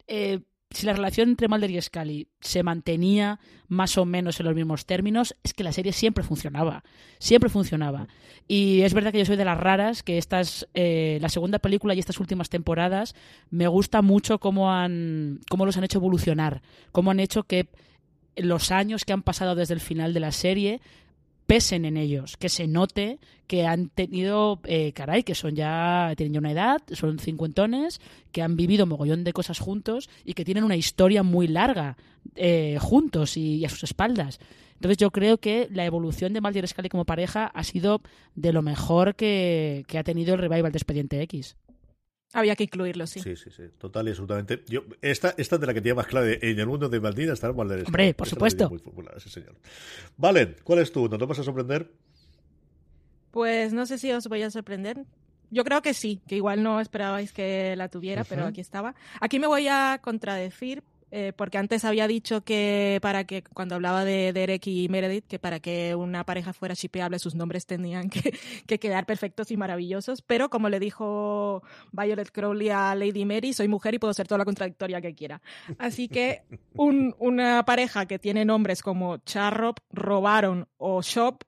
eh, 0.08 0.40
si 0.74 0.86
la 0.86 0.94
relación 0.94 1.30
entre 1.30 1.48
Mulder 1.48 1.72
y 1.72 1.82
Scully 1.82 2.28
se 2.42 2.64
mantenía 2.64 3.40
más 3.68 3.98
o 3.98 4.06
menos 4.06 4.40
en 4.40 4.46
los 4.48 4.56
mismos 4.56 4.86
términos, 4.86 5.36
es 5.44 5.54
que 5.54 5.64
la 5.64 5.72
serie 5.72 5.94
siempre 5.94 6.24
funcionaba. 6.24 6.84
Siempre 7.20 7.50
funcionaba. 7.50 8.08
Y 8.48 8.82
es 8.82 8.94
verdad 8.94 9.12
que 9.12 9.20
yo 9.20 9.26
soy 9.26 9.38
de 9.38 9.46
las 9.46 9.60
raras, 9.60 10.04
que 10.04 10.18
estas, 10.18 10.68
eh, 10.74 11.20
la 11.22 11.30
segunda 11.30 11.60
película 11.60 11.94
y 11.94 12.00
estas 12.00 12.20
últimas 12.20 12.50
temporadas 12.50 13.16
me 13.50 13.68
gusta 13.68 14.02
mucho 14.02 14.40
cómo, 14.40 14.72
han, 14.72 15.40
cómo 15.50 15.66
los 15.66 15.78
han 15.78 15.84
hecho 15.84 16.00
evolucionar, 16.00 16.62
cómo 16.92 17.12
han 17.12 17.20
hecho 17.20 17.44
que 17.44 17.70
los 18.36 18.72
años 18.72 19.06
que 19.06 19.14
han 19.14 19.22
pasado 19.22 19.56
desde 19.56 19.76
el 19.76 19.80
final 19.80 20.14
de 20.14 20.20
la 20.20 20.32
serie 20.32 20.82
pesen 21.54 21.86
en 21.86 21.98
ellos, 21.98 22.36
que 22.36 22.50
se 22.50 22.66
note 22.66 23.20
que 23.46 23.68
han 23.68 23.90
tenido, 23.90 24.60
eh, 24.64 24.92
caray, 24.92 25.22
que 25.22 25.36
son 25.36 25.56
ya, 25.56 26.12
tienen 26.18 26.34
ya 26.34 26.40
una 26.40 26.52
edad, 26.52 26.82
son 26.94 27.20
cincuentones, 27.20 28.02
que 28.32 28.42
han 28.42 28.56
vivido 28.56 28.88
mogollón 28.88 29.24
de 29.24 29.34
cosas 29.34 29.60
juntos 29.60 30.10
y 30.26 30.34
que 30.34 30.46
tienen 30.46 30.64
una 30.64 30.78
historia 30.78 31.22
muy 31.22 31.48
larga 31.48 31.96
eh, 32.38 32.80
juntos 32.82 33.38
y, 33.38 33.64
a 33.66 33.70
sus 33.70 33.84
espaldas. 33.84 34.40
Entonces 34.74 34.98
yo 34.98 35.12
creo 35.12 35.38
que 35.38 35.70
la 35.72 35.86
evolución 35.86 36.34
de 36.34 36.42
Mulder 36.42 36.64
y 36.64 36.68
Scully 36.70 36.90
como 36.90 37.06
pareja 37.06 37.46
ha 37.46 37.64
sido 37.64 38.02
de 38.34 38.52
lo 38.52 38.64
mejor 38.64 39.14
que, 39.14 39.86
que 39.88 40.00
ha 40.00 40.04
tenido 40.04 40.34
el 40.34 40.42
revival 40.42 40.72
de 40.72 40.80
Expediente 40.80 41.22
X. 41.22 41.56
Había 42.34 42.56
que 42.56 42.64
incluirlo, 42.64 43.06
sí. 43.06 43.20
Sí, 43.20 43.36
sí, 43.36 43.52
sí. 43.52 43.64
Total 43.78 44.08
y 44.08 44.10
absolutamente. 44.10 44.64
Yo, 44.68 44.84
esta, 45.02 45.36
esta 45.38 45.60
de 45.60 45.68
la 45.68 45.74
que 45.74 45.82
tenía 45.82 45.96
más 45.96 46.08
clara 46.08 46.28
en 46.32 46.60
el 46.60 46.66
mundo 46.66 46.90
de 46.90 47.00
Maldina 47.00 47.34
está 47.34 47.52
Valen. 47.52 47.86
Hombre, 47.86 48.14
por 48.16 48.28
supuesto. 48.28 48.70
Muy 48.70 48.80
popular, 48.80 49.22
sí, 49.22 49.30
señor. 49.30 49.56
Valen, 50.18 50.56
¿cuál 50.64 50.80
es 50.80 50.92
tú? 50.92 51.08
¿No 51.08 51.18
te 51.18 51.26
vas 51.26 51.40
a 51.40 51.44
sorprender? 51.44 51.92
Pues 53.30 53.72
no 53.72 53.86
sé 53.86 54.00
si 54.00 54.12
os 54.12 54.28
voy 54.28 54.42
a 54.42 54.50
sorprender. 54.50 55.06
Yo 55.52 55.64
creo 55.64 55.84
que 55.84 55.94
sí, 55.94 56.22
que 56.28 56.36
igual 56.36 56.64
no 56.64 56.82
esperabais 56.82 57.32
que 57.32 57.76
la 57.76 57.88
tuviera, 57.88 58.24
pero 58.24 58.46
aquí 58.46 58.62
estaba. 58.62 58.96
Aquí 59.22 59.40
me 59.40 59.46
voy 59.46 59.68
a 59.68 60.00
contradecir 60.02 60.84
eh, 61.16 61.32
porque 61.32 61.60
antes 61.60 61.86
había 61.86 62.08
dicho 62.08 62.44
que 62.44 62.98
para 63.04 63.26
que, 63.26 63.44
cuando 63.44 63.76
hablaba 63.76 64.04
de 64.04 64.34
Derek 64.34 64.66
y 64.66 64.90
Meredith, 64.90 65.28
que 65.28 65.38
para 65.38 65.60
que 65.60 65.94
una 65.94 66.26
pareja 66.26 66.54
fuera 66.54 66.74
shipeable 66.74 67.20
sus 67.20 67.36
nombres 67.36 67.68
tenían 67.68 68.10
que, 68.68 68.80
quedar 68.80 69.06
perfectos 69.06 69.52
y 69.52 69.58
maravillosos, 69.58 70.24
pero 70.24 70.50
como 70.50 70.70
le 70.70 70.80
dijo 70.80 71.62
Violet 71.92 72.32
Crowley 72.32 72.70
a 72.70 72.96
Lady 72.96 73.26
Mary, 73.26 73.54
soy 73.54 73.68
mujer 73.68 73.94
y 73.94 74.00
puedo 74.00 74.12
ser 74.16 74.28
toda 74.28 74.40
la 74.40 74.46
contradictoria 74.46 75.02
que 75.02 75.14
quiera. 75.14 75.40
Así 75.78 76.08
que 76.08 76.46
una 76.74 77.64
pareja 77.64 78.08
que 78.08 78.18
tiene 78.18 78.44
nombres 78.44 78.82
como 78.82 79.18
Charrop, 79.18 79.78
Robaron 79.92 80.68
o 80.78 81.04
Shop 81.04 81.44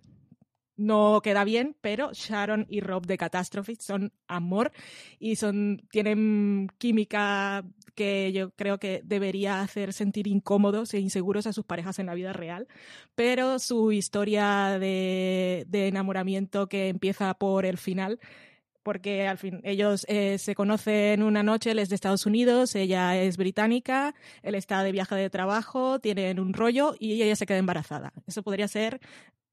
no 0.77 1.21
queda 1.23 1.43
bien, 1.43 1.75
pero 1.81 2.11
Sharon 2.13 2.67
y 2.69 2.81
Rob 2.81 3.07
de 3.07 3.17
Catastrophe 3.17 3.77
son 3.79 4.13
amor 4.27 4.71
y 5.17 5.37
son 5.37 5.81
tienen 5.89 6.67
química 6.77 7.65
que 7.95 8.31
yo 8.31 8.51
creo 8.51 8.77
que 8.77 9.01
debería 9.03 9.61
hacer 9.61 9.93
sentir 9.93 10.27
incómodos 10.27 10.93
e 10.93 10.99
inseguros 10.99 11.47
a 11.47 11.53
sus 11.53 11.65
parejas 11.65 11.99
en 11.99 12.05
la 12.05 12.13
vida 12.13 12.33
real, 12.33 12.67
pero 13.15 13.59
su 13.59 13.91
historia 13.91 14.77
de, 14.79 15.65
enamoramiento 15.71 16.67
que 16.67 16.89
empieza 16.89 17.33
por 17.33 17.65
el 17.65 17.77
final 17.77 18.19
porque 18.83 19.27
al 19.27 19.39
fin 19.39 19.61
ellos 19.63 20.05
eh, 20.07 20.37
se 20.37 20.53
conocen 20.53 21.23
una 21.23 21.41
noche, 21.41 21.71
él 21.71 21.79
es 21.79 21.89
de 21.89 21.95
Estados 21.95 22.27
Unidos, 22.27 22.75
ella 22.75 23.17
es 23.19 23.35
británica, 23.35 24.13
él 24.43 24.53
está 24.53 24.83
de 24.83 24.91
viaje 24.91 25.15
de 25.15 25.31
trabajo, 25.31 25.99
tienen 25.99 26.39
un 26.39 26.53
rollo 26.53 26.93
y 26.99 27.23
ella 27.23 27.35
se 27.35 27.47
queda 27.47 27.57
embarazada. 27.57 28.13
Eso 28.27 28.43
podría 28.43 28.67
ser 28.67 29.01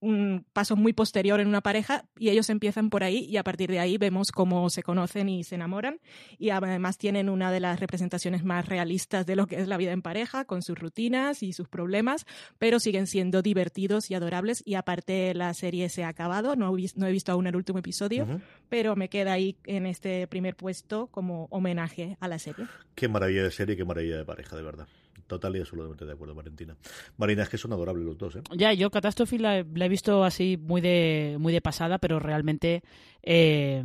un 0.03 0.44
paso 0.53 0.74
muy 0.74 0.92
posterior 0.92 1.38
en 1.38 1.46
una 1.46 1.61
pareja 1.61 2.05
y 2.18 2.30
ellos 2.30 2.50
empiezan 2.50 2.90
por 2.90 3.05
ahí 3.05 3.24
y 3.24 3.36
a 3.36 3.44
partir 3.44 3.70
de 3.70 3.78
ahí 3.78 3.98
vemos 3.98 4.32
cómo 4.32 4.68
se 4.68 4.82
conocen 4.82 5.28
y 5.28 5.44
se 5.44 5.55
enamoran. 5.55 6.00
Y 6.38 6.50
además 6.50 6.98
tienen 6.98 7.28
una 7.28 7.53
de 7.53 7.61
las 7.61 7.78
representaciones 7.78 8.42
más 8.42 8.66
realistas 8.66 9.26
de 9.26 9.36
lo 9.36 9.46
que 9.46 9.61
es 9.61 9.68
la 9.68 9.76
vida 9.76 9.92
en 9.92 10.03
pareja 10.03 10.44
con 10.44 10.62
sus 10.62 10.76
rutinas 10.76 11.44
y 11.44 11.53
sus 11.53 11.68
problemas 11.68 12.26
pero 12.59 12.80
siguen 12.80 13.07
siendo 13.07 13.42
divertidos 13.42 14.11
y 14.11 14.14
adorables. 14.14 14.62
Y 14.66 14.74
aparte 14.74 15.34
la 15.34 15.55
serie 15.55 15.88
se 15.88 16.03
ha 16.03 16.09
acabado. 16.09 16.57
No, 16.57 16.76
he 16.76 17.12
visto 17.12 17.32
aún 17.32 17.46
el 17.46 17.55
último 17.55 17.78
episodio 17.78 18.26
pero 18.68 18.96
me 18.96 19.09
queda 19.09 19.34
ahí 19.34 19.57
en 19.64 19.86
este 19.86 20.26
primer 20.26 20.57
puesto 20.57 21.07
como 21.07 21.46
homenaje 21.50 22.16
a 22.18 22.26
la 22.26 22.40
serie. 22.40 22.66
Qué 22.96 23.07
maravilla 23.07 23.44
de 23.44 23.53
serie 23.53 23.76
qué 23.76 23.84
maravilla 23.84 24.16
de 24.16 24.24
pareja 24.24 24.57
de 24.57 24.62
verdad 24.62 24.88
Total 25.33 25.57
y 25.57 25.61
absolutamente 25.61 26.05
de 26.05 26.12
acuerdo, 26.12 26.35
Valentina. 26.35 26.76
Marina, 27.16 27.45
es 27.45 27.49
que 27.49 27.57
son 27.57 27.72
adorables 27.72 28.05
los 28.05 28.18
dos, 28.18 28.37
¿eh? 28.37 28.43
Ya, 28.55 28.74
yo 28.74 28.91
Catástrofe 28.91 29.39
la, 29.39 29.61
he 29.61 29.89
visto 29.89 30.24
así 30.24 30.59
muy 30.61 30.83
de, 30.83 31.39
muy 31.41 31.55
de 31.55 31.62
pasada, 31.62 31.97
pero 31.97 32.18
realmente, 32.18 32.83
eh, 33.22 33.83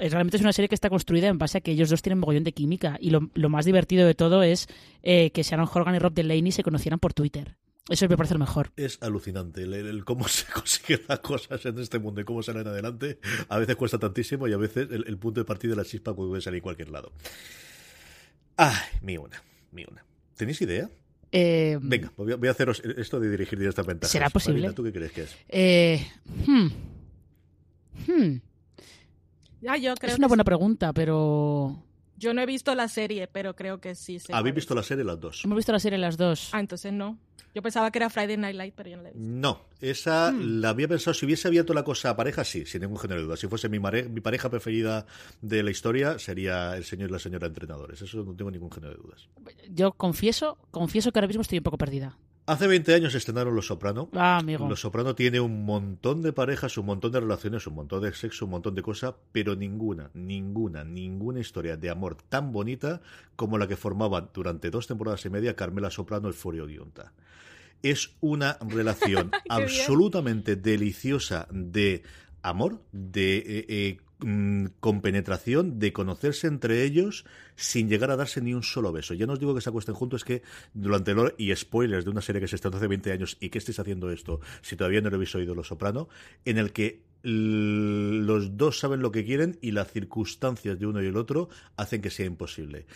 realmente 0.00 0.38
es 0.38 0.42
una 0.42 0.52
serie 0.52 0.68
que 0.68 0.74
está 0.74 0.90
construida 0.90 1.28
en 1.28 1.38
base 1.38 1.58
a 1.58 1.60
que 1.60 1.70
ellos 1.70 1.88
dos 1.88 2.02
tienen 2.02 2.18
mogollón 2.18 2.42
de 2.42 2.50
química. 2.50 2.98
Y 3.00 3.10
lo, 3.10 3.48
más 3.48 3.64
divertido 3.64 4.04
de 4.08 4.16
todo 4.16 4.42
es 4.42 4.66
eh, 5.04 5.30
que 5.30 5.44
Sharon 5.44 5.68
Horgan 5.72 5.94
y 5.94 6.00
Rob 6.00 6.14
Delaney 6.14 6.50
se 6.50 6.64
conocieran 6.64 6.98
por 6.98 7.14
Twitter. 7.14 7.54
Eso 7.88 8.08
me 8.08 8.16
parece 8.16 8.34
lo 8.34 8.40
mejor. 8.40 8.72
Es 8.74 9.00
alucinante 9.02 9.62
el, 9.62 10.04
cómo 10.04 10.26
se 10.26 10.50
consiguen 10.52 11.02
las 11.06 11.20
cosas 11.20 11.64
en 11.64 11.78
este 11.78 12.00
mundo 12.00 12.20
y 12.20 12.24
cómo 12.24 12.42
salen 12.42 12.66
adelante. 12.66 13.20
A 13.48 13.58
veces 13.60 13.76
cuesta 13.76 14.00
tantísimo 14.00 14.48
y 14.48 14.52
a 14.52 14.56
veces 14.56 14.88
el, 14.90 15.16
punto 15.18 15.38
de 15.38 15.44
partida 15.44 15.70
de 15.70 15.76
la 15.76 15.84
chispa 15.84 16.12
puede 16.12 16.40
salir 16.40 16.56
en 16.56 16.62
cualquier 16.62 16.90
lado. 16.90 17.12
Ay, 18.56 18.98
mi 19.00 19.16
una, 19.16 19.40
mi 19.70 19.84
una. 19.88 20.04
¿Tenéis 20.36 20.60
idea? 20.62 20.88
Eh, 21.30 21.78
Venga, 21.80 22.12
voy 22.16 22.48
a, 22.48 22.50
haceros 22.50 22.82
esto 22.84 23.18
de 23.18 23.30
dirigir 23.30 23.58
directamente. 23.58 24.06
¿Será 24.06 24.28
posible? 24.28 24.72
¿Tú 24.72 24.84
qué 24.84 24.92
crees 24.92 25.12
que 25.12 25.22
es? 25.22 25.36
Eh, 25.48 26.06
hmm. 26.46 26.66
Hmm. 28.06 28.40
Ya, 29.62 29.76
yo 29.76 29.94
creo 29.94 30.12
es 30.12 30.18
una 30.18 30.28
buena 30.28 30.44
pregunta, 30.44 30.92
pero 30.92 31.82
yo 32.22 32.34
no 32.34 32.40
he 32.40 32.46
visto 32.46 32.74
la 32.74 32.86
serie, 32.88 33.26
pero 33.26 33.56
creo 33.56 33.80
que 33.80 33.94
sí. 33.94 34.18
¿Habéis 34.30 34.54
visto 34.54 34.74
la 34.74 34.82
serie 34.82 35.04
las 35.04 35.18
dos? 35.18 35.44
Hemos 35.44 35.56
visto 35.56 35.72
la 35.72 35.80
serie 35.80 35.98
las 35.98 36.16
dos. 36.16 36.50
Ah, 36.52 36.60
entonces 36.60 36.92
no. 36.92 37.18
Yo 37.54 37.60
pensaba 37.60 37.90
que 37.90 37.98
era 37.98 38.08
Friday 38.08 38.36
Night 38.36 38.56
Light, 38.56 38.74
pero 38.74 38.88
yo 38.88 38.96
no 38.96 39.02
la 39.02 39.10
he 39.10 39.12
visto. 39.12 39.28
No, 39.28 39.60
esa 39.80 40.32
hmm. 40.32 40.60
la 40.60 40.70
había 40.70 40.88
pensado. 40.88 41.12
Si 41.12 41.26
hubiese 41.26 41.48
abierto 41.48 41.74
la 41.74 41.84
cosa 41.84 42.10
a 42.10 42.16
pareja, 42.16 42.44
sí, 42.44 42.64
sin 42.64 42.80
ningún 42.80 42.98
género 42.98 43.20
de 43.20 43.26
duda. 43.26 43.36
Si 43.36 43.46
fuese 43.46 43.68
mi, 43.68 43.78
mi 43.78 44.20
pareja 44.20 44.48
preferida 44.48 45.06
de 45.42 45.62
la 45.62 45.70
historia, 45.70 46.18
sería 46.18 46.76
el 46.76 46.84
señor 46.84 47.10
y 47.10 47.12
la 47.12 47.18
señora 47.18 47.46
entrenadores. 47.46 48.00
Eso 48.00 48.24
no 48.24 48.34
tengo 48.34 48.50
ningún 48.50 48.70
género 48.70 48.94
de 48.94 49.02
dudas. 49.02 49.28
Yo 49.68 49.92
confieso, 49.92 50.56
confieso 50.70 51.12
que 51.12 51.18
ahora 51.18 51.28
mismo 51.28 51.42
estoy 51.42 51.58
un 51.58 51.64
poco 51.64 51.78
perdida. 51.78 52.16
Hace 52.44 52.66
20 52.66 52.94
años 52.94 53.14
estrenaron 53.14 53.54
Los 53.54 53.68
Soprano. 53.68 54.08
Ah, 54.14 54.38
amigo. 54.38 54.68
Los 54.68 54.80
Soprano 54.80 55.14
tiene 55.14 55.38
un 55.38 55.64
montón 55.64 56.22
de 56.22 56.32
parejas, 56.32 56.76
un 56.76 56.86
montón 56.86 57.12
de 57.12 57.20
relaciones, 57.20 57.66
un 57.68 57.74
montón 57.74 58.02
de 58.02 58.12
sexo, 58.12 58.46
un 58.46 58.50
montón 58.50 58.74
de 58.74 58.82
cosas, 58.82 59.14
pero 59.30 59.54
ninguna, 59.54 60.10
ninguna, 60.14 60.82
ninguna 60.82 61.38
historia 61.38 61.76
de 61.76 61.90
amor 61.90 62.16
tan 62.16 62.50
bonita 62.50 63.00
como 63.36 63.58
la 63.58 63.68
que 63.68 63.76
formaban 63.76 64.30
durante 64.34 64.70
dos 64.70 64.88
temporadas 64.88 65.24
y 65.24 65.30
media 65.30 65.54
Carmela 65.54 65.90
Soprano 65.90 66.30
y 66.30 66.32
Furio 66.32 66.66
Giunta 66.66 67.12
es 67.82 68.14
una 68.20 68.58
relación 68.68 69.30
absolutamente 69.48 70.56
deliciosa 70.56 71.46
de 71.50 72.02
amor, 72.42 72.82
de 72.92 73.36
eh, 73.36 73.66
eh, 73.68 73.98
mm, 74.20 74.66
compenetración, 74.80 75.78
de 75.78 75.92
conocerse 75.92 76.46
entre 76.46 76.82
ellos 76.82 77.24
sin 77.56 77.88
llegar 77.88 78.10
a 78.10 78.16
darse 78.16 78.40
ni 78.40 78.54
un 78.54 78.62
solo 78.62 78.92
beso. 78.92 79.14
Ya 79.14 79.26
no 79.26 79.34
os 79.34 79.40
digo 79.40 79.54
que 79.54 79.60
se 79.60 79.70
acuesten 79.70 79.94
juntos, 79.94 80.22
es 80.22 80.24
que 80.24 80.42
durante 80.74 81.12
el 81.12 81.34
y 81.38 81.54
spoilers 81.54 82.04
de 82.04 82.10
una 82.10 82.20
serie 82.20 82.40
que 82.40 82.48
se 82.48 82.56
estrenó 82.56 82.76
hace 82.76 82.88
20 82.88 83.12
años 83.12 83.36
y 83.40 83.50
que 83.50 83.58
estéis 83.58 83.78
haciendo 83.78 84.10
esto, 84.10 84.40
si 84.60 84.76
todavía 84.76 85.00
no 85.00 85.10
lo 85.10 85.16
habéis 85.16 85.34
oído 85.34 85.54
Los 85.54 85.68
Soprano, 85.68 86.08
en 86.44 86.58
el 86.58 86.72
que 86.72 87.02
los 87.24 88.56
dos 88.56 88.80
saben 88.80 89.00
lo 89.00 89.12
que 89.12 89.24
quieren 89.24 89.58
y 89.60 89.70
las 89.70 89.92
circunstancias 89.92 90.78
de 90.78 90.86
uno 90.86 91.00
y 91.02 91.06
el 91.06 91.16
otro 91.16 91.48
hacen 91.76 92.02
que 92.02 92.10
sea 92.10 92.26
imposible. 92.26 92.86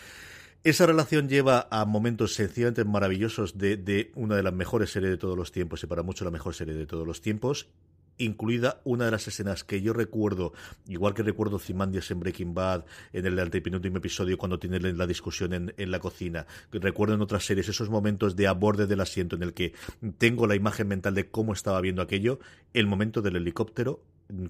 Esa 0.67 0.85
relación 0.85 1.29
lleva 1.29 1.69
a 1.71 1.85
momentos 1.85 2.33
sencillamente 2.33 2.83
maravillosos 2.83 3.57
de, 3.57 4.11
una 4.15 4.35
de 4.35 4.43
las 4.43 4.51
mejores 4.51 4.91
series 4.91 5.11
de 5.11 5.17
todos 5.17 5.37
los 5.37 5.53
tiempos 5.53 5.81
y 5.81 5.87
para 5.87 6.03
muchos 6.03 6.25
la 6.25 6.31
mejor 6.31 6.55
serie 6.55 6.73
de 6.73 6.85
todos 6.85 7.07
los 7.07 7.21
tiempos 7.21 7.69
incluida 8.17 8.81
una 8.83 9.05
de 9.05 9.11
las 9.11 9.29
escenas 9.29 9.63
que 9.63 9.81
yo 9.81 9.93
recuerdo, 9.93 10.51
igual 10.85 11.13
que 11.13 11.23
recuerdo 11.23 11.57
Zimandias 11.57 12.11
en 12.11 12.19
Breaking 12.19 12.53
Bad, 12.53 12.83
en 13.13 13.25
el 13.25 13.39
antepenúltimo 13.39 13.99
episodio 13.99 14.37
cuando 14.37 14.59
tienen 14.59 14.97
la 14.97 15.07
discusión 15.07 15.53
en, 15.53 15.73
en, 15.77 15.89
la 15.89 15.99
cocina. 15.99 16.45
Recuerdo 16.73 17.13
en 17.13 17.21
otras 17.21 17.45
series 17.45 17.69
esos 17.69 17.89
momentos 17.89 18.35
de 18.35 18.47
a 18.47 18.51
borde 18.51 18.87
del 18.87 18.99
asiento 18.99 19.37
en 19.37 19.43
el 19.43 19.53
que 19.53 19.71
tengo 20.17 20.47
la 20.47 20.55
imagen 20.55 20.89
mental 20.89 21.13
de 21.13 21.29
cómo 21.29 21.53
estaba 21.53 21.79
viendo 21.79 22.01
aquello. 22.01 22.39
El 22.73 22.87
momento 22.87 23.21
del 23.21 23.37
helicóptero 23.37 24.01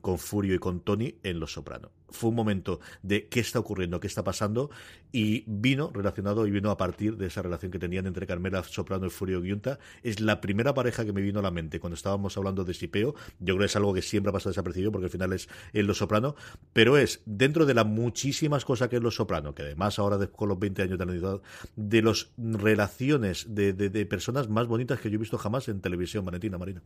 con 0.01 0.17
Furio 0.17 0.55
y 0.55 0.59
con 0.59 0.81
Tony 0.81 1.15
en 1.23 1.39
Los 1.39 1.53
Soprano. 1.53 1.91
Fue 2.09 2.29
un 2.29 2.35
momento 2.35 2.79
de 3.03 3.27
qué 3.27 3.39
está 3.39 3.59
ocurriendo, 3.59 3.99
qué 3.99 4.07
está 4.07 4.23
pasando, 4.23 4.69
y 5.11 5.43
vino 5.47 5.91
relacionado 5.93 6.47
y 6.47 6.51
vino 6.51 6.71
a 6.71 6.77
partir 6.77 7.17
de 7.17 7.27
esa 7.27 7.41
relación 7.41 7.71
que 7.71 7.79
tenían 7.79 8.05
entre 8.05 8.25
Carmela 8.25 8.63
Soprano 8.63 9.07
y 9.07 9.09
Furio 9.09 9.41
Giunta. 9.41 9.79
Es 10.03 10.19
la 10.19 10.39
primera 10.41 10.73
pareja 10.73 11.05
que 11.05 11.13
me 11.13 11.21
vino 11.21 11.39
a 11.39 11.43
la 11.43 11.51
mente 11.51 11.79
cuando 11.79 11.95
estábamos 11.95 12.37
hablando 12.37 12.63
de 12.63 12.73
Sipeo. 12.73 13.13
Yo 13.39 13.55
creo 13.55 13.59
que 13.59 13.65
es 13.65 13.75
algo 13.75 13.93
que 13.93 14.01
siempre 14.01 14.29
ha 14.29 14.33
pasado 14.33 14.51
desapercibido 14.51 14.91
porque 14.91 15.05
al 15.05 15.11
final 15.11 15.33
es 15.33 15.49
en 15.73 15.87
Los 15.87 15.97
Soprano, 15.97 16.35
pero 16.73 16.97
es 16.97 17.21
dentro 17.25 17.65
de 17.65 17.73
las 17.73 17.85
muchísimas 17.85 18.65
cosas 18.65 18.89
que 18.89 18.97
es 18.97 19.03
Los 19.03 19.15
Soprano, 19.15 19.53
que 19.53 19.63
además 19.63 19.99
ahora 19.99 20.25
con 20.27 20.49
los 20.49 20.59
20 20.59 20.83
años 20.83 20.97
de 20.97 21.05
la 21.05 21.41
de 21.75 22.01
las 22.01 22.31
relaciones 22.37 23.47
de, 23.49 23.73
de 23.73 24.05
personas 24.05 24.49
más 24.49 24.67
bonitas 24.67 24.99
que 24.99 25.09
yo 25.09 25.15
he 25.15 25.19
visto 25.19 25.37
jamás 25.37 25.67
en 25.67 25.81
televisión, 25.81 26.25
Valentina 26.25 26.57
Marina. 26.57 26.81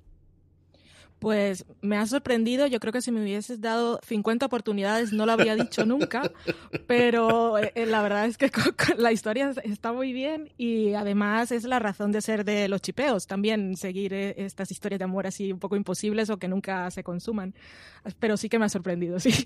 Pues 1.22 1.66
me 1.82 1.98
ha 1.98 2.08
sorprendido, 2.08 2.66
yo 2.66 2.80
creo 2.80 2.92
que 2.92 3.00
si 3.00 3.12
me 3.12 3.22
hubieses 3.22 3.62
dado 3.62 4.00
50 4.08 4.44
oportunidades 4.48 5.14
no 5.14 5.28
lo 5.28 5.34
habría 5.34 5.56
dicho 5.56 5.86
nunca, 5.86 6.24
pero 6.88 7.60
eh, 7.60 7.72
eh, 7.76 7.86
la 7.86 8.02
verdad 8.02 8.26
es 8.26 8.40
que 8.40 8.50
la 8.98 9.12
historia 9.12 9.54
está 9.64 9.94
muy 9.94 10.14
bien 10.14 10.52
y 10.58 10.94
además 10.94 11.52
es 11.52 11.64
la 11.66 11.78
razón 11.78 12.12
de 12.12 12.22
ser 12.22 12.44
de 12.44 12.68
los 12.68 12.82
chipeos, 12.82 13.28
también 13.28 13.78
seguir 13.78 14.16
eh, 14.16 14.34
estas 14.36 14.72
historias 14.72 14.98
de 14.98 15.06
amor 15.06 15.28
así 15.28 15.52
un 15.52 15.60
poco 15.60 15.76
imposibles 15.76 16.32
o 16.32 16.38
que 16.38 16.48
nunca 16.48 16.90
se 16.90 17.04
consuman, 17.04 17.54
pero 18.18 18.36
sí 18.36 18.50
que 18.50 18.58
me 18.58 18.66
ha 18.66 18.70
sorprendido, 18.70 19.20
sí. 19.20 19.46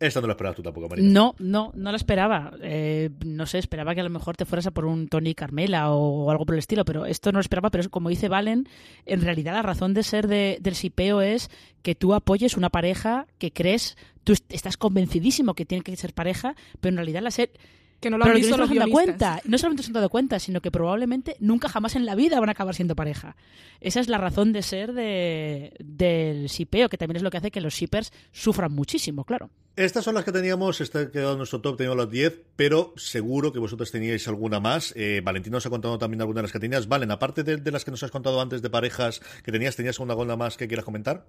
Esta 0.00 0.20
no 0.20 0.26
la 0.26 0.32
esperabas 0.32 0.56
tú 0.56 0.62
tampoco, 0.62 0.88
Marina. 0.88 1.08
No, 1.08 1.34
no, 1.38 1.70
no 1.74 1.90
la 1.90 1.96
esperaba. 1.96 2.52
Eh, 2.60 3.10
no 3.24 3.46
sé, 3.46 3.58
esperaba 3.58 3.94
que 3.94 4.00
a 4.00 4.04
lo 4.04 4.10
mejor 4.10 4.36
te 4.36 4.44
fueras 4.44 4.66
a 4.66 4.72
por 4.72 4.86
un 4.86 5.08
Tony 5.08 5.34
Carmela 5.34 5.90
o, 5.90 6.30
algo 6.30 6.44
por 6.44 6.56
el 6.56 6.58
estilo, 6.58 6.84
pero 6.84 7.06
esto 7.06 7.30
no 7.30 7.38
lo 7.38 7.42
esperaba. 7.42 7.70
Pero 7.70 7.88
como 7.90 8.08
dice 8.08 8.28
Valen, 8.28 8.68
en 9.06 9.20
realidad 9.22 9.52
la 9.52 9.62
razón 9.62 9.94
de 9.94 10.02
ser 10.02 10.26
del 10.26 10.74
sipeo 10.74 11.20
es 11.20 11.48
que 11.82 11.94
tú 11.94 12.12
apoyes 12.12 12.56
una 12.56 12.70
pareja 12.70 13.26
que 13.38 13.52
crees, 13.52 13.96
tú 14.24 14.34
estás 14.48 14.76
convencidísimo 14.76 15.54
que 15.54 15.64
tiene 15.64 15.84
que 15.84 15.96
ser 15.96 16.12
pareja, 16.12 16.56
pero 16.80 16.90
en 16.90 16.96
realidad 16.96 17.22
la 17.22 17.30
ser 17.30 17.52
que 18.00 18.10
no 18.10 18.18
lo 18.18 18.26
han 18.26 18.34
visto 18.34 18.56
no 18.56 18.66
se 18.66 18.90
cuenta. 18.90 19.40
No 19.44 19.58
solamente 19.58 19.82
se 19.82 19.88
han 19.88 19.94
dado 19.94 20.10
cuenta, 20.10 20.38
sino 20.38 20.60
que 20.60 20.70
probablemente 20.70 21.36
nunca 21.40 21.68
jamás 21.68 21.96
en 21.96 22.04
la 22.04 22.14
vida 22.14 22.40
van 22.40 22.48
a 22.50 22.52
acabar 22.52 22.74
siendo 22.74 22.96
pareja. 22.96 23.36
Esa 23.80 24.00
es 24.00 24.08
la 24.08 24.18
razón 24.18 24.52
de 24.52 24.62
ser 24.62 24.92
de, 24.92 25.72
del 25.78 26.48
sipeo, 26.48 26.88
que 26.88 26.98
también 26.98 27.16
es 27.16 27.22
lo 27.22 27.30
que 27.30 27.38
hace 27.38 27.50
que 27.50 27.60
los 27.60 27.74
shippers 27.74 28.12
sufran 28.32 28.72
muchísimo, 28.72 29.24
claro. 29.24 29.50
Estas 29.76 30.04
son 30.04 30.14
las 30.14 30.24
que 30.24 30.30
teníamos, 30.30 30.80
este 30.80 31.10
quedado 31.10 31.36
nuestro 31.36 31.60
top, 31.60 31.76
teníamos 31.76 31.98
las 31.98 32.08
10, 32.08 32.42
pero 32.54 32.92
seguro 32.96 33.52
que 33.52 33.58
vosotros 33.58 33.90
teníais 33.90 34.28
alguna 34.28 34.60
más. 34.60 34.92
Eh, 34.94 35.20
Valentín 35.24 35.52
nos 35.52 35.66
ha 35.66 35.70
contado 35.70 35.98
también 35.98 36.20
alguna 36.20 36.38
de 36.38 36.42
las 36.42 36.52
que 36.52 36.60
tenías. 36.60 36.86
Valen, 36.86 37.10
aparte 37.10 37.42
de, 37.42 37.56
de, 37.56 37.70
las 37.72 37.84
que 37.84 37.90
nos 37.90 38.00
has 38.04 38.12
contado 38.12 38.40
antes 38.40 38.62
de 38.62 38.70
parejas 38.70 39.20
que 39.42 39.50
tenías, 39.50 39.74
¿tenías 39.74 39.96
alguna, 39.96 40.12
alguna 40.12 40.36
más 40.36 40.56
que 40.56 40.68
quieras 40.68 40.84
comentar? 40.84 41.26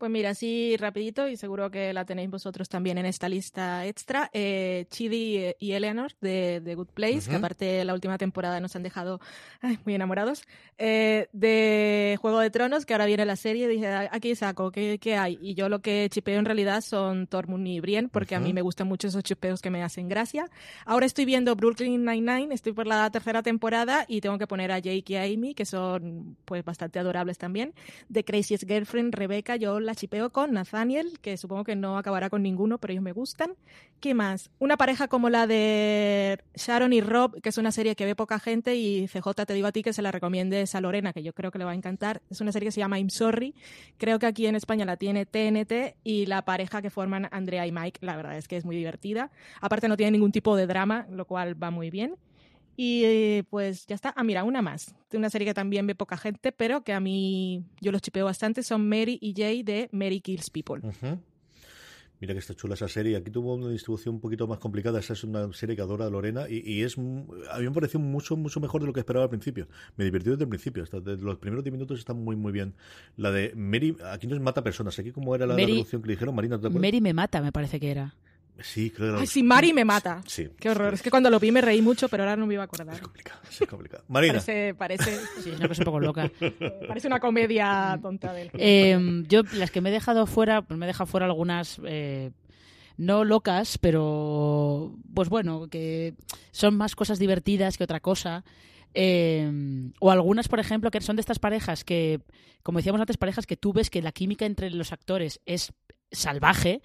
Pues 0.00 0.10
mira, 0.10 0.30
así 0.30 0.78
rapidito, 0.78 1.28
y 1.28 1.36
seguro 1.36 1.70
que 1.70 1.92
la 1.92 2.06
tenéis 2.06 2.30
vosotros 2.30 2.70
también 2.70 2.96
en 2.96 3.04
esta 3.04 3.28
lista 3.28 3.84
extra, 3.84 4.30
eh, 4.32 4.86
Chidi 4.88 5.52
y 5.58 5.72
Eleanor 5.72 6.12
de, 6.22 6.62
The 6.64 6.74
Good 6.74 6.88
Place, 6.94 7.28
que 7.28 7.36
aparte 7.36 7.84
la 7.84 7.92
última 7.92 8.16
temporada 8.16 8.60
nos 8.60 8.74
han 8.74 8.82
dejado 8.82 9.20
muy 9.84 9.94
enamorados, 9.94 10.44
eh, 10.78 11.28
de 11.34 12.16
Juego 12.18 12.40
de 12.40 12.48
Tronos, 12.48 12.86
que 12.86 12.94
ahora 12.94 13.04
viene 13.04 13.26
la 13.26 13.36
serie, 13.36 13.68
dije, 13.68 13.88
aquí 14.10 14.34
saco, 14.36 14.72
¿qué, 14.72 14.96
¿qué, 14.98 15.18
hay? 15.18 15.38
Y 15.42 15.52
yo 15.52 15.68
lo 15.68 15.80
que 15.80 16.08
chipeo 16.10 16.38
en 16.38 16.46
realidad 16.46 16.80
son 16.80 17.26
Tormund 17.26 17.68
y 17.68 17.80
Brienne, 17.80 18.08
porque 18.08 18.34
a 18.34 18.40
mí 18.40 18.54
me 18.54 18.62
gustan 18.62 18.88
mucho 18.88 19.06
esos 19.06 19.22
chipeos 19.22 19.60
que 19.60 19.68
me 19.68 19.82
hacen 19.82 20.08
gracia. 20.08 20.46
Ahora 20.86 21.04
estoy 21.04 21.26
viendo 21.26 21.54
Brooklyn 21.56 22.06
Nine-Nine, 22.06 22.54
estoy 22.54 22.72
por 22.72 22.86
la 22.86 23.10
tercera 23.10 23.42
temporada 23.42 24.06
y 24.08 24.22
tengo 24.22 24.38
que 24.38 24.46
poner 24.46 24.72
a 24.72 24.78
Jake 24.78 25.12
y 25.12 25.16
a 25.16 25.24
Amy, 25.24 25.54
que 25.54 25.66
son 25.66 26.38
pues 26.46 26.64
bastante 26.64 26.98
adorables 26.98 27.36
también. 27.36 27.74
De 28.08 28.24
Craziest 28.24 28.66
Girlfriend, 28.66 29.14
Rebecca, 29.14 29.56
yo 29.56 29.78
la 29.78 29.89
chipeo 29.94 30.30
con 30.30 30.52
Nathaniel, 30.52 31.18
que 31.20 31.36
supongo 31.36 31.64
que 31.64 31.76
no 31.76 31.98
acabará 31.98 32.30
con 32.30 32.42
ninguno, 32.42 32.78
pero 32.78 32.92
ellos 32.92 33.02
me 33.02 33.12
gustan. 33.12 33.52
¿Qué 34.00 34.14
más? 34.14 34.50
Una 34.58 34.76
pareja 34.76 35.08
como 35.08 35.28
la 35.28 35.46
de 35.46 36.40
Sharon 36.54 36.92
y 36.92 37.00
Rob, 37.00 37.40
que 37.40 37.50
es 37.50 37.58
una 37.58 37.70
serie 37.70 37.94
que 37.94 38.06
ve 38.06 38.14
poca 38.14 38.38
gente 38.38 38.76
y 38.76 39.06
CJ 39.08 39.44
te 39.46 39.54
digo 39.54 39.66
a 39.66 39.72
ti 39.72 39.82
que 39.82 39.92
se 39.92 40.02
la 40.02 40.10
recomiendes 40.10 40.74
a 40.74 40.80
Lorena, 40.80 41.12
que 41.12 41.22
yo 41.22 41.32
creo 41.34 41.50
que 41.50 41.58
le 41.58 41.64
va 41.64 41.72
a 41.72 41.74
encantar. 41.74 42.22
Es 42.30 42.40
una 42.40 42.52
serie 42.52 42.68
que 42.68 42.72
se 42.72 42.80
llama 42.80 42.98
I'm 42.98 43.10
Sorry. 43.10 43.54
Creo 43.98 44.18
que 44.18 44.26
aquí 44.26 44.46
en 44.46 44.56
España 44.56 44.84
la 44.84 44.96
tiene 44.96 45.26
TNT 45.26 45.96
y 46.02 46.26
la 46.26 46.44
pareja 46.44 46.80
que 46.80 46.90
forman 46.90 47.28
Andrea 47.30 47.66
y 47.66 47.72
Mike, 47.72 48.00
la 48.02 48.16
verdad 48.16 48.36
es 48.36 48.48
que 48.48 48.56
es 48.56 48.64
muy 48.64 48.76
divertida. 48.76 49.30
Aparte 49.60 49.88
no 49.88 49.96
tiene 49.96 50.12
ningún 50.12 50.32
tipo 50.32 50.56
de 50.56 50.66
drama, 50.66 51.06
lo 51.10 51.26
cual 51.26 51.62
va 51.62 51.70
muy 51.70 51.90
bien. 51.90 52.16
Y 52.82 53.42
pues 53.50 53.86
ya 53.86 53.94
está. 53.94 54.14
Ah, 54.16 54.24
mira, 54.24 54.42
una 54.42 54.62
más. 54.62 54.94
Una 55.12 55.28
serie 55.28 55.46
que 55.46 55.52
también 55.52 55.86
ve 55.86 55.94
poca 55.94 56.16
gente, 56.16 56.50
pero 56.50 56.82
que 56.82 56.94
a 56.94 57.00
mí 57.00 57.62
yo 57.78 57.92
los 57.92 58.00
chipeo 58.00 58.24
bastante. 58.24 58.62
Son 58.62 58.88
Mary 58.88 59.18
y 59.20 59.34
Jay 59.36 59.62
de 59.62 59.90
Mary 59.92 60.22
Kills 60.22 60.48
People. 60.48 60.80
Mira 62.20 62.32
que 62.32 62.38
está 62.38 62.54
chula 62.54 62.72
esa 62.72 62.88
serie. 62.88 63.18
Aquí 63.18 63.30
tuvo 63.30 63.52
una 63.52 63.68
distribución 63.68 64.14
un 64.14 64.22
poquito 64.22 64.46
más 64.46 64.60
complicada. 64.60 64.98
Esa 64.98 65.12
es 65.12 65.24
una 65.24 65.52
serie 65.52 65.76
que 65.76 65.82
adora 65.82 66.08
Lorena 66.08 66.46
y, 66.48 66.80
es 66.80 66.96
a 66.96 67.00
mí 67.58 67.64
me 67.64 67.70
pareció 67.70 68.00
mucho 68.00 68.34
mucho 68.38 68.60
mejor 68.60 68.80
de 68.80 68.86
lo 68.86 68.94
que 68.94 69.00
esperaba 69.00 69.24
al 69.24 69.30
principio. 69.30 69.68
Me 69.98 70.04
divirtió 70.04 70.32
desde 70.32 70.44
el 70.44 70.48
principio. 70.48 70.82
Hasta 70.82 71.00
los 71.00 71.36
primeros 71.36 71.62
10 71.62 71.74
minutos 71.74 71.98
está 71.98 72.14
muy 72.14 72.34
muy 72.34 72.50
bien. 72.50 72.72
La 73.18 73.30
de 73.30 73.52
Mary, 73.56 73.94
aquí 74.10 74.26
no 74.26 74.36
es 74.36 74.40
mata 74.40 74.64
personas. 74.64 74.98
Aquí 74.98 75.12
como 75.12 75.34
era 75.34 75.46
la, 75.46 75.54
traducción 75.54 76.00
que 76.00 76.08
le 76.08 76.14
dijeron, 76.14 76.34
Marina, 76.34 76.56
Mary 76.56 77.02
me 77.02 77.12
mata, 77.12 77.42
me 77.42 77.52
parece 77.52 77.78
que 77.78 77.90
era. 77.90 78.14
Sí, 78.62 78.90
creo 78.90 79.14
que 79.14 79.20
Ay, 79.22 79.26
sí, 79.26 79.42
Mari 79.42 79.72
me 79.72 79.84
mata. 79.84 80.22
Sí. 80.26 80.48
Qué 80.58 80.70
horror. 80.70 80.94
Es 80.94 81.02
que 81.02 81.10
cuando 81.10 81.30
lo 81.30 81.40
vi 81.40 81.50
me 81.52 81.60
reí 81.60 81.82
mucho, 81.82 82.08
pero 82.08 82.22
ahora 82.22 82.36
no 82.36 82.46
me 82.46 82.54
iba 82.54 82.62
a 82.62 82.66
acordar. 82.66 82.94
Es 82.94 83.00
complicado, 83.00 83.40
es 83.48 83.68
complicado. 83.68 84.04
Marina. 84.08 84.34
Parece, 84.34 84.74
parece... 84.74 85.18
Sí, 85.42 85.50
es 85.50 85.58
una 85.58 85.68
cosa 85.68 85.82
un 85.82 85.84
poco 85.86 86.00
loca. 86.00 86.30
parece 86.88 87.06
una 87.06 87.20
comedia 87.20 87.98
tonta 88.00 88.32
del 88.32 88.50
eh, 88.54 89.22
Yo, 89.28 89.42
las 89.54 89.70
que 89.70 89.80
me 89.80 89.90
he 89.90 89.92
dejado 89.92 90.26
fuera, 90.26 90.62
pues 90.62 90.78
me 90.78 90.86
he 90.86 90.88
dejado 90.88 91.06
fuera 91.06 91.26
algunas... 91.26 91.80
Eh, 91.84 92.30
no 92.96 93.24
locas, 93.24 93.78
pero 93.78 94.94
pues 95.14 95.30
bueno, 95.30 95.68
que 95.68 96.14
son 96.50 96.76
más 96.76 96.94
cosas 96.94 97.18
divertidas 97.18 97.78
que 97.78 97.84
otra 97.84 98.00
cosa. 98.00 98.44
Eh, 98.92 99.50
o 100.00 100.10
algunas, 100.10 100.48
por 100.48 100.60
ejemplo, 100.60 100.90
que 100.90 101.00
son 101.00 101.16
de 101.16 101.20
estas 101.20 101.38
parejas 101.38 101.82
que, 101.82 102.20
como 102.62 102.78
decíamos 102.78 103.00
antes, 103.00 103.16
parejas 103.16 103.46
que 103.46 103.56
tú 103.56 103.72
ves 103.72 103.88
que 103.88 104.02
la 104.02 104.12
química 104.12 104.44
entre 104.44 104.70
los 104.70 104.92
actores 104.92 105.40
es 105.46 105.72
salvaje, 106.12 106.82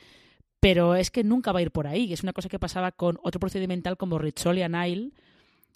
pero 0.65 0.95
es 0.95 1.11
que 1.11 1.23
nunca 1.23 1.51
va 1.51 1.59
a 1.59 1.61
ir 1.61 1.69
por 1.69 1.85
ahí. 1.85 2.11
Es 2.11 2.23
una 2.23 2.33
cosa 2.33 2.49
que 2.49 2.57
pasaba 2.57 2.91
con 2.91 3.19
otro 3.21 3.39
procedimental 3.39 3.97
como 3.97 4.17
Rizzoli 4.17 4.63
y 4.63 4.67
Nile, 4.67 5.11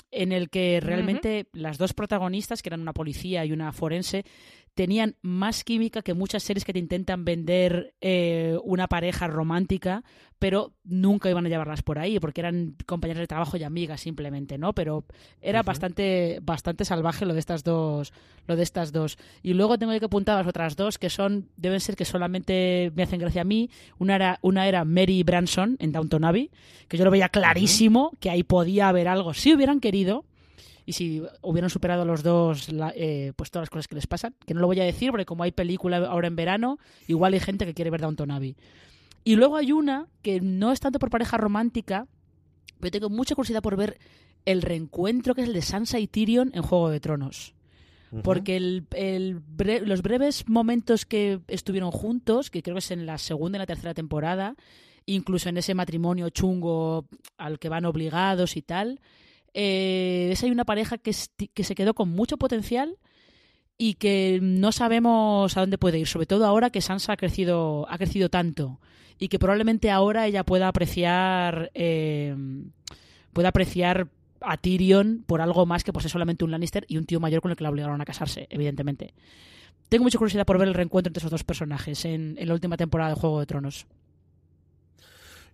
en 0.09 0.31
el 0.31 0.49
que 0.49 0.79
realmente 0.81 1.45
las 1.53 1.77
dos 1.77 1.93
protagonistas, 1.93 2.63
que 2.63 2.69
eran 2.69 2.81
una 2.81 2.93
policía 2.93 3.45
y 3.45 3.51
una 3.51 3.71
forense, 3.71 4.25
tenían 4.73 5.15
más 5.21 5.63
química 5.63 6.01
que 6.01 6.13
muchas 6.13 6.43
series 6.43 6.65
que 6.65 6.73
te 6.73 6.79
intentan 6.79 7.25
vender 7.25 7.93
eh, 8.01 8.57
una 8.63 8.87
pareja 8.87 9.27
romántica, 9.27 10.03
pero 10.39 10.73
nunca 10.83 11.29
iban 11.29 11.45
a 11.45 11.49
llevarlas 11.49 11.83
por 11.83 11.99
ahí, 11.99 12.19
porque 12.19 12.41
eran 12.41 12.75
compañeras 12.85 13.19
de 13.19 13.27
trabajo 13.27 13.57
y 13.57 13.63
amigas 13.63 14.01
simplemente, 14.01 14.57
¿no? 14.57 14.73
Pero 14.73 15.03
era 15.41 15.63
bastante, 15.63 16.39
bastante 16.41 16.85
salvaje 16.85 17.25
lo 17.25 17.33
de 17.33 17.39
estas 17.39 17.63
dos, 17.63 18.13
lo 18.47 18.55
de 18.55 18.63
estas 18.63 18.93
dos. 18.93 19.17
Y 19.43 19.53
luego 19.53 19.77
tengo 19.77 19.97
que 19.99 20.05
apuntar 20.05 20.35
a 20.35 20.39
las 20.39 20.47
otras 20.47 20.77
dos, 20.77 20.97
que 20.97 21.09
son, 21.09 21.49
deben 21.57 21.81
ser 21.81 21.95
que 21.95 22.05
solamente 22.05 22.91
me 22.95 23.03
hacen 23.03 23.19
gracia 23.19 23.41
a 23.41 23.45
mí. 23.45 23.69
Una 23.97 24.15
era, 24.15 24.39
una 24.41 24.67
era 24.67 24.85
Mary 24.85 25.23
Branson 25.23 25.75
en 25.79 25.91
Downton 25.91 26.23
Abbey, 26.23 26.51
que 26.87 26.97
yo 26.97 27.03
lo 27.03 27.11
veía 27.11 27.29
clarísimo, 27.29 28.11
que 28.19 28.29
ahí 28.29 28.43
podía 28.43 28.87
haber 28.87 29.09
algo, 29.09 29.33
si 29.33 29.53
hubieran 29.53 29.81
querido, 29.81 30.25
y 30.89 30.93
si 30.93 31.21
hubieran 31.43 31.69
superado 31.69 32.03
los 32.03 32.23
dos 32.23 32.67
eh, 32.95 33.31
pues 33.35 33.51
todas 33.51 33.65
las 33.65 33.69
cosas 33.69 33.87
que 33.87 33.93
les 33.93 34.07
pasan, 34.07 34.33
que 34.47 34.55
no 34.55 34.59
lo 34.59 34.65
voy 34.65 34.79
a 34.79 34.83
decir 34.83 35.11
porque 35.11 35.27
como 35.27 35.43
hay 35.43 35.51
película 35.51 35.97
ahora 35.97 36.27
en 36.27 36.35
verano, 36.35 36.79
igual 37.07 37.33
hay 37.33 37.39
gente 37.39 37.67
que 37.67 37.75
quiere 37.75 37.91
ver 37.91 38.01
Downton 38.01 38.31
Abbey. 38.31 38.55
Y 39.23 39.35
luego 39.35 39.55
hay 39.55 39.71
una 39.71 40.07
que 40.23 40.41
no 40.41 40.71
es 40.71 40.79
tanto 40.79 40.97
por 40.97 41.11
pareja 41.11 41.37
romántica, 41.37 42.07
pero 42.79 42.89
tengo 42.89 43.11
mucha 43.11 43.35
curiosidad 43.35 43.61
por 43.61 43.75
ver 43.75 43.99
el 44.45 44.63
reencuentro 44.63 45.35
que 45.35 45.41
es 45.41 45.47
el 45.47 45.53
de 45.53 45.61
Sansa 45.61 45.99
y 45.99 46.07
Tyrion 46.07 46.49
en 46.55 46.63
Juego 46.63 46.89
de 46.89 46.99
Tronos. 46.99 47.53
Porque 48.23 48.57
el, 48.57 49.43
los 49.85 50.01
breves 50.01 50.49
momentos 50.49 51.05
que 51.05 51.39
estuvieron 51.47 51.91
juntos, 51.91 52.49
que 52.49 52.63
creo 52.63 52.73
que 52.73 52.79
es 52.79 52.89
en 52.89 53.05
la 53.05 53.19
segunda 53.19 53.57
y 53.57 53.59
la 53.59 53.67
tercera 53.67 53.93
temporada, 53.93 54.55
incluso 55.05 55.49
en 55.49 55.57
ese 55.57 55.75
matrimonio 55.75 56.31
chungo 56.31 57.05
al 57.37 57.59
que 57.59 57.69
van 57.69 57.85
obligados 57.85 58.57
y 58.57 58.63
tal, 58.63 58.99
eh, 59.53 60.29
es 60.31 60.43
hay 60.43 60.51
una 60.51 60.65
pareja 60.65 60.97
que, 60.97 61.13
se 61.13 61.75
quedó 61.75 61.93
con 61.93 62.09
mucho 62.09 62.37
potencial 62.37 62.97
y 63.77 63.95
que 63.95 64.39
no 64.41 64.71
sabemos 64.71 65.55
a 65.55 65.61
dónde 65.61 65.77
puede 65.77 65.99
ir, 65.99 66.07
sobre 66.07 66.25
todo 66.25 66.45
ahora 66.45 66.69
que 66.69 66.81
Sansa 66.81 67.13
ha 67.13 67.17
crecido, 67.17 67.87
ha 67.89 67.97
crecido 67.97 68.29
tanto 68.29 68.79
y 69.17 69.27
que 69.27 69.39
probablemente 69.39 69.91
ahora 69.91 70.27
ella 70.27 70.43
pueda 70.43 70.67
apreciar 70.67 71.71
eh, 71.73 72.35
pueda 73.33 73.49
apreciar 73.49 74.07
a 74.41 74.57
Tyrion 74.57 75.23
por 75.25 75.41
algo 75.41 75.65
más 75.65 75.83
que 75.83 75.93
por 75.93 76.01
ser 76.01 76.11
solamente 76.11 76.45
un 76.45 76.51
Lannister 76.51 76.85
y 76.87 76.97
un 76.97 77.05
tío 77.05 77.19
mayor 77.19 77.41
con 77.41 77.51
el 77.51 77.57
que 77.57 77.63
la 77.63 77.69
obligaron 77.69 77.99
a 78.01 78.05
casarse, 78.05 78.47
evidentemente. 78.49 79.13
Tengo 79.89 80.03
mucha 80.03 80.17
curiosidad 80.17 80.45
por 80.45 80.57
ver 80.57 80.67
el 80.67 80.73
reencuentro 80.73 81.09
entre 81.09 81.19
esos 81.19 81.31
dos 81.31 81.43
personajes 81.43 82.05
en, 82.05 82.35
en 82.37 82.47
la 82.47 82.53
última 82.53 82.77
temporada 82.77 83.13
de 83.13 83.19
Juego 83.19 83.39
de 83.39 83.45
Tronos. 83.45 83.87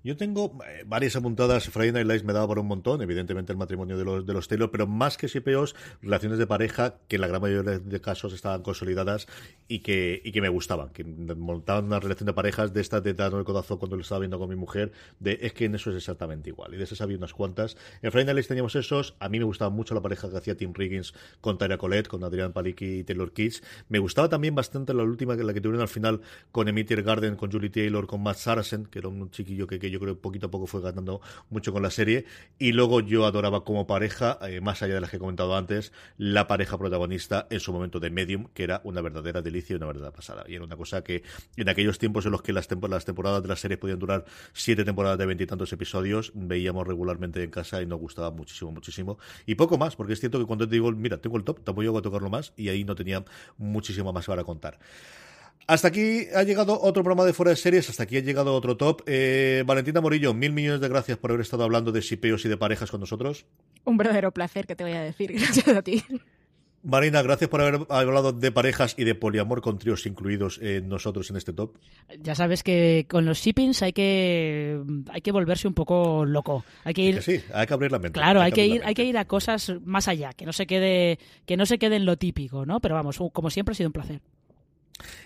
Yo 0.05 0.15
tengo 0.15 0.55
eh, 0.63 0.83
varias 0.85 1.15
apuntadas. 1.15 1.67
Friday 1.67 1.91
Night 1.91 2.05
Lights 2.05 2.23
me 2.23 2.31
daba 2.31 2.45
por 2.45 2.59
un 2.59 2.67
montón, 2.67 3.01
evidentemente 3.01 3.51
el 3.51 3.57
matrimonio 3.57 3.97
de 3.97 4.05
los, 4.05 4.23
de 4.23 4.33
los 4.33 4.47
Taylor, 4.47 4.69
pero 4.69 4.85
más 4.85 5.17
que 5.17 5.27
SPOs, 5.27 5.75
relaciones 5.99 6.37
de 6.37 6.45
pareja 6.45 6.99
que 7.07 7.15
en 7.15 7.21
la 7.21 7.27
gran 7.27 7.41
mayoría 7.41 7.79
de 7.79 8.01
casos 8.01 8.31
estaban 8.31 8.61
consolidadas 8.61 9.25
y 9.67 9.79
que, 9.79 10.21
y 10.23 10.31
que 10.31 10.41
me 10.41 10.49
gustaban, 10.49 10.89
que 10.89 11.03
montaban 11.03 11.85
una 11.85 11.99
relación 11.99 12.27
de 12.27 12.33
parejas 12.33 12.71
de 12.71 12.81
esta 12.81 13.01
de 13.01 13.15
dando 13.15 13.39
el 13.39 13.45
codazo 13.45 13.79
cuando 13.79 13.95
lo 13.95 14.03
estaba 14.03 14.19
viendo 14.19 14.37
con 14.37 14.47
mi 14.47 14.55
mujer, 14.55 14.91
de 15.19 15.39
es 15.41 15.53
que 15.53 15.65
en 15.65 15.73
eso 15.73 15.89
es 15.89 15.95
exactamente 15.95 16.51
igual. 16.51 16.75
Y 16.75 16.77
de 16.77 16.83
esas 16.83 17.01
había 17.01 17.17
unas 17.17 17.33
cuantas. 17.33 17.75
En 18.03 18.11
Friday 18.11 18.25
Night 18.25 18.35
Lights 18.35 18.47
teníamos 18.47 18.75
esos. 18.75 19.15
A 19.19 19.27
mí 19.27 19.39
me 19.39 19.45
gustaba 19.45 19.71
mucho 19.71 19.95
la 19.95 20.03
pareja 20.03 20.29
que 20.29 20.37
hacía 20.37 20.55
Tim 20.55 20.71
Riggins 20.71 21.15
con 21.41 21.57
Tyra 21.57 21.79
Colette, 21.79 22.09
con 22.09 22.23
Adrián 22.23 22.53
Palicki 22.53 22.99
y 22.99 23.03
Taylor 23.03 23.33
Kitsch. 23.33 23.63
Me 23.89 23.97
gustaba 23.97 24.29
también 24.29 24.53
bastante 24.53 24.93
la 24.93 25.01
última, 25.01 25.33
la 25.33 25.51
que 25.51 25.61
tuvieron 25.61 25.81
al 25.81 25.87
final 25.87 26.21
con 26.51 26.67
Emitter 26.67 27.01
Garden, 27.01 27.37
con 27.37 27.51
Julie 27.51 27.71
Taylor, 27.71 28.05
con 28.05 28.21
Matt 28.21 28.37
Saracen, 28.37 28.85
que 28.85 28.99
era 28.99 29.07
un 29.07 29.31
chiquillo 29.31 29.65
que, 29.65 29.79
que 29.79 29.94
yo 29.95 29.99
creo 29.99 30.15
que 30.15 30.21
poquito 30.21 30.47
a 30.47 30.51
poco 30.51 30.67
fue 30.67 30.81
ganando 30.81 31.21
mucho 31.49 31.71
con 31.71 31.81
la 31.81 31.89
serie. 31.89 32.25
Y 32.59 32.73
luego 32.73 32.99
yo 32.99 33.25
adoraba 33.25 33.63
como 33.63 33.87
pareja, 33.87 34.37
eh, 34.41 34.61
más 34.61 34.81
allá 34.81 34.95
de 34.95 35.01
las 35.01 35.09
que 35.09 35.17
he 35.17 35.19
comentado 35.19 35.55
antes, 35.55 35.93
la 36.17 36.47
pareja 36.47 36.77
protagonista 36.77 37.47
en 37.49 37.59
su 37.59 37.71
momento 37.71 37.99
de 37.99 38.09
Medium, 38.09 38.47
que 38.53 38.63
era 38.63 38.81
una 38.83 39.01
verdadera 39.01 39.41
delicia 39.41 39.73
y 39.73 39.77
una 39.77 39.87
verdadera 39.87 40.11
pasada. 40.11 40.43
Y 40.47 40.55
era 40.55 40.63
una 40.63 40.75
cosa 40.75 41.03
que 41.03 41.23
en 41.55 41.69
aquellos 41.69 41.97
tiempos 41.97 42.25
en 42.25 42.31
los 42.33 42.41
que 42.41 42.53
las, 42.53 42.67
las 42.89 43.05
temporadas 43.05 43.41
de 43.41 43.47
la 43.47 43.55
serie 43.55 43.77
podían 43.77 43.99
durar 43.99 44.25
siete 44.53 44.83
temporadas 44.83 45.17
de 45.17 45.25
veintitantos 45.25 45.71
episodios, 45.71 46.31
veíamos 46.35 46.85
regularmente 46.85 47.41
en 47.41 47.49
casa 47.49 47.81
y 47.81 47.85
nos 47.85 47.99
gustaba 47.99 48.31
muchísimo, 48.31 48.71
muchísimo. 48.71 49.17
Y 49.45 49.55
poco 49.55 49.77
más, 49.77 49.95
porque 49.95 50.13
es 50.13 50.19
cierto 50.19 50.39
que 50.39 50.45
cuando 50.45 50.67
te 50.67 50.73
digo, 50.75 50.91
mira, 50.91 51.17
tengo 51.17 51.37
el 51.37 51.43
top, 51.43 51.63
tampoco 51.63 51.83
llego 51.83 51.97
a 51.97 52.01
tocarlo 52.01 52.29
más, 52.29 52.53
y 52.57 52.69
ahí 52.69 52.83
no 52.83 52.95
tenía 52.95 53.23
muchísimo 53.57 54.11
más 54.11 54.25
para 54.25 54.43
contar. 54.43 54.79
Hasta 55.67 55.87
aquí 55.87 56.27
ha 56.35 56.43
llegado 56.43 56.79
otro 56.79 57.01
programa 57.01 57.25
de 57.25 57.33
Fuera 57.33 57.49
de 57.49 57.55
Series, 57.55 57.89
hasta 57.89 58.03
aquí 58.03 58.17
ha 58.17 58.21
llegado 58.21 58.53
otro 58.53 58.77
top. 58.77 59.01
Eh, 59.07 59.63
Valentina 59.65 59.99
Morillo, 59.99 60.31
mil 60.33 60.51
millones 60.53 60.79
de 60.79 60.87
gracias 60.87 61.17
por 61.17 61.31
haber 61.31 61.41
estado 61.41 61.63
hablando 61.63 61.91
de 61.91 62.03
sipeos 62.03 62.45
y 62.45 62.49
de 62.49 62.57
parejas 62.57 62.91
con 62.91 62.99
nosotros. 62.99 63.45
Un 63.83 63.97
verdadero 63.97 64.31
placer, 64.31 64.67
que 64.67 64.75
te 64.75 64.83
voy 64.83 64.93
a 64.93 65.01
decir. 65.01 65.31
Gracias 65.39 65.67
a 65.67 65.81
ti. 65.81 66.03
Marina, 66.83 67.23
gracias 67.23 67.49
por 67.49 67.61
haber 67.61 67.87
hablado 67.89 68.31
de 68.31 68.51
parejas 68.51 68.93
y 68.95 69.05
de 69.05 69.15
poliamor 69.15 69.59
con 69.61 69.79
tríos 69.79 70.05
incluidos 70.05 70.59
en 70.61 70.87
nosotros 70.87 71.31
en 71.31 71.37
este 71.37 71.51
top. 71.51 71.77
Ya 72.19 72.35
sabes 72.35 72.61
que 72.61 73.07
con 73.09 73.25
los 73.25 73.39
shippings 73.39 73.81
hay 73.81 73.91
que 73.91 74.79
hay 75.09 75.21
que 75.21 75.31
volverse 75.31 75.67
un 75.67 75.73
poco 75.73 76.25
loco. 76.25 76.63
Hay 76.83 76.93
que 76.93 77.01
ir. 77.01 77.23
sí, 77.23 77.41
hay 77.51 77.65
que 77.65 77.73
abrir 77.73 77.91
la 77.91 77.97
mente. 77.97 78.19
Claro, 78.19 78.39
hay, 78.39 78.51
que, 78.51 78.67
ir, 78.67 78.83
hay 78.85 78.93
que 78.93 79.03
ir 79.03 79.17
a 79.17 79.25
cosas 79.25 79.73
más 79.83 80.07
allá, 80.07 80.33
que 80.33 80.45
no 80.45 80.53
se 80.53 80.67
quede 80.67 81.17
que 81.47 81.57
no 81.57 81.65
se 81.65 81.79
quede 81.79 81.95
en 81.95 82.05
lo 82.05 82.17
típico, 82.17 82.67
¿no? 82.67 82.79
Pero 82.79 82.93
vamos, 82.93 83.17
como 83.33 83.49
siempre 83.49 83.71
ha 83.71 83.75
sido 83.75 83.89
un 83.89 83.93
placer. 83.93 84.21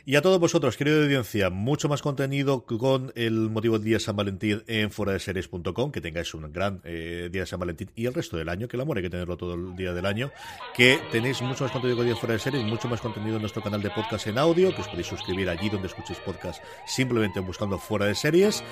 Y 0.06 0.16
a 0.16 0.22
todos 0.22 0.40
vosotros, 0.40 0.78
querido 0.78 1.04
audiencia, 1.04 1.50
mucho 1.50 1.88
más 1.88 2.02
contenido 2.02 2.66
con 2.66 3.12
el 3.16 3.50
motivo 3.50 3.78
del 3.78 3.86
Día 3.86 4.00
San 4.00 4.16
Valentín 4.16 4.64
en 4.68 4.92
foradeseries.com, 4.92 5.92
que 5.92 6.02
tengáis 6.02 6.34
un 6.34 6.52
gran 6.52 6.82
eh, 6.84 7.30
Día 7.32 7.42
de 7.42 7.48
San 7.48 7.60
Valentín 7.60 7.92
y 7.96 8.08
el 8.08 8.14
resto 8.14 8.38
del 8.38 8.50
año, 8.50 8.68
que 8.68 8.78
el 8.78 8.82
amor 8.82 8.98
hay 8.98 9.04
que 9.04 9.10
tenerlo 9.10 9.38
todo 9.38 9.54
el 9.54 9.76
día 9.76 9.94
del 9.94 10.06
año, 10.06 10.32
que 10.76 11.00
tenéis 11.12 11.42
mucho 11.42 11.64
más 11.64 11.72
contenido 11.72 11.98
con 11.98 12.06
Día 12.06 12.16
Fuera 12.16 12.34
de 12.34 12.40
Series, 12.40 12.64
mucho 12.66 12.88
más 12.88 13.02
contenido 13.02 13.36
en 13.36 13.42
nuestro 13.42 13.62
canal 13.62 13.82
de 13.82 13.92
podcast 13.92 14.28
en 14.28 14.38
audio, 14.40 14.74
que 14.74 14.82
os 14.82 14.88
podéis 14.88 15.08
suscribir 15.08 15.50
allí 15.50 15.70
donde 15.70 15.88
escuchéis 15.88 16.20
podcast 16.20 16.64
simplemente 16.88 17.40
buscando 17.40 17.78
Fuera 17.78 18.06
de 18.06 18.16
Series. 18.16 18.64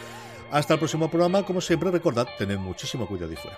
Hasta 0.50 0.74
el 0.74 0.80
próximo 0.80 1.12
programa, 1.12 1.44
como 1.44 1.62
siempre, 1.62 1.92
recordad, 1.92 2.28
tened 2.38 2.58
muchísimo 2.58 3.06
cuidado 3.06 3.34
y 3.34 3.36
fuera. 3.36 3.58